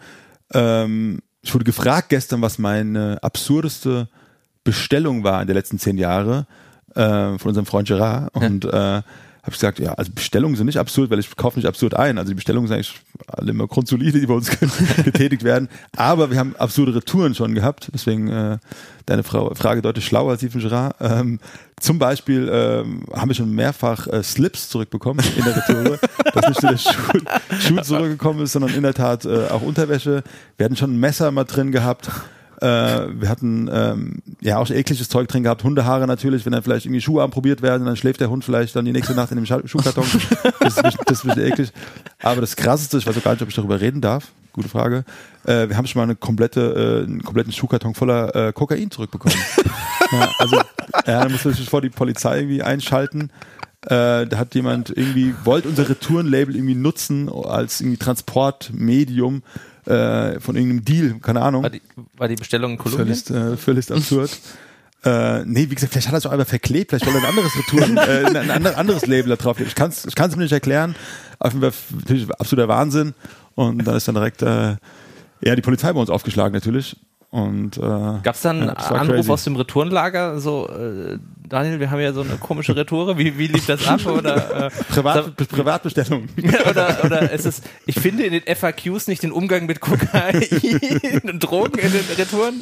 Ähm, 0.53 1.19
ich 1.41 1.53
wurde 1.53 1.65
gefragt 1.65 2.09
gestern, 2.09 2.41
was 2.41 2.59
meine 2.59 3.19
absurdeste 3.21 4.07
Bestellung 4.63 5.23
war 5.23 5.41
in 5.41 5.47
der 5.47 5.55
letzten 5.55 5.79
zehn 5.79 5.97
Jahre 5.97 6.47
äh, 6.95 7.37
von 7.37 7.49
unserem 7.49 7.65
Freund 7.65 7.87
Gerard. 7.87 8.33
Und 8.35 8.65
äh, 8.65 9.01
habe 9.45 9.53
ich 9.53 9.59
gesagt, 9.59 9.77
ja, 9.77 9.93
also 9.93 10.11
Bestellungen 10.11 10.55
sind 10.55 10.65
nicht 10.65 10.79
absurd, 10.79 11.11
weil 11.11 11.19
ich 11.19 11.35
kaufe 11.35 11.59
nicht 11.59 11.67
absurd 11.67 11.93
ein. 11.93 12.17
Also 12.17 12.29
die 12.29 12.35
Bestellungen 12.35 12.67
sind 12.67 12.77
eigentlich 12.77 12.95
alle 13.27 13.51
immer 13.51 13.67
grundsolide, 13.67 14.19
die 14.19 14.25
bei 14.25 14.33
uns 14.33 14.49
getätigt 15.03 15.43
werden. 15.43 15.69
Aber 15.95 16.31
wir 16.31 16.39
haben 16.39 16.55
absurde 16.57 16.95
Retouren 16.95 17.35
schon 17.35 17.53
gehabt. 17.53 17.91
Deswegen 17.93 18.27
äh, 18.27 18.57
deine 19.05 19.21
Frau, 19.21 19.53
Frage 19.53 19.83
deutlich 19.83 20.07
schlauer 20.07 20.31
als 20.31 20.39
die 20.39 20.49
von 20.49 20.61
Gerard. 20.61 20.95
Ähm, 20.99 21.39
zum 21.79 21.99
Beispiel 21.99 22.49
ähm, 22.51 23.03
haben 23.13 23.29
wir 23.29 23.35
schon 23.35 23.53
mehrfach 23.53 24.07
äh, 24.07 24.23
Slips 24.23 24.67
zurückbekommen 24.69 25.23
in 25.37 25.43
der 25.43 25.57
Retour, 25.57 25.99
dass 26.33 26.47
nicht 26.49 26.63
nur 26.63 26.71
der 26.71 26.77
Schuh, 26.79 27.19
Schuh 27.59 27.81
zurückgekommen 27.81 28.41
ist, 28.41 28.53
sondern 28.53 28.73
in 28.73 28.81
der 28.81 28.95
Tat 28.95 29.25
äh, 29.25 29.49
auch 29.49 29.61
Unterwäsche. 29.61 30.23
Wir 30.57 30.63
hatten 30.63 30.75
schon 30.75 30.95
ein 30.95 30.99
Messer 30.99 31.29
mal 31.29 31.43
drin 31.43 31.71
gehabt. 31.71 32.09
Äh, 32.61 33.19
wir 33.19 33.29
hatten 33.29 33.69
ähm, 33.71 34.21
ja 34.41 34.57
auch 34.57 34.69
ekliges 34.69 35.09
Zeug 35.09 35.27
drin 35.27 35.43
gehabt, 35.43 35.63
Hundehaare 35.63 36.07
natürlich, 36.07 36.45
wenn 36.45 36.53
dann 36.53 36.63
vielleicht 36.63 36.85
irgendwie 36.85 37.01
Schuhe 37.01 37.23
anprobiert 37.23 37.61
werden, 37.61 37.85
dann 37.85 37.95
schläft 37.97 38.21
der 38.21 38.29
Hund 38.29 38.45
vielleicht 38.45 38.75
dann 38.75 38.85
die 38.85 38.91
nächste 38.91 39.13
Nacht 39.13 39.31
in 39.31 39.37
dem 39.37 39.45
Scha- 39.45 39.67
Schuhkarton. 39.67 40.05
Das 40.59 40.77
ist, 40.77 40.77
ein 40.77 40.83
bisschen- 40.83 40.99
das 41.05 41.17
ist 41.19 41.23
ein 41.25 41.27
bisschen 41.35 41.51
eklig. 41.51 41.71
Aber 42.21 42.41
das 42.41 42.55
krasseste, 42.55 42.97
ich 42.97 43.05
weiß 43.07 43.17
auch 43.17 43.23
gar 43.23 43.31
nicht, 43.33 43.41
ob 43.41 43.49
ich 43.49 43.55
darüber 43.55 43.81
reden 43.81 44.01
darf, 44.01 44.29
gute 44.53 44.69
Frage. 44.69 45.03
Äh, 45.45 45.69
wir 45.69 45.77
haben 45.77 45.85
schon 45.87 45.99
mal 45.99 46.03
eine 46.03 46.15
komplette, 46.15 47.03
äh, 47.03 47.07
einen 47.07 47.23
kompletten 47.23 47.51
Schuhkarton 47.51 47.93
voller 47.93 48.35
äh, 48.35 48.53
Kokain 48.53 48.89
zurückbekommen. 48.89 49.37
ja, 50.11 50.29
also 50.39 50.55
ja, 50.55 51.23
da 51.23 51.29
musste 51.29 51.49
ich 51.49 51.69
vor 51.69 51.81
die 51.81 51.89
Polizei 51.89 52.37
irgendwie 52.39 52.63
einschalten. 52.63 53.29
Äh, 53.81 54.25
da 54.25 54.37
hat 54.37 54.55
jemand 54.55 54.89
irgendwie, 54.89 55.35
wollte 55.43 55.67
unser 55.69 55.87
Retourenlabel 55.87 56.55
irgendwie 56.55 56.73
nutzen 56.73 57.29
als 57.29 57.81
irgendwie 57.81 57.97
Transportmedium 57.97 59.43
äh, 59.85 60.39
von 60.39 60.55
irgendeinem 60.55 60.83
Deal, 60.85 61.15
keine 61.21 61.41
Ahnung. 61.41 61.63
war, 61.63 61.69
die, 61.69 61.81
war 62.17 62.27
die 62.27 62.35
Bestellung 62.35 62.71
in 62.73 62.77
Kolumbien? 62.77 63.15
Völlig, 63.15 63.53
äh, 63.53 63.57
völlig 63.57 63.91
absurd. 63.91 64.31
Äh, 65.03 65.45
nee, 65.45 65.69
wie 65.69 65.75
gesagt, 65.75 65.93
vielleicht 65.93 66.07
hat 66.07 66.15
er 66.15 66.17
es 66.17 66.25
auch 66.25 66.31
einfach 66.31 66.47
verklebt, 66.47 66.89
vielleicht 66.89 67.05
wollte 67.05 67.19
er 67.19 67.23
ein 67.25 67.29
anderes 67.29 67.51
Retouren, 67.55 67.97
äh, 68.35 68.39
ein 68.39 68.49
ander- 68.51 68.77
anderes 68.77 69.05
Label 69.05 69.29
da 69.29 69.35
drauf. 69.35 69.59
Ich 69.59 69.75
kann 69.75 69.89
es 69.89 70.05
ich 70.05 70.15
kann's 70.15 70.35
mir 70.35 70.41
nicht 70.43 70.51
erklären. 70.51 70.95
Auf 71.37 71.53
jeden 71.53 71.61
Fall 71.71 71.79
natürlich 71.99 72.29
absoluter 72.31 72.67
Wahnsinn. 72.67 73.13
Und 73.53 73.85
dann 73.85 73.95
ist 73.95 74.07
dann 74.07 74.15
direkt 74.15 74.41
äh, 74.41 74.75
ja, 75.41 75.55
die 75.55 75.61
Polizei 75.61 75.93
bei 75.93 75.99
uns 75.99 76.09
aufgeschlagen 76.09 76.53
natürlich. 76.55 76.97
Und 77.35 77.75
äh, 77.77 77.81
Gab 77.81 78.35
es 78.35 78.41
dann 78.43 78.61
einen 78.61 78.67
Ja, 78.69 78.91
Anruf 78.91 79.15
crazy. 79.17 79.31
aus 79.31 79.43
dem 79.43 79.57
Retourenlager? 79.57 80.39
So, 80.39 80.69
äh, 80.69 81.17
Daniel, 81.49 81.81
wir 81.81 81.91
haben 81.91 81.99
ja 81.99 82.13
so 82.13 82.21
eine 82.21 82.37
komische 82.37 82.77
Retoure. 82.77 83.17
Wie, 83.17 83.37
wie 83.37 83.47
lief 83.47 83.65
das 83.65 83.85
ab? 83.85 84.05
Oder, 84.05 84.67
äh, 84.67 84.69
Privat, 84.89 85.35
Privatbestellung. 85.35 86.29
oder, 86.69 87.03
oder 87.03 87.29
ist 87.31 87.45
es, 87.45 87.61
ich 87.85 87.99
finde 87.99 88.23
in 88.23 88.31
den 88.31 88.55
FAQs 88.55 89.07
nicht 89.07 89.21
den 89.21 89.33
Umgang 89.33 89.65
mit 89.65 89.81
Kokain 89.81 90.43
und 91.23 91.39
Drogen 91.41 91.77
in 91.77 91.91
den 91.91 92.05
Retouren. 92.17 92.61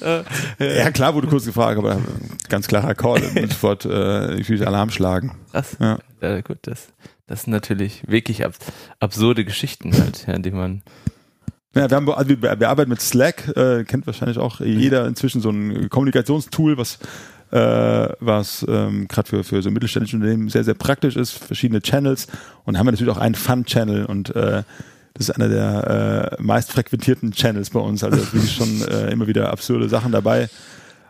Äh, 0.59 0.79
Ja, 0.79 0.89
klar 0.89 1.13
wurde 1.13 1.27
kurz 1.27 1.45
gefragt, 1.45 1.77
aber 1.77 2.01
ganz 2.49 2.67
klarer 2.67 2.95
Call. 2.95 3.21
Und 3.35 3.51
sofort 3.51 3.85
äh, 3.85 4.33
ich 4.37 4.49
will 4.49 4.63
Alarm 4.65 4.89
schlagen. 4.89 5.35
krass. 5.51 5.77
Ja. 5.79 5.99
Ja, 6.19 6.41
gut, 6.41 6.57
das, 6.63 6.87
das 7.27 7.43
sind 7.43 7.53
natürlich 7.53 8.01
wirklich 8.07 8.43
ab, 8.43 8.53
absurde 8.99 9.45
Geschichten 9.45 9.93
halt, 9.95 10.25
ja, 10.27 10.39
die 10.39 10.49
man. 10.49 10.81
Ja, 11.75 11.89
wir, 11.89 11.95
haben, 11.95 12.09
also 12.09 12.29
wir, 12.29 12.59
wir 12.59 12.69
arbeiten 12.69 12.89
mit 12.89 13.01
Slack, 13.01 13.47
äh, 13.55 13.83
kennt 13.83 14.05
wahrscheinlich 14.05 14.37
auch 14.37 14.59
jeder 14.59 15.07
inzwischen 15.07 15.41
so 15.41 15.49
ein 15.49 15.89
Kommunikationstool, 15.89 16.77
was 16.77 16.99
äh, 17.53 18.09
was 18.19 18.65
ähm, 18.67 19.07
gerade 19.07 19.29
für, 19.29 19.43
für 19.43 19.61
so 19.61 19.69
mittelständische 19.69 20.15
Unternehmen 20.15 20.49
sehr, 20.49 20.63
sehr 20.63 20.73
praktisch 20.73 21.15
ist, 21.15 21.31
verschiedene 21.31 21.81
Channels 21.81 22.27
und 22.65 22.77
haben 22.77 22.87
wir 22.87 22.91
natürlich 22.91 23.13
auch 23.13 23.19
einen 23.19 23.35
Fun-Channel 23.35 24.05
und 24.05 24.35
äh, 24.35 24.63
das 25.13 25.29
ist 25.29 25.31
einer 25.35 25.49
der 25.49 26.37
äh, 26.39 26.41
meist 26.41 26.71
frequentierten 26.71 27.31
Channels 27.31 27.69
bei 27.69 27.79
uns, 27.79 28.03
also 28.03 28.17
da 28.17 28.23
sind 28.23 28.49
schon 28.49 28.81
äh, 28.91 29.11
immer 29.11 29.27
wieder 29.27 29.51
absurde 29.51 29.87
Sachen 29.87 30.11
dabei. 30.11 30.49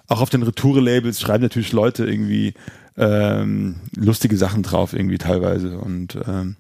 Auch 0.08 0.20
auf 0.20 0.30
den 0.30 0.44
Retoure-Labels 0.44 1.22
schreiben 1.22 1.44
natürlich 1.44 1.72
Leute 1.72 2.06
irgendwie 2.06 2.54
ähm, 2.98 3.76
lustige 3.96 4.36
Sachen 4.36 4.64
drauf 4.64 4.94
irgendwie 4.94 5.18
teilweise 5.18 5.78
und 5.78 6.18
ähm, 6.28 6.58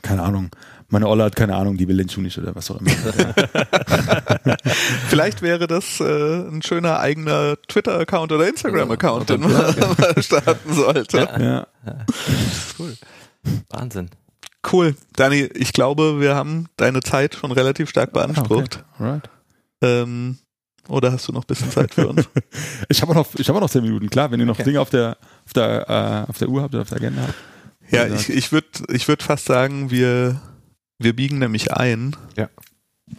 keine 0.00 0.22
Ahnung. 0.22 0.48
Meine 0.94 1.08
Olle 1.08 1.24
hat 1.24 1.34
keine 1.34 1.56
Ahnung, 1.56 1.76
die 1.76 1.88
will 1.88 1.96
den 1.96 2.08
Schuh 2.08 2.20
nicht 2.20 2.38
oder 2.38 2.54
was 2.54 2.70
auch 2.70 2.80
immer. 2.80 2.88
Vielleicht 5.08 5.42
wäre 5.42 5.66
das 5.66 5.98
äh, 5.98 6.46
ein 6.46 6.62
schöner 6.62 7.00
eigener 7.00 7.56
Twitter-Account 7.66 8.30
oder 8.30 8.48
Instagram-Account, 8.48 9.28
den 9.28 9.40
man 9.40 9.50
mal 9.52 10.22
starten 10.22 10.72
sollte. 10.72 11.18
ja. 11.18 11.66
Cool. 12.78 12.94
Wahnsinn. 13.70 14.08
Cool. 14.70 14.94
Dani, 15.16 15.48
ich 15.54 15.72
glaube, 15.72 16.20
wir 16.20 16.36
haben 16.36 16.66
deine 16.76 17.00
Zeit 17.00 17.34
schon 17.34 17.50
relativ 17.50 17.90
stark 17.90 18.12
beansprucht. 18.12 18.84
Alright. 18.96 19.28
Ähm, 19.82 20.38
Oder 20.86 21.10
hast 21.10 21.26
du 21.26 21.32
noch 21.32 21.42
ein 21.42 21.48
bisschen 21.48 21.72
Zeit 21.72 21.92
für 21.92 22.06
uns? 22.06 22.28
ich 22.88 23.02
habe 23.02 23.14
noch, 23.14 23.26
ich 23.36 23.48
habe 23.48 23.58
noch 23.58 23.68
zehn 23.68 23.82
Minuten. 23.82 24.08
Klar, 24.10 24.30
wenn 24.30 24.38
ihr 24.38 24.46
noch 24.46 24.60
okay. 24.60 24.62
Dinge 24.62 24.80
auf 24.80 24.90
der, 24.90 25.16
auf 25.44 25.52
der, 25.54 26.24
äh, 26.26 26.30
auf 26.30 26.38
der 26.38 26.48
Uhr 26.48 26.62
habt 26.62 26.72
oder 26.72 26.82
auf 26.82 26.88
der 26.88 26.98
Agenda 26.98 27.22
habt. 27.22 27.34
Ja, 27.90 28.06
ich, 28.06 28.30
ich 28.30 28.52
würde, 28.52 28.68
ich 28.92 29.08
würde 29.08 29.24
fast 29.24 29.46
sagen, 29.46 29.90
wir, 29.90 30.40
wir 30.98 31.14
biegen 31.14 31.38
nämlich 31.38 31.72
ein. 31.72 32.16
Ja 32.36 32.48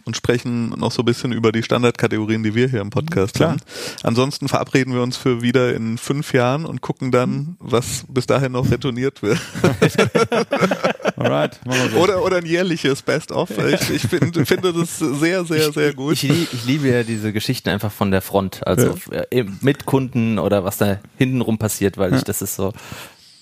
und 0.04 0.16
sprechen 0.16 0.70
noch 0.70 0.90
so 0.90 1.02
ein 1.02 1.04
bisschen 1.04 1.32
über 1.32 1.52
die 1.52 1.62
Standardkategorien, 1.62 2.42
die 2.42 2.54
wir 2.54 2.68
hier 2.68 2.80
im 2.80 2.90
Podcast 2.90 3.34
Klar. 3.34 3.50
haben. 3.50 3.60
Ansonsten 4.02 4.48
verabreden 4.48 4.92
wir 4.94 5.02
uns 5.02 5.16
für 5.16 5.42
wieder 5.42 5.74
in 5.74 5.96
fünf 5.96 6.32
Jahren 6.32 6.64
und 6.64 6.80
gucken 6.80 7.12
dann, 7.12 7.56
was 7.60 8.04
bis 8.08 8.26
dahin 8.26 8.52
noch 8.52 8.70
retourniert 8.70 9.22
wird. 9.22 9.38
Alright, 11.16 11.60
so. 11.92 11.98
oder, 11.98 12.22
oder 12.22 12.38
ein 12.38 12.46
jährliches 12.46 13.02
Best-of. 13.02 13.50
Ich, 13.58 13.90
ich 13.90 14.02
find, 14.02 14.36
finde 14.46 14.72
das 14.72 14.98
sehr, 14.98 15.44
sehr, 15.44 15.72
sehr 15.72 15.94
gut. 15.94 16.14
Ich, 16.14 16.24
ich, 16.24 16.52
ich, 16.52 16.64
liebe 16.64 16.88
ja 16.88 17.02
diese 17.04 17.32
Geschichten 17.32 17.68
einfach 17.68 17.92
von 17.92 18.10
der 18.10 18.22
Front, 18.22 18.66
also 18.66 18.96
ja. 19.10 19.44
mit 19.60 19.86
Kunden 19.86 20.38
oder 20.38 20.64
was 20.64 20.78
da 20.78 20.98
hintenrum 21.16 21.58
passiert, 21.58 21.96
weil 21.96 22.14
ich 22.14 22.22
das 22.22 22.42
ist 22.42 22.56
so, 22.56 22.72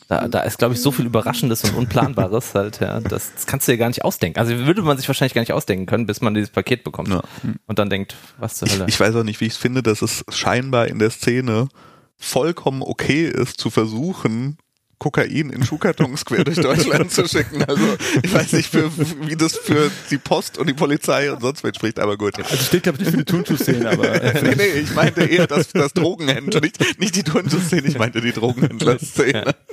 da, 0.09 0.29
da 0.29 0.41
ist, 0.41 0.59
glaube 0.59 0.75
ich, 0.75 0.81
so 0.81 0.91
viel 0.91 1.07
Überraschendes 1.07 1.65
und 1.65 1.75
Unplanbares 1.75 2.55
halt, 2.55 2.81
ja. 2.81 3.01
Das, 3.01 3.33
das, 3.35 3.47
kannst 3.47 3.67
du 3.67 3.73
dir 3.73 3.79
gar 3.79 3.89
nicht 3.89 4.05
ausdenken. 4.05 4.39
Also 4.39 4.57
würde 4.59 4.83
man 4.83 4.97
sich 4.97 5.09
wahrscheinlich 5.09 5.35
gar 5.35 5.43
nicht 5.43 5.53
ausdenken 5.53 5.87
können, 5.87 6.07
bis 6.07 6.21
man 6.21 6.35
dieses 6.35 6.51
Paket 6.51 6.85
bekommt. 6.85 7.09
Ja. 7.09 7.23
Und 7.67 7.79
dann 7.79 7.91
denkt, 7.91 8.15
was 8.39 8.57
zur 8.57 8.69
Hölle. 8.69 8.85
Ich, 8.87 8.95
ich 8.95 9.01
weiß 9.01 9.15
auch 9.17 9.25
nicht, 9.25 9.41
wie 9.41 9.47
ich 9.47 9.55
es 9.55 9.59
finde, 9.59 9.83
dass 9.83 10.03
es 10.03 10.25
scheinbar 10.29 10.89
in 10.89 10.99
der 10.99 11.11
Szene 11.11 11.69
vollkommen 12.17 12.83
okay 12.83 13.27
ist, 13.27 13.61
zu 13.61 13.71
versuchen, 13.71 14.59
Kokain 14.99 15.51
in 15.51 15.65
Schuhkartons 15.65 16.25
quer 16.25 16.45
durch 16.45 16.61
Deutschland 16.61 17.11
zu 17.11 17.27
schicken. 17.29 17.63
Also 17.65 17.85
ich 18.23 18.33
weiß 18.33 18.53
nicht, 18.53 18.71
für, 18.71 18.91
wie 19.27 19.37
das 19.37 19.57
für 19.57 19.91
die 20.11 20.19
Post 20.19 20.59
und 20.59 20.69
die 20.69 20.75
Polizei 20.75 21.33
und 21.33 21.41
sonst 21.41 21.65
wer 21.65 21.75
spricht, 21.75 21.99
aber 21.99 22.17
gut. 22.17 22.39
Also 22.39 22.57
steht 22.57 22.85
glaube 22.85 22.99
ich 22.99 23.05
nicht 23.05 23.11
für 23.13 23.19
die 23.19 23.25
Turnschuh-Szene, 23.25 23.91
aber... 23.91 24.23
Äh, 24.23 24.43
nee, 24.43 24.55
nee, 24.57 24.81
ich 24.81 24.95
meinte 24.95 25.25
eher 25.25 25.47
das, 25.47 25.69
das 25.69 25.93
Drogenhändler, 25.93 26.61
nicht, 26.61 27.01
nicht 27.01 27.17
die 27.17 27.23
Turnschuh-Szene, 27.23 27.89
ich 27.89 27.99
meinte 27.99 28.21
die 28.21 28.33
Drogenhändler-Szene. 28.33 29.55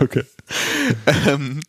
Okay. 0.00 0.22
Ähm, 1.26 1.60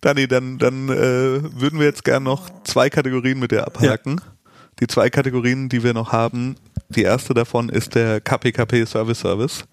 Dani, 0.00 0.26
dann, 0.26 0.58
dann 0.58 0.88
äh, 0.88 1.42
würden 1.60 1.78
wir 1.78 1.86
jetzt 1.86 2.04
gern 2.04 2.22
noch 2.22 2.48
zwei 2.64 2.90
Kategorien 2.90 3.38
mit 3.38 3.52
dir 3.52 3.66
abhaken. 3.66 4.20
Ja. 4.20 4.32
Die 4.80 4.86
zwei 4.86 5.10
Kategorien, 5.10 5.68
die 5.68 5.82
wir 5.82 5.94
noch 5.94 6.12
haben, 6.12 6.56
die 6.88 7.02
erste 7.02 7.34
davon 7.34 7.68
ist 7.68 7.94
der 7.94 8.20
KPKP 8.20 8.86
Service 8.86 9.20
Service. 9.20 9.64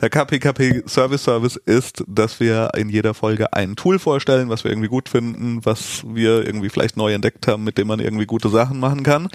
Der 0.00 0.10
KPKP 0.10 0.82
Service 0.86 1.24
Service 1.24 1.56
ist, 1.56 2.04
dass 2.06 2.40
wir 2.40 2.70
in 2.76 2.88
jeder 2.88 3.14
Folge 3.14 3.52
ein 3.52 3.76
Tool 3.76 3.98
vorstellen, 3.98 4.48
was 4.48 4.64
wir 4.64 4.70
irgendwie 4.70 4.88
gut 4.88 5.08
finden, 5.08 5.64
was 5.64 6.02
wir 6.06 6.46
irgendwie 6.46 6.68
vielleicht 6.68 6.96
neu 6.96 7.12
entdeckt 7.12 7.46
haben, 7.46 7.64
mit 7.64 7.78
dem 7.78 7.88
man 7.88 8.00
irgendwie 8.00 8.26
gute 8.26 8.48
Sachen 8.48 8.80
machen 8.80 9.02
kann. 9.02 9.28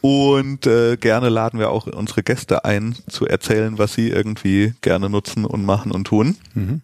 Und 0.00 0.66
äh, 0.66 0.96
gerne 0.98 1.30
laden 1.30 1.58
wir 1.58 1.70
auch 1.70 1.86
unsere 1.86 2.22
Gäste 2.22 2.64
ein, 2.64 2.94
zu 3.08 3.26
erzählen, 3.26 3.78
was 3.78 3.94
sie 3.94 4.10
irgendwie 4.10 4.74
gerne 4.82 5.08
nutzen 5.08 5.46
und 5.46 5.64
machen 5.64 5.92
und 5.92 6.06
tun. 6.06 6.36
Mhm. 6.52 6.82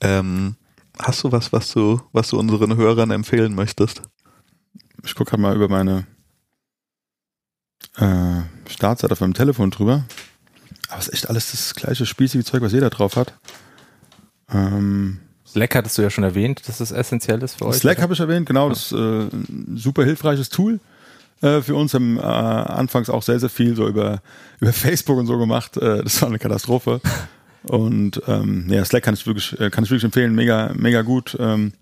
Ähm, 0.00 0.56
hast 0.98 1.24
du 1.24 1.32
was, 1.32 1.52
was 1.52 1.70
du, 1.72 2.00
was 2.12 2.28
du 2.28 2.38
unseren 2.38 2.76
Hörern 2.76 3.10
empfehlen 3.10 3.54
möchtest? 3.54 4.02
Ich 5.04 5.14
gucke 5.14 5.36
mal 5.36 5.54
über 5.54 5.68
meine 5.68 6.06
äh, 7.98 8.42
Startseite 8.68 9.12
auf 9.12 9.20
meinem 9.20 9.34
Telefon 9.34 9.70
drüber. 9.70 10.04
Aber 10.88 11.00
es 11.00 11.08
ist 11.08 11.14
echt 11.14 11.30
alles 11.30 11.50
das 11.50 11.74
gleiche 11.74 12.06
spießige 12.06 12.44
Zeug, 12.44 12.62
was 12.62 12.72
jeder 12.72 12.90
drauf 12.90 13.16
hat. 13.16 13.34
Ähm, 14.52 15.18
Slack 15.46 15.74
hattest 15.74 15.96
du 15.98 16.02
ja 16.02 16.10
schon 16.10 16.24
erwähnt, 16.24 16.68
dass 16.68 16.78
das 16.78 16.92
essentiell 16.92 17.42
ist 17.42 17.58
für 17.58 17.66
euch. 17.66 17.76
Slack 17.76 18.00
habe 18.00 18.12
ich 18.12 18.20
erwähnt, 18.20 18.46
genau. 18.46 18.68
Das 18.68 18.86
ist 18.86 18.92
äh, 18.92 18.96
ein 18.96 19.76
super 19.76 20.04
hilfreiches 20.04 20.48
Tool 20.48 20.80
äh, 21.40 21.60
für 21.62 21.74
uns. 21.74 21.94
Haben 21.94 22.18
äh, 22.18 22.22
anfangs 22.22 23.08
auch 23.08 23.22
sehr, 23.22 23.40
sehr 23.40 23.48
viel 23.48 23.74
so 23.74 23.88
über, 23.88 24.20
über 24.60 24.72
Facebook 24.74 25.18
und 25.18 25.26
so 25.26 25.38
gemacht. 25.38 25.76
Äh, 25.76 26.02
das 26.02 26.20
war 26.20 26.28
eine 26.28 26.38
Katastrophe. 26.38 27.00
Und 27.62 28.22
ähm, 28.28 28.66
ja, 28.68 28.84
Slack 28.84 29.02
kann 29.02 29.14
ich 29.14 29.26
wirklich, 29.26 29.58
äh, 29.58 29.70
kann 29.70 29.82
ich 29.82 29.90
wirklich 29.90 30.04
empfehlen. 30.04 30.36
Mega, 30.36 30.70
mega 30.76 31.02
gut. 31.02 31.36
Ähm, 31.40 31.72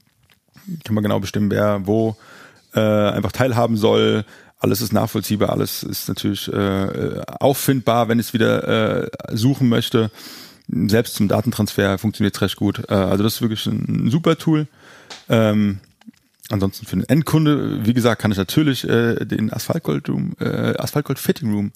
kann 0.83 0.95
man 0.95 1.05
genau 1.05 1.21
bestimmen, 1.21 1.51
wer 1.51 1.87
wo 1.87 2.17
äh, 2.75 2.81
einfach 2.81 3.33
teilhaben 3.33 3.77
soll 3.77 4.25
alles 4.59 4.81
ist 4.81 4.93
nachvollziehbar, 4.93 5.51
alles 5.51 5.83
ist 5.83 6.09
natürlich 6.09 6.51
äh, 6.53 7.21
auffindbar, 7.41 8.09
wenn 8.09 8.19
ich 8.19 8.29
es 8.29 8.33
wieder 8.35 9.03
äh, 9.05 9.11
suchen 9.33 9.69
möchte. 9.69 10.11
Selbst 10.69 11.17
zum 11.17 11.29
Datentransfer 11.29 11.99
funktioniert 11.99 12.35
es 12.35 12.43
recht 12.43 12.57
gut. 12.57 12.89
Äh, 12.89 12.95
also 12.95 13.23
das 13.23 13.35
ist 13.35 13.43
wirklich 13.43 13.67
ein, 13.67 14.07
ein 14.07 14.11
super 14.11 14.39
Tool. 14.39 14.67
Ähm, 15.29 15.81
ansonsten 16.51 16.87
für 16.87 16.97
den 16.97 17.09
Endkunde, 17.09 17.85
wie 17.85 17.95
gesagt, 17.95 18.23
kann 18.23 18.33
ich 18.33 18.39
natürlich 18.39 18.89
äh, 18.89 19.25
den 19.25 19.53
Asphaltgold 19.53 20.09
Room, 20.09 20.35
äh, 20.41 20.77
Asphaltgold 20.79 21.19
Fitting 21.19 21.53
Room 21.53 21.73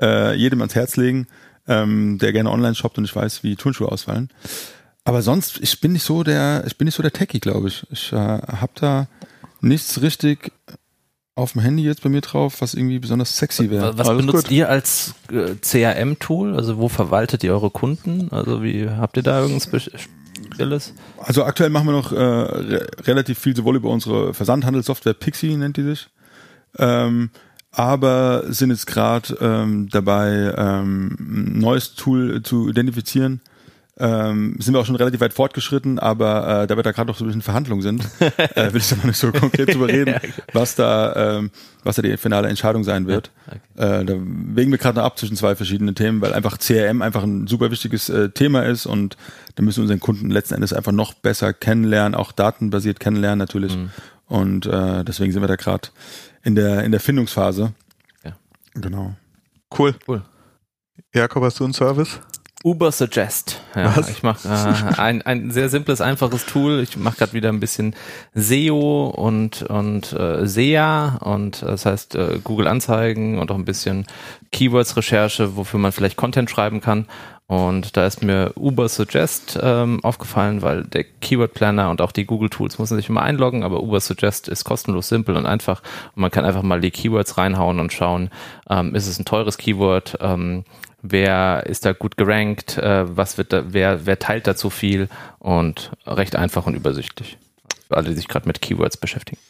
äh, 0.00 0.34
jedem 0.34 0.60
ans 0.60 0.74
Herz 0.74 0.96
legen, 0.96 1.26
ähm, 1.68 2.18
der 2.18 2.32
gerne 2.32 2.50
online 2.50 2.74
shoppt 2.74 2.98
und 2.98 3.04
ich 3.04 3.14
weiß, 3.14 3.42
wie 3.42 3.56
Turnschuhe 3.56 3.90
ausfallen. 3.90 4.30
Aber 5.04 5.22
sonst, 5.22 5.58
ich 5.60 5.80
bin 5.80 5.92
nicht 5.92 6.04
so 6.04 6.22
der, 6.22 6.64
ich 6.66 6.76
bin 6.76 6.86
nicht 6.86 6.94
so 6.94 7.02
der 7.02 7.12
Techie, 7.12 7.40
glaube 7.40 7.68
ich. 7.68 7.86
Ich 7.90 8.12
äh, 8.12 8.16
habe 8.16 8.72
da 8.74 9.08
nichts 9.60 10.02
richtig 10.02 10.52
auf 11.34 11.52
dem 11.52 11.62
Handy 11.62 11.84
jetzt 11.84 12.02
bei 12.02 12.08
mir 12.08 12.20
drauf, 12.20 12.60
was 12.60 12.74
irgendwie 12.74 12.98
besonders 12.98 13.36
sexy 13.36 13.70
wäre. 13.70 13.96
Was 13.96 14.08
Alles 14.08 14.26
benutzt 14.26 14.48
gut. 14.48 14.56
ihr 14.56 14.68
als 14.68 15.14
äh, 15.30 15.54
CRM-Tool? 15.60 16.54
Also 16.56 16.78
wo 16.78 16.88
verwaltet 16.88 17.44
ihr 17.44 17.52
eure 17.52 17.70
Kunden? 17.70 18.28
Also 18.30 18.62
wie 18.62 18.88
habt 18.88 19.16
ihr 19.16 19.22
da 19.22 19.40
irgendwas 19.40 19.64
Spezielles? 19.64 20.94
Also 21.18 21.44
aktuell 21.44 21.70
machen 21.70 21.86
wir 21.86 21.92
noch 21.92 22.12
äh, 22.12 22.16
re 22.16 22.86
relativ 23.04 23.38
viel 23.38 23.56
sowohl 23.56 23.76
über 23.76 23.90
unsere 23.90 24.34
Versandhandelssoftware 24.34 25.14
Pixie 25.14 25.56
nennt 25.56 25.76
die 25.76 25.82
sich, 25.82 26.08
ähm, 26.78 27.30
aber 27.72 28.44
sind 28.52 28.70
jetzt 28.70 28.86
gerade 28.86 29.36
ähm, 29.40 29.88
dabei, 29.90 30.52
ähm, 30.56 31.16
ein 31.18 31.58
neues 31.58 31.94
Tool 31.94 32.42
zu 32.42 32.68
identifizieren, 32.68 33.40
ähm, 34.00 34.56
sind 34.58 34.72
wir 34.72 34.80
auch 34.80 34.86
schon 34.86 34.96
relativ 34.96 35.20
weit 35.20 35.34
fortgeschritten, 35.34 35.98
aber 35.98 36.62
äh, 36.62 36.66
da 36.66 36.76
wir 36.76 36.82
da 36.82 36.92
gerade 36.92 37.08
noch 37.08 37.18
so 37.18 37.24
ein 37.24 37.26
bisschen 37.28 37.42
Verhandlungen 37.42 37.82
sind, 37.82 38.08
äh, 38.54 38.72
will 38.72 38.80
ich 38.80 38.88
da 38.88 38.96
noch 38.96 39.04
nicht 39.04 39.18
so 39.18 39.30
konkret 39.30 39.74
drüber 39.74 39.88
reden, 39.88 40.14
was 40.54 40.74
da, 40.74 41.36
ähm, 41.36 41.50
was 41.84 41.96
da 41.96 42.02
die 42.02 42.16
finale 42.16 42.48
Entscheidung 42.48 42.82
sein 42.82 43.06
wird. 43.06 43.30
Okay. 43.46 44.00
Äh, 44.00 44.04
da 44.06 44.14
wägen 44.14 44.70
wir 44.70 44.78
gerade 44.78 44.98
noch 44.98 45.04
ab 45.04 45.18
zwischen 45.18 45.36
zwei 45.36 45.54
verschiedenen 45.54 45.94
Themen, 45.94 46.22
weil 46.22 46.32
einfach 46.32 46.58
CRM 46.58 47.02
einfach 47.02 47.22
ein 47.22 47.46
super 47.46 47.70
wichtiges 47.70 48.08
äh, 48.08 48.30
Thema 48.30 48.62
ist 48.62 48.86
und 48.86 49.18
da 49.56 49.62
müssen 49.62 49.78
wir 49.78 49.82
unseren 49.82 50.00
Kunden 50.00 50.30
letzten 50.30 50.54
Endes 50.54 50.72
einfach 50.72 50.92
noch 50.92 51.12
besser 51.12 51.52
kennenlernen, 51.52 52.14
auch 52.14 52.32
datenbasiert 52.32 53.00
kennenlernen 53.00 53.38
natürlich. 53.38 53.76
Mhm. 53.76 53.90
Und 54.26 54.64
äh, 54.64 55.04
deswegen 55.04 55.32
sind 55.32 55.42
wir 55.42 55.48
da 55.48 55.56
gerade 55.56 55.88
in 56.42 56.54
der 56.54 56.84
in 56.84 56.92
der 56.92 57.00
Findungsphase. 57.00 57.74
Ja. 58.24 58.32
Genau. 58.74 59.14
Cool. 59.76 59.94
Cool. 60.08 60.22
Jakob, 61.12 61.42
hast 61.42 61.60
du 61.60 61.64
einen 61.64 61.74
Service? 61.74 62.20
Uber 62.62 62.92
Suggest. 62.92 63.62
Ja, 63.74 63.96
Was? 63.96 64.10
ich 64.10 64.22
mache 64.22 64.46
äh, 64.46 65.00
ein, 65.00 65.22
ein 65.22 65.50
sehr 65.50 65.70
simples, 65.70 66.02
einfaches 66.02 66.44
Tool. 66.44 66.80
Ich 66.80 66.98
mache 66.98 67.16
gerade 67.16 67.32
wieder 67.32 67.48
ein 67.48 67.60
bisschen 67.60 67.94
SEO 68.34 69.06
und 69.08 69.62
und 69.62 70.12
äh, 70.12 70.46
SEA 70.46 71.16
und 71.22 71.62
das 71.62 71.86
heißt 71.86 72.16
äh, 72.16 72.38
Google 72.44 72.68
Anzeigen 72.68 73.38
und 73.38 73.50
auch 73.50 73.56
ein 73.56 73.64
bisschen 73.64 74.06
Keywords 74.52 74.94
Recherche, 74.96 75.56
wofür 75.56 75.80
man 75.80 75.92
vielleicht 75.92 76.16
Content 76.16 76.50
schreiben 76.50 76.82
kann. 76.82 77.06
Und 77.46 77.96
da 77.96 78.06
ist 78.06 78.22
mir 78.22 78.52
Uber 78.54 78.88
Suggest 78.88 79.58
ähm, 79.60 79.98
aufgefallen, 80.04 80.62
weil 80.62 80.84
der 80.84 81.02
Keyword 81.02 81.52
Planner 81.52 81.90
und 81.90 82.00
auch 82.00 82.12
die 82.12 82.24
Google 82.24 82.48
Tools 82.48 82.78
muss 82.78 82.90
man 82.90 82.98
sich 83.00 83.08
immer 83.08 83.22
einloggen, 83.22 83.64
aber 83.64 83.82
Uber 83.82 83.98
Suggest 83.98 84.48
ist 84.48 84.62
kostenlos, 84.62 85.08
simpel 85.08 85.36
und 85.36 85.46
einfach. 85.46 85.82
Und 86.14 86.20
man 86.20 86.30
kann 86.30 86.44
einfach 86.44 86.62
mal 86.62 86.80
die 86.80 86.92
Keywords 86.92 87.38
reinhauen 87.38 87.80
und 87.80 87.92
schauen, 87.92 88.30
ähm, 88.68 88.94
ist 88.94 89.08
es 89.08 89.18
ein 89.18 89.24
teures 89.24 89.58
Keyword, 89.58 90.18
ähm, 90.20 90.64
wer 91.02 91.64
ist 91.66 91.84
da 91.84 91.92
gut 91.92 92.16
gerankt, 92.16 92.78
äh, 92.78 93.16
was 93.16 93.38
wird 93.38 93.52
da, 93.52 93.64
wer, 93.68 94.06
wer 94.06 94.18
teilt 94.18 94.46
dazu 94.46 94.70
viel 94.70 95.08
und 95.38 95.90
recht 96.06 96.36
einfach 96.36 96.66
und 96.66 96.74
übersichtlich. 96.74 97.38
Für 97.88 97.96
alle, 97.96 98.10
die 98.10 98.16
sich 98.16 98.28
gerade 98.28 98.46
mit 98.46 98.60
Keywords 98.60 98.96
beschäftigen. 98.96 99.40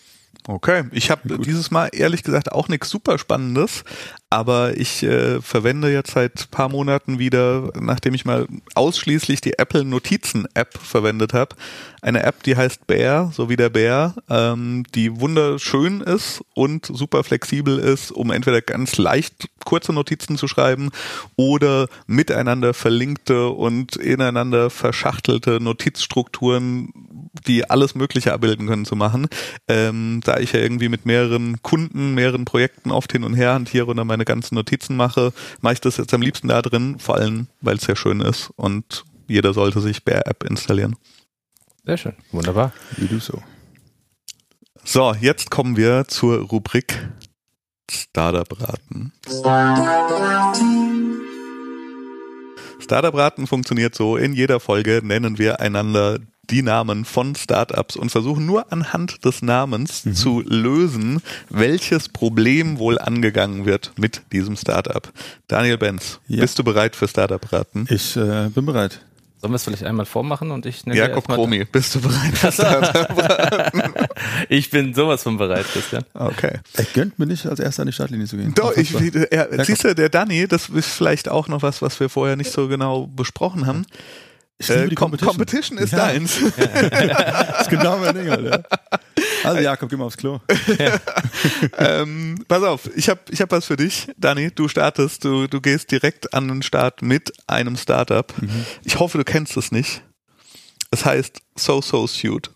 Okay, 0.48 0.84
ich 0.92 1.10
habe 1.10 1.38
dieses 1.38 1.70
Mal 1.70 1.90
ehrlich 1.92 2.22
gesagt 2.22 2.52
auch 2.52 2.68
nichts 2.68 2.88
super 2.88 3.18
Spannendes, 3.18 3.84
aber 4.30 4.76
ich 4.76 5.02
äh, 5.02 5.40
verwende 5.42 5.92
jetzt 5.92 6.12
seit 6.12 6.52
paar 6.52 6.68
Monaten 6.68 7.18
wieder, 7.18 7.72
nachdem 7.78 8.14
ich 8.14 8.24
mal 8.24 8.46
ausschließlich 8.74 9.40
die 9.40 9.58
Apple 9.58 9.84
Notizen 9.84 10.46
App 10.54 10.78
verwendet 10.78 11.34
habe, 11.34 11.56
eine 12.02 12.22
App, 12.22 12.42
die 12.44 12.56
heißt 12.56 12.86
Bear, 12.86 13.30
so 13.34 13.48
wie 13.48 13.56
der 13.56 13.68
Bär, 13.68 14.14
ähm, 14.28 14.84
die 14.94 15.20
wunderschön 15.20 16.00
ist 16.00 16.42
und 16.54 16.86
super 16.86 17.24
flexibel 17.24 17.78
ist, 17.78 18.10
um 18.10 18.30
entweder 18.30 18.62
ganz 18.62 18.96
leicht 18.96 19.48
kurze 19.64 19.92
Notizen 19.92 20.38
zu 20.38 20.48
schreiben 20.48 20.90
oder 21.36 21.88
miteinander 22.06 22.72
verlinkte 22.72 23.48
und 23.48 23.96
ineinander 23.96 24.70
verschachtelte 24.70 25.60
Notizstrukturen, 25.60 26.92
die 27.46 27.68
alles 27.68 27.94
Mögliche 27.94 28.32
abbilden 28.32 28.66
können, 28.66 28.86
zu 28.86 28.96
machen. 28.96 29.28
Ähm, 29.68 30.22
da 30.24 30.38
ich 30.38 30.52
ja 30.52 30.60
irgendwie 30.60 30.88
mit 30.88 31.04
mehreren 31.04 31.60
Kunden, 31.62 32.14
mehreren 32.14 32.46
Projekten 32.46 32.90
oft 32.90 33.12
hin 33.12 33.24
und 33.24 33.34
her 33.34 33.52
hantiere 33.52 33.86
und 33.86 33.98
dann 33.98 34.06
meine 34.06 34.19
ganzen 34.24 34.54
Notizen 34.54 34.96
mache, 34.96 35.32
mache 35.60 35.74
ich 35.74 35.80
das 35.80 35.96
jetzt 35.96 36.12
am 36.14 36.22
liebsten 36.22 36.48
da 36.48 36.62
drin, 36.62 36.98
vor 36.98 37.16
allem, 37.16 37.48
weil 37.60 37.76
es 37.76 37.82
sehr 37.82 37.96
schön 37.96 38.20
ist 38.20 38.50
und 38.56 39.04
jeder 39.28 39.52
sollte 39.54 39.80
sich 39.80 40.04
Bear 40.04 40.26
App 40.26 40.44
installieren. 40.44 40.96
Sehr 41.84 41.96
schön. 41.96 42.14
Wunderbar. 42.32 42.72
Wie 42.96 43.06
du 43.06 43.18
so. 43.20 43.42
So, 44.84 45.14
jetzt 45.20 45.50
kommen 45.50 45.76
wir 45.76 46.06
zur 46.08 46.38
Rubrik 46.38 47.08
Startup-Raten. 47.90 49.12
Startup-Raten 52.80 53.46
funktioniert 53.46 53.94
so, 53.94 54.16
in 54.16 54.32
jeder 54.32 54.58
Folge 54.58 55.00
nennen 55.02 55.38
wir 55.38 55.60
einander 55.60 56.18
die 56.44 56.62
Namen 56.62 57.04
von 57.04 57.34
Startups 57.34 57.96
und 57.96 58.10
versuchen 58.10 58.46
nur 58.46 58.72
anhand 58.72 59.24
des 59.24 59.42
Namens 59.42 60.04
mhm. 60.04 60.14
zu 60.14 60.40
lösen, 60.40 61.22
welches 61.48 62.08
Problem 62.08 62.78
wohl 62.78 62.98
angegangen 62.98 63.66
wird 63.66 63.92
mit 63.96 64.22
diesem 64.32 64.56
Startup. 64.56 65.08
Daniel 65.48 65.78
Benz, 65.78 66.20
ja. 66.26 66.40
bist 66.40 66.58
du 66.58 66.64
bereit 66.64 66.96
für 66.96 67.08
Startup-Raten? 67.08 67.86
Ich 67.90 68.16
äh, 68.16 68.48
bin 68.48 68.66
bereit. 68.66 69.00
Sollen 69.40 69.54
wir 69.54 69.56
es 69.56 69.64
vielleicht 69.64 69.84
einmal 69.84 70.04
vormachen 70.04 70.50
und 70.50 70.66
ich 70.66 70.84
nenne 70.84 70.98
Jakob 70.98 71.26
Kromi, 71.26 71.64
bist 71.64 71.94
du 71.94 72.00
bereit 72.02 72.36
für 72.36 72.52
Startup-Raten? 72.52 74.06
ich 74.50 74.68
bin 74.68 74.92
sowas 74.92 75.22
von 75.22 75.38
bereit, 75.38 75.64
Christian. 75.72 76.04
Okay. 76.12 76.58
Er 76.74 76.84
gönnt 76.92 77.18
mir 77.18 77.24
nicht, 77.24 77.46
als 77.46 77.58
erster 77.58 77.82
an 77.82 77.86
die 77.86 77.94
Startlinie 77.94 78.26
zu 78.26 78.36
gehen. 78.36 78.52
Doch, 78.54 78.76
ich, 78.76 78.92
er, 79.30 79.64
siehst 79.64 79.84
du, 79.84 79.94
der 79.94 80.10
Danny, 80.10 80.46
das 80.46 80.68
ist 80.68 80.88
vielleicht 80.88 81.30
auch 81.30 81.48
noch 81.48 81.62
was, 81.62 81.80
was 81.80 81.98
wir 82.00 82.10
vorher 82.10 82.36
nicht 82.36 82.52
so 82.52 82.68
genau 82.68 83.06
besprochen 83.06 83.66
haben. 83.66 83.86
Äh, 84.68 84.88
die 84.88 84.94
Competition. 84.94 85.30
Competition 85.30 85.78
ist 85.78 85.92
ja. 85.92 85.98
deins. 85.98 86.38
das 86.56 87.60
ist 87.62 87.70
genau 87.70 87.98
mein 87.98 88.14
Ding, 88.14 88.28
Alter. 88.28 88.64
Also 89.42 89.60
Jakob, 89.60 89.88
geh 89.88 89.96
mal 89.96 90.04
aufs 90.04 90.16
Klo. 90.16 90.40
ähm, 91.78 92.44
pass 92.46 92.62
auf, 92.62 92.90
ich 92.94 93.08
habe 93.08 93.20
ich 93.30 93.40
hab 93.40 93.50
was 93.50 93.64
für 93.64 93.76
dich, 93.76 94.08
Dani. 94.18 94.50
Du 94.50 94.68
startest, 94.68 95.24
du, 95.24 95.46
du 95.46 95.60
gehst 95.60 95.90
direkt 95.90 96.34
an 96.34 96.48
den 96.48 96.62
Start 96.62 97.02
mit 97.02 97.32
einem 97.46 97.76
Startup. 97.76 98.32
Mhm. 98.40 98.66
Ich 98.84 98.98
hoffe, 98.98 99.18
du 99.18 99.24
kennst 99.24 99.56
es 99.56 99.72
nicht. 99.72 100.02
Es 100.90 101.04
heißt 101.04 101.40
So 101.56 101.80
So 101.80 102.06
Suit. 102.06 102.50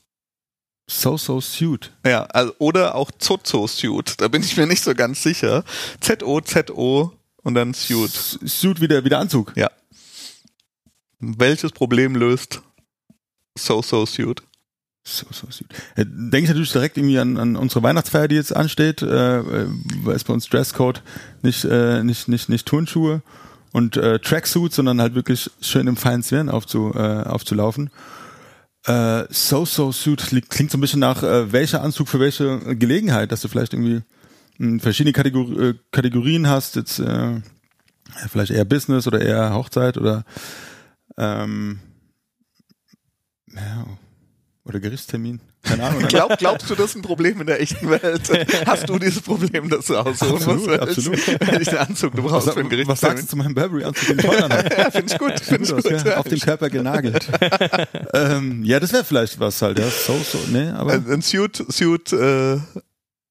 So 0.86 1.16
So 1.16 1.40
Suit. 1.40 1.92
Ja, 2.04 2.24
also, 2.24 2.54
oder 2.58 2.94
auch 2.94 3.10
Zozo 3.18 3.66
Suit. 3.66 4.20
Da 4.20 4.28
bin 4.28 4.42
ich 4.42 4.56
mir 4.56 4.66
nicht 4.66 4.84
so 4.84 4.94
ganz 4.94 5.22
sicher. 5.22 5.64
Z-O, 6.00 6.40
Z-O 6.40 7.12
und 7.42 7.54
dann 7.54 7.72
Suit. 7.72 8.10
Suit 8.10 8.80
wie 8.80 8.88
der, 8.88 9.04
wie 9.04 9.08
der 9.08 9.20
Anzug. 9.20 9.52
Ja. 9.56 9.70
Welches 11.38 11.72
Problem 11.72 12.14
löst 12.16 12.62
So 13.58 13.82
So? 13.82 14.06
So. 15.04 15.46
Äh, 15.96 16.06
denke 16.06 16.44
ich 16.44 16.48
natürlich 16.48 16.72
direkt 16.72 16.96
irgendwie 16.96 17.18
an, 17.18 17.36
an 17.36 17.56
unsere 17.56 17.82
Weihnachtsfeier, 17.82 18.26
die 18.26 18.36
jetzt 18.36 18.56
ansteht, 18.56 19.02
äh, 19.02 19.38
äh 19.38 19.68
weil 20.02 20.16
es 20.16 20.24
bei 20.24 20.32
uns 20.32 20.48
Dresscode 20.48 21.02
nicht, 21.42 21.64
äh, 21.64 22.02
nicht, 22.02 22.28
nicht, 22.28 22.48
nicht 22.48 22.66
Turnschuhe 22.66 23.20
und 23.72 23.96
äh, 23.96 24.18
Tracksuit, 24.18 24.72
sondern 24.72 25.02
halt 25.02 25.14
wirklich 25.14 25.50
schön 25.60 25.88
im 25.88 25.96
feinen 25.96 26.22
Zwirn 26.22 26.48
aufzu, 26.48 26.92
äh, 26.94 27.24
aufzulaufen. 27.24 27.90
Äh, 28.86 29.24
so 29.30 29.64
So 29.64 29.92
Suit 29.92 30.22
klingt 30.48 30.70
so 30.70 30.78
ein 30.78 30.80
bisschen 30.80 31.00
nach 31.00 31.22
äh, 31.22 31.52
welcher 31.52 31.82
Anzug 31.82 32.08
für 32.08 32.20
welche 32.20 32.76
Gelegenheit, 32.76 33.32
dass 33.32 33.40
du 33.40 33.48
vielleicht 33.48 33.72
irgendwie 33.72 34.02
hm, 34.58 34.80
verschiedene 34.80 35.12
Kategor 35.12 35.50
äh, 35.60 35.74
Kategorien 35.90 36.48
hast, 36.48 36.76
jetzt 36.76 36.98
äh, 37.00 37.40
vielleicht 38.30 38.52
eher 38.52 38.64
Business 38.64 39.06
oder 39.06 39.20
eher 39.20 39.54
Hochzeit 39.54 39.98
oder 39.98 40.24
ähm, 41.18 41.80
ja, 43.54 43.86
oder 44.64 44.80
Gerichtstermin. 44.80 45.40
Keine 45.62 45.84
Ahnung. 45.84 46.02
Glaub, 46.08 46.38
glaubst 46.38 46.68
du, 46.70 46.74
das 46.74 46.90
ist 46.90 46.96
ein 46.96 47.02
Problem 47.02 47.40
in 47.40 47.46
der 47.46 47.60
echten 47.60 47.88
Welt? 47.88 48.30
Hast 48.66 48.88
du 48.88 48.98
dieses 48.98 49.22
Problem, 49.22 49.68
dass 49.68 49.86
du 49.86 49.96
aussuchen 49.96 50.36
absolut, 50.36 50.66
musst? 50.66 50.80
Absolut. 50.80 51.40
Wenn 51.40 51.62
ich 51.62 51.68
den 51.68 51.78
Anzug 51.78 52.14
du 52.14 52.22
brauchst 52.22 52.48
was, 52.48 52.54
für 52.54 52.60
ein 52.60 52.68
Gerichtstermin. 52.68 52.88
Was 52.88 53.00
sagst 53.00 53.24
du 53.24 53.28
zu 53.28 53.36
meinem 53.36 53.54
Burberry-Anzug, 53.54 54.08
den 54.08 54.18
ich 54.18 54.26
habe? 54.26 54.76
ja, 54.76 54.90
finde 54.90 55.12
ich 55.12 55.18
gut. 55.18 55.40
Find 55.40 55.62
ich 55.62 55.74
gut. 55.74 55.92
Aus, 55.92 56.04
ja, 56.04 56.16
auf 56.16 56.28
den 56.28 56.40
Körper 56.40 56.70
genagelt. 56.70 57.28
ähm, 58.14 58.64
ja, 58.64 58.80
das 58.80 58.92
wäre 58.92 59.04
vielleicht 59.04 59.38
was 59.40 59.60
halt, 59.62 59.78
ja. 59.78 59.88
So, 59.88 60.18
so, 60.18 60.38
nee, 60.50 60.68
aber. 60.68 60.92
Ein, 60.92 61.22
Suit, 61.22 61.64
Suit, 61.68 62.12
äh, 62.12 62.58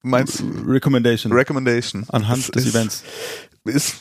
meinst 0.01 0.43
Recommendation. 0.67 1.31
Recommendation. 1.31 2.05
Anhand 2.09 2.43
das 2.43 2.51
des 2.51 2.65
ist, 2.65 2.75
Events. 2.75 3.03
Ist 3.65 3.95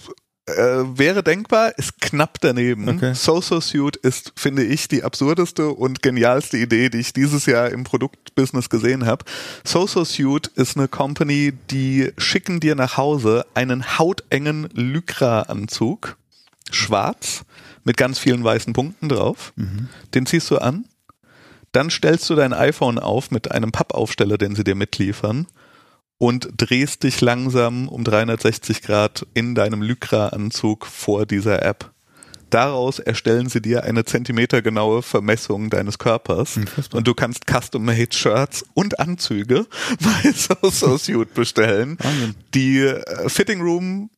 äh, 0.46 0.52
wäre 0.52 1.22
denkbar, 1.22 1.78
ist 1.78 2.00
knapp 2.00 2.40
daneben. 2.40 2.88
Okay. 2.88 3.14
So-So 3.14 3.60
Suit 3.60 3.96
ist, 3.96 4.32
finde 4.36 4.64
ich, 4.64 4.88
die 4.88 5.04
absurdeste 5.04 5.68
und 5.68 6.02
genialste 6.02 6.56
Idee, 6.56 6.88
die 6.88 6.98
ich 6.98 7.12
dieses 7.12 7.46
Jahr 7.46 7.70
im 7.70 7.84
Produktbusiness 7.84 8.68
gesehen 8.68 9.06
habe. 9.06 9.24
So-So 9.64 10.04
Suit 10.04 10.48
ist 10.48 10.76
eine 10.76 10.88
Company, 10.88 11.52
die 11.70 12.12
schicken 12.18 12.58
dir 12.58 12.74
nach 12.74 12.96
Hause 12.96 13.46
einen 13.54 13.98
hautengen 13.98 14.68
Lycra-Anzug, 14.72 16.16
schwarz, 16.70 17.44
mit 17.84 17.96
ganz 17.96 18.18
vielen 18.18 18.42
weißen 18.42 18.72
Punkten 18.72 19.08
drauf. 19.08 19.52
Mhm. 19.56 19.88
Den 20.14 20.26
ziehst 20.26 20.50
du 20.50 20.58
an. 20.58 20.86
Dann 21.70 21.88
stellst 21.88 22.28
du 22.28 22.34
dein 22.34 22.52
iPhone 22.52 22.98
auf 22.98 23.30
mit 23.30 23.50
einem 23.50 23.72
Pappaufsteller, 23.72 24.38
den 24.38 24.54
sie 24.54 24.64
dir 24.64 24.74
mitliefern 24.74 25.46
und 26.22 26.50
drehst 26.56 27.02
dich 27.02 27.20
langsam 27.20 27.88
um 27.88 28.04
360 28.04 28.82
Grad 28.82 29.26
in 29.34 29.56
deinem 29.56 29.82
Lycra-Anzug 29.82 30.86
vor 30.86 31.26
dieser 31.26 31.62
App. 31.64 31.90
Daraus 32.48 33.00
erstellen 33.00 33.48
sie 33.48 33.60
dir 33.60 33.82
eine 33.82 34.04
zentimetergenaue 34.04 35.02
Vermessung 35.02 35.68
deines 35.68 35.98
Körpers 35.98 36.58
Unfassbar. 36.58 36.98
und 36.98 37.08
du 37.08 37.14
kannst 37.14 37.48
custom-made 37.50 38.12
Shirts 38.12 38.64
und 38.72 39.00
Anzüge 39.00 39.66
bei 40.00 40.30
So 40.70 40.96
Suit 40.96 41.34
bestellen, 41.34 41.98
Wahnsinn. 42.00 42.36
die 42.54 42.78
äh, 42.82 43.28
Fitting 43.28 43.60
Room 43.60 44.08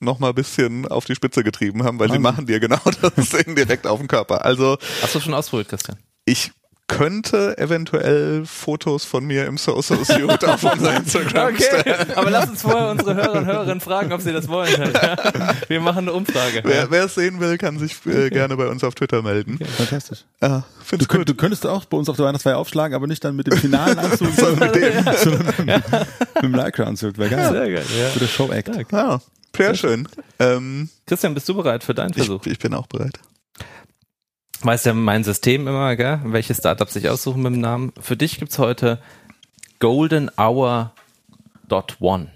noch 0.00 0.18
mal 0.18 0.28
ein 0.28 0.34
bisschen 0.34 0.86
auf 0.86 1.06
die 1.06 1.14
Spitze 1.14 1.42
getrieben 1.42 1.82
haben, 1.82 1.98
weil 1.98 2.10
Wahnsinn. 2.10 2.20
sie 2.20 2.30
machen 2.30 2.46
dir 2.46 2.60
genau 2.60 2.80
das 3.16 3.30
Ding 3.30 3.54
direkt 3.56 3.86
auf 3.86 4.00
den 4.00 4.08
Körper. 4.08 4.44
Also 4.44 4.76
Hast 5.00 5.14
du 5.14 5.20
schon 5.20 5.32
ausprobiert, 5.32 5.70
Christian? 5.70 5.96
Ich 6.26 6.52
könnte 6.86 7.56
eventuell 7.56 8.44
Fotos 8.44 9.04
von 9.04 9.24
mir 9.24 9.46
im 9.46 9.56
So-So 9.56 10.04
Suit 10.04 10.44
auf 10.44 10.62
unser 10.72 10.96
Instagram 10.96 11.54
okay. 11.54 11.80
stellen. 11.80 12.06
Aber 12.14 12.30
lass 12.30 12.50
uns 12.50 12.62
vorher 12.62 12.90
unsere 12.90 13.14
Hörer 13.14 13.32
und 13.32 13.46
Hörerinnen 13.46 13.80
fragen, 13.80 14.12
ob 14.12 14.20
sie 14.20 14.32
das 14.32 14.48
wollen. 14.48 14.92
Wir 15.68 15.80
machen 15.80 16.00
eine 16.00 16.12
Umfrage. 16.12 16.60
Wer, 16.62 16.90
wer 16.90 17.04
es 17.04 17.14
sehen 17.14 17.40
will, 17.40 17.56
kann 17.58 17.78
sich 17.78 17.94
äh, 18.06 18.28
gerne 18.28 18.56
bei 18.56 18.68
uns 18.68 18.84
auf 18.84 18.94
Twitter 18.94 19.22
melden. 19.22 19.54
Okay. 19.54 19.64
Fantastisch. 19.64 20.24
Ja, 20.42 20.64
du, 20.90 21.06
könnt, 21.06 21.28
du, 21.28 21.34
könntest 21.34 21.66
auch 21.66 21.86
bei 21.86 21.96
uns 21.96 22.08
auf 22.08 22.16
der 22.16 22.26
Weihnachtsfeier 22.26 22.58
aufschlagen, 22.58 22.94
aber 22.94 23.06
nicht 23.06 23.24
dann 23.24 23.34
mit 23.34 23.46
dem 23.46 23.56
finalen 23.56 23.98
Anzug, 23.98 24.28
sondern 24.36 24.70
mit 24.70 24.74
dem, 24.76 25.04
sondern 25.16 25.46
mit, 25.58 25.66
ja. 25.66 26.06
mit 26.34 26.42
dem 26.42 26.54
Lycra-Anzug. 26.54 27.16
Wäre 27.16 27.30
geil. 27.30 27.50
Sehr 27.50 27.70
geil. 27.70 27.84
Ja. 27.98 28.08
Für 28.08 28.20
das 28.20 28.30
Show-Act. 28.30 28.92
Ja, 28.92 29.20
sehr 29.56 29.74
schön. 29.74 30.08
Ähm, 30.38 30.90
Christian, 31.06 31.32
bist 31.34 31.48
du 31.48 31.54
bereit 31.54 31.82
für 31.82 31.94
deinen 31.94 32.12
Versuch? 32.12 32.44
Ich, 32.44 32.52
ich 32.52 32.58
bin 32.58 32.74
auch 32.74 32.86
bereit 32.86 33.18
weiß 34.64 34.84
ja 34.84 34.94
mein 34.94 35.24
System 35.24 35.68
immer, 35.68 35.94
gell, 35.96 36.20
welche 36.24 36.54
Startups 36.54 36.96
ich 36.96 37.08
aussuchen 37.08 37.42
mit 37.42 37.54
dem 37.54 37.60
Namen. 37.60 37.92
Für 38.00 38.16
dich 38.16 38.38
gibt 38.38 38.52
es 38.52 38.58
heute 38.58 38.98
Golden 39.78 40.30
Hour 40.38 40.92
One. 42.00 42.28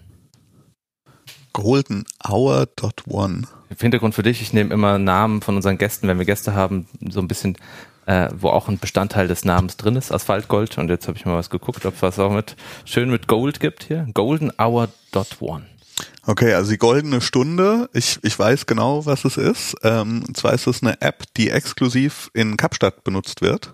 Golden 1.53 2.05
Hour 2.29 2.67
One. 3.09 3.43
Hintergrund 3.79 4.15
für 4.15 4.23
dich, 4.23 4.43
ich 4.43 4.53
nehme 4.53 4.75
immer 4.75 4.99
Namen 4.99 5.41
von 5.41 5.57
unseren 5.57 5.79
Gästen, 5.79 6.09
wenn 6.09 6.19
wir 6.19 6.27
Gäste 6.27 6.55
haben, 6.55 6.89
so 7.09 7.21
ein 7.21 7.29
bisschen, 7.29 7.57
äh, 8.07 8.29
wo 8.35 8.49
auch 8.49 8.69
ein 8.69 8.79
Bestandteil 8.79 9.29
des 9.29 9.45
Namens 9.45 9.77
drin 9.77 9.97
ist, 9.97 10.13
Asphaltgold. 10.13 10.79
Und 10.79 10.89
jetzt 10.89 11.09
habe 11.09 11.17
ich 11.17 11.27
mal 11.27 11.37
was 11.37 11.51
geguckt, 11.51 11.87
ob 11.87 11.95
es 11.95 12.03
was 12.03 12.19
auch 12.19 12.33
mit 12.33 12.57
schön 12.85 13.11
mit 13.11 13.29
Gold 13.29 13.61
gibt 13.61 13.85
hier. 13.85 14.07
Golden 14.13 14.53
Hour 14.59 14.89
One. 15.41 15.67
Okay, 16.27 16.53
also 16.53 16.71
die 16.71 16.79
goldene 16.79 17.21
Stunde, 17.21 17.89
ich, 17.95 18.19
ich 18.23 18.39
weiß 18.39 18.67
genau, 18.67 19.07
was 19.07 19.25
es 19.25 19.39
ist. 19.39 19.75
Ähm, 19.83 20.25
und 20.29 20.37
zwar 20.37 20.53
ist 20.53 20.67
es 20.67 20.83
eine 20.83 21.01
App, 21.01 21.25
die 21.37 21.51
exklusiv 21.51 22.31
in 22.35 22.57
Kapstadt 22.59 23.03
benutzt 23.03 23.41
wird, 23.41 23.73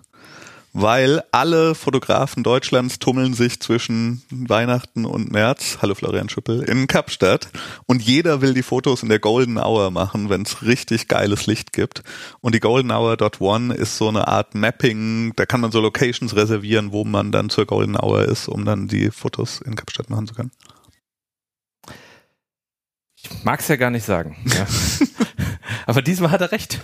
weil 0.71 1.21
alle 1.31 1.75
Fotografen 1.75 2.43
Deutschlands 2.43 2.97
tummeln 2.99 3.33
sich 3.33 3.59
zwischen 3.59 4.23
Weihnachten 4.29 5.05
und 5.05 5.31
März, 5.33 5.79
hallo 5.81 5.95
Florian 5.95 6.29
Schüppel, 6.29 6.63
in 6.63 6.87
Kapstadt 6.87 7.49
und 7.87 8.01
jeder 8.01 8.39
will 8.39 8.53
die 8.53 8.63
Fotos 8.63 9.03
in 9.03 9.09
der 9.09 9.19
Golden 9.19 9.57
Hour 9.57 9.91
machen, 9.91 10.29
wenn 10.29 10.43
es 10.43 10.61
richtig 10.61 11.09
geiles 11.09 11.47
Licht 11.47 11.73
gibt. 11.73 12.03
Und 12.39 12.55
die 12.55 12.61
Golden 12.61 12.91
Hour 12.91 13.17
One 13.39 13.73
ist 13.73 13.97
so 13.97 14.07
eine 14.07 14.29
Art 14.29 14.55
Mapping, 14.55 15.33
da 15.35 15.45
kann 15.45 15.59
man 15.59 15.71
so 15.71 15.81
Locations 15.81 16.35
reservieren, 16.35 16.93
wo 16.93 17.03
man 17.03 17.33
dann 17.33 17.49
zur 17.49 17.65
Golden 17.65 17.97
Hour 17.97 18.23
ist, 18.23 18.47
um 18.47 18.63
dann 18.63 18.87
die 18.87 19.11
Fotos 19.11 19.59
in 19.59 19.75
Kapstadt 19.75 20.09
machen 20.09 20.27
zu 20.27 20.35
können. 20.35 20.51
Ich 23.25 23.43
mag 23.43 23.59
es 23.59 23.67
ja 23.67 23.75
gar 23.75 23.89
nicht 23.89 24.05
sagen. 24.05 24.35
Ja. 24.45 24.65
Aber 25.87 26.01
diesmal 26.01 26.31
hat 26.31 26.41
er 26.41 26.51
recht. 26.51 26.79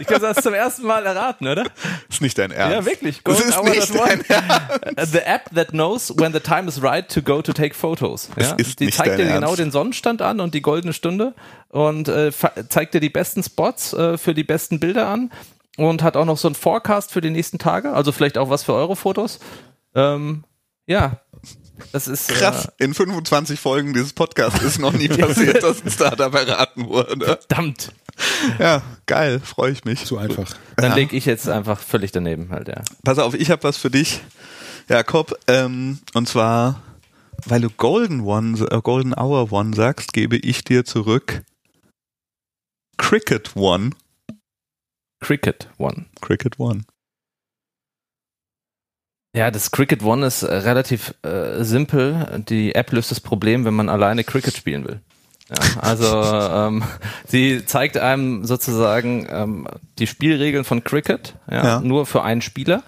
Ich 0.00 0.06
glaube, 0.06 0.22
das 0.22 0.42
zum 0.42 0.54
ersten 0.54 0.86
Mal 0.86 1.04
erraten, 1.04 1.46
oder? 1.46 1.64
Ist 2.08 2.20
nicht 2.20 2.38
dein 2.38 2.50
Ernst. 2.50 2.74
Ja, 2.74 2.84
wirklich. 2.84 3.20
das 3.22 3.40
ist 3.40 3.62
nicht 3.64 3.94
dein 3.94 4.24
Ernst. 4.24 5.12
The 5.12 5.18
app 5.18 5.50
that 5.54 5.68
knows 5.68 6.12
when 6.16 6.32
the 6.32 6.40
time 6.40 6.68
is 6.68 6.82
right 6.82 7.08
to 7.12 7.22
go 7.22 7.42
to 7.42 7.52
take 7.52 7.74
photos. 7.74 8.28
Ja? 8.38 8.52
ist 8.54 8.80
die 8.80 8.86
nicht 8.86 8.96
zeigt 8.96 9.18
dir 9.18 9.26
genau 9.26 9.48
Ernst. 9.48 9.58
den 9.58 9.70
Sonnenstand 9.70 10.22
an 10.22 10.40
und 10.40 10.54
die 10.54 10.62
goldene 10.62 10.92
Stunde 10.92 11.34
und 11.68 12.08
äh, 12.08 12.32
zeigt 12.68 12.94
dir 12.94 13.00
die 13.00 13.10
besten 13.10 13.42
Spots 13.42 13.92
äh, 13.92 14.18
für 14.18 14.34
die 14.34 14.44
besten 14.44 14.80
Bilder 14.80 15.08
an 15.08 15.32
und 15.76 16.02
hat 16.02 16.16
auch 16.16 16.24
noch 16.24 16.38
so 16.38 16.48
einen 16.48 16.54
Forecast 16.54 17.12
für 17.12 17.20
die 17.20 17.30
nächsten 17.30 17.58
Tage. 17.58 17.92
Also 17.92 18.12
vielleicht 18.12 18.38
auch 18.38 18.50
was 18.50 18.62
für 18.62 18.74
eure 18.74 18.96
Fotos. 18.96 19.40
Ähm, 19.94 20.44
ja, 20.86 21.20
das 21.92 22.08
ist 22.08 22.28
krass. 22.28 22.68
Äh, 22.78 22.84
In 22.84 22.94
25 22.94 23.58
Folgen 23.58 23.92
dieses 23.92 24.12
Podcasts 24.12 24.62
ist 24.62 24.78
noch 24.78 24.92
nie 24.92 25.08
passiert, 25.08 25.62
dass 25.62 25.84
ein 25.84 25.90
Startup 25.90 26.32
erraten 26.34 26.88
wurde. 26.88 27.24
Verdammt. 27.24 27.92
Ja, 28.58 28.82
geil, 29.06 29.40
freue 29.40 29.72
ich 29.72 29.84
mich. 29.84 30.04
Zu 30.04 30.18
einfach. 30.18 30.54
Dann 30.76 30.90
ja. 30.90 30.96
leg 30.96 31.12
ich 31.12 31.26
jetzt 31.26 31.48
einfach 31.48 31.80
völlig 31.80 32.12
daneben 32.12 32.50
halt, 32.50 32.68
ja. 32.68 32.82
Pass 33.02 33.18
auf, 33.18 33.34
ich 33.34 33.50
habe 33.50 33.62
was 33.64 33.76
für 33.76 33.90
dich, 33.90 34.20
Jakob, 34.88 35.36
ähm, 35.48 35.98
und 36.14 36.28
zwar 36.28 36.80
weil 37.46 37.60
du 37.60 37.70
Golden 37.70 38.20
One, 38.20 38.58
äh, 38.70 38.80
Golden 38.80 39.14
Hour 39.14 39.52
One 39.52 39.74
sagst, 39.74 40.12
gebe 40.12 40.36
ich 40.36 40.64
dir 40.64 40.84
zurück 40.84 41.42
Cricket 42.96 43.54
One. 43.56 43.90
Cricket 45.20 45.68
One. 45.78 46.06
Cricket 46.20 46.58
One. 46.58 46.84
Ja, 49.34 49.50
das 49.50 49.70
Cricket 49.72 50.02
One 50.02 50.26
ist 50.26 50.42
äh, 50.44 50.54
relativ 50.54 51.12
äh, 51.22 51.62
simpel. 51.64 52.44
Die 52.48 52.74
App 52.74 52.92
löst 52.92 53.10
das 53.10 53.20
Problem, 53.20 53.64
wenn 53.64 53.74
man 53.74 53.88
alleine 53.88 54.22
Cricket 54.24 54.56
spielen 54.56 54.84
will. 54.86 55.00
Ja, 55.50 55.80
also 55.80 56.22
ähm, 56.22 56.84
sie 57.26 57.66
zeigt 57.66 57.98
einem 57.98 58.44
sozusagen 58.44 59.26
ähm, 59.28 59.66
die 59.98 60.06
Spielregeln 60.06 60.64
von 60.64 60.84
Cricket, 60.84 61.34
ja, 61.50 61.64
Ja. 61.64 61.80
nur 61.80 62.06
für 62.06 62.22
einen 62.22 62.40
Spieler. 62.42 62.82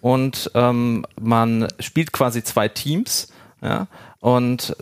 Und 0.00 0.50
ähm, 0.54 1.06
man 1.20 1.68
spielt 1.78 2.12
quasi 2.12 2.42
zwei 2.42 2.66
Teams, 2.68 3.28
ja, 3.62 3.86
und 4.18 4.76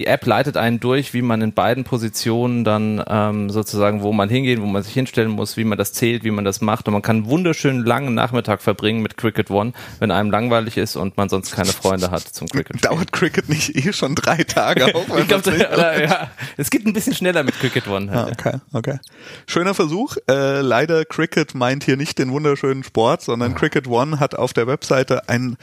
die 0.00 0.06
App 0.06 0.24
leitet 0.24 0.56
einen 0.56 0.80
durch, 0.80 1.12
wie 1.12 1.20
man 1.20 1.42
in 1.42 1.52
beiden 1.52 1.84
Positionen 1.84 2.64
dann 2.64 3.04
ähm, 3.06 3.50
sozusagen, 3.50 4.00
wo 4.02 4.14
man 4.14 4.30
hingehen, 4.30 4.62
wo 4.62 4.66
man 4.66 4.82
sich 4.82 4.94
hinstellen 4.94 5.30
muss, 5.30 5.58
wie 5.58 5.64
man 5.64 5.76
das 5.76 5.92
zählt, 5.92 6.24
wie 6.24 6.30
man 6.30 6.46
das 6.46 6.62
macht. 6.62 6.88
Und 6.88 6.94
man 6.94 7.02
kann 7.02 7.16
einen 7.16 7.26
wunderschönen 7.26 7.84
langen 7.84 8.14
Nachmittag 8.14 8.62
verbringen 8.62 9.02
mit 9.02 9.18
Cricket 9.18 9.50
One, 9.50 9.74
wenn 9.98 10.10
einem 10.10 10.30
langweilig 10.30 10.78
ist 10.78 10.96
und 10.96 11.18
man 11.18 11.28
sonst 11.28 11.52
keine 11.52 11.68
Freunde 11.72 12.10
hat 12.10 12.22
zum 12.22 12.48
Cricket. 12.48 12.82
Dauert 12.82 13.12
Cricket 13.12 13.50
nicht 13.50 13.76
eh 13.76 13.92
schon 13.92 14.14
drei 14.14 14.42
Tage 14.42 14.86
wenn 14.86 15.18
Ich 15.20 15.28
glaub, 15.28 15.44
man's 15.44 15.58
nicht- 15.58 15.70
ja, 15.70 16.30
es 16.56 16.70
geht 16.70 16.86
ein 16.86 16.94
bisschen 16.94 17.14
schneller 17.14 17.42
mit 17.42 17.60
Cricket 17.60 17.86
One. 17.86 18.10
Ah, 18.10 18.28
okay, 18.32 18.54
okay. 18.72 19.00
Schöner 19.46 19.74
Versuch. 19.74 20.16
Äh, 20.30 20.62
leider 20.62 21.04
Cricket 21.04 21.54
meint 21.54 21.84
hier 21.84 21.98
nicht 21.98 22.18
den 22.18 22.32
wunderschönen 22.32 22.84
Sport, 22.84 23.20
sondern 23.20 23.54
Cricket 23.54 23.86
One 23.86 24.18
hat 24.18 24.34
auf 24.34 24.54
der 24.54 24.66
Webseite 24.66 25.28
ein 25.28 25.58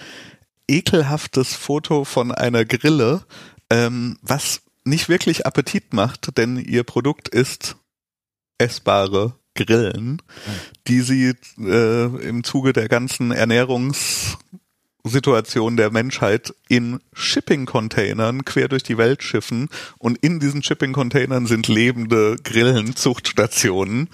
ekelhaftes 0.68 1.56
Foto 1.56 2.04
von 2.04 2.32
einer 2.32 2.66
Grille, 2.66 3.22
ähm, 3.72 4.18
was 4.22 4.62
nicht 4.84 5.10
wirklich 5.10 5.46
Appetit 5.46 5.94
macht, 5.94 6.38
denn 6.38 6.58
ihr 6.58 6.84
Produkt 6.84 7.28
ist 7.28 7.76
essbare 8.58 9.36
Grillen, 9.56 10.22
die 10.88 11.02
sie 11.02 11.34
äh, 11.60 12.06
im 12.28 12.44
Zuge 12.44 12.74
der 12.74 12.88
ganzen 12.88 13.32
Ernährungssituation 13.32 15.78
der 15.78 15.92
Menschheit 15.92 16.54
in 16.70 17.00
Shipping-Containern 17.14 18.46
quer 18.46 18.68
durch 18.70 18.84
die 18.84 18.98
Welt 18.98 19.24
schiffen 19.24 19.70
und 19.98 20.18
in 20.20 20.40
diesen 20.40 20.64
Shipping-Containern 20.64 21.48
sind 21.48 21.68
lebende 21.68 22.38
Grillenzuchtstationen 22.44 24.10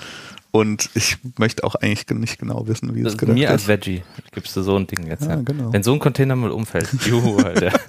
und 0.52 0.90
ich 0.94 1.18
möchte 1.38 1.64
auch 1.64 1.76
eigentlich 1.76 2.08
nicht 2.10 2.38
genau 2.38 2.68
wissen, 2.68 2.94
wie 2.96 3.02
es 3.02 3.18
gedacht 3.18 3.36
mir 3.36 3.50
als 3.50 3.64
ist. 3.64 3.68
Veggie 3.68 4.04
gibst 4.32 4.56
du 4.56 4.62
so 4.62 4.78
ein 4.78 4.88
Ding 4.88 5.08
jetzt. 5.08 5.24
Ja, 5.24 5.32
Ja, 5.32 5.36
genau. 5.42 5.74
Wenn 5.74 5.84
so 5.84 5.94
ein 5.94 6.00
Container 6.00 6.36
mal 6.36 6.52
umfällt. 6.52 6.90
Juhu, 7.06 7.38
Alter. 7.38 7.72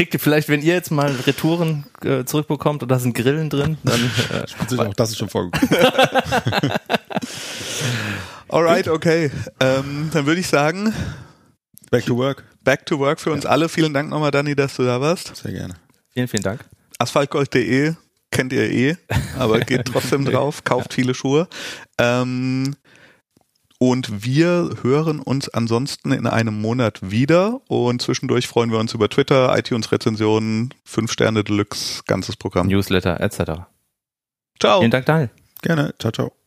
Kriegt 0.00 0.14
ihr 0.14 0.20
vielleicht, 0.20 0.48
wenn 0.48 0.62
ihr 0.62 0.72
jetzt 0.72 0.90
mal 0.90 1.14
Retouren 1.26 1.84
äh, 2.02 2.24
zurückbekommt 2.24 2.82
und 2.82 2.90
da 2.90 2.98
sind 2.98 3.14
Grillen 3.14 3.50
drin, 3.50 3.76
dann 3.84 4.00
äh, 4.32 4.46
Sicher, 4.66 4.88
auch 4.88 4.94
das 4.94 5.10
ist 5.10 5.18
schon 5.18 5.28
vorgekommen. 5.28 5.68
Alright, 8.48 8.88
okay. 8.88 9.30
Ähm, 9.60 10.08
dann 10.10 10.24
würde 10.24 10.40
ich 10.40 10.46
sagen, 10.46 10.94
Back 11.90 12.06
to 12.06 12.16
work. 12.16 12.44
back 12.64 12.86
to 12.86 12.98
work 12.98 13.20
für 13.20 13.30
uns 13.30 13.44
alle. 13.44 13.68
Vielen 13.68 13.92
Dank 13.92 14.08
nochmal, 14.08 14.30
Dani, 14.30 14.56
dass 14.56 14.74
du 14.76 14.84
da 14.84 15.02
warst. 15.02 15.36
Sehr 15.36 15.52
gerne. 15.52 15.74
vielen, 16.14 16.28
vielen 16.28 16.44
Dank. 16.44 16.64
Asphaltgold.de 16.98 17.92
kennt 18.30 18.54
ihr 18.54 18.70
eh, 18.70 18.96
aber 19.38 19.60
geht 19.66 19.84
trotzdem 19.84 20.24
drauf, 20.24 20.64
kauft 20.64 20.94
viele 20.94 21.12
Schuhe. 21.12 21.46
Ähm, 21.98 22.74
und 23.82 24.24
wir 24.24 24.76
hören 24.82 25.20
uns 25.20 25.48
ansonsten 25.48 26.12
in 26.12 26.26
einem 26.26 26.60
Monat 26.60 26.98
wieder 27.02 27.62
und 27.66 28.02
zwischendurch 28.02 28.46
freuen 28.46 28.70
wir 28.70 28.78
uns 28.78 28.92
über 28.92 29.08
Twitter, 29.08 29.56
iTunes-Rezensionen, 29.56 30.74
5 30.84 31.10
Sterne 31.10 31.42
Deluxe, 31.42 32.02
ganzes 32.06 32.36
Programm. 32.36 32.66
Newsletter 32.66 33.18
etc. 33.20 33.62
Ciao. 34.60 34.80
Vielen 34.80 34.90
Dank, 34.90 35.06
Daniel. 35.06 35.30
Gerne. 35.62 35.94
Ciao, 35.98 36.12
ciao. 36.12 36.39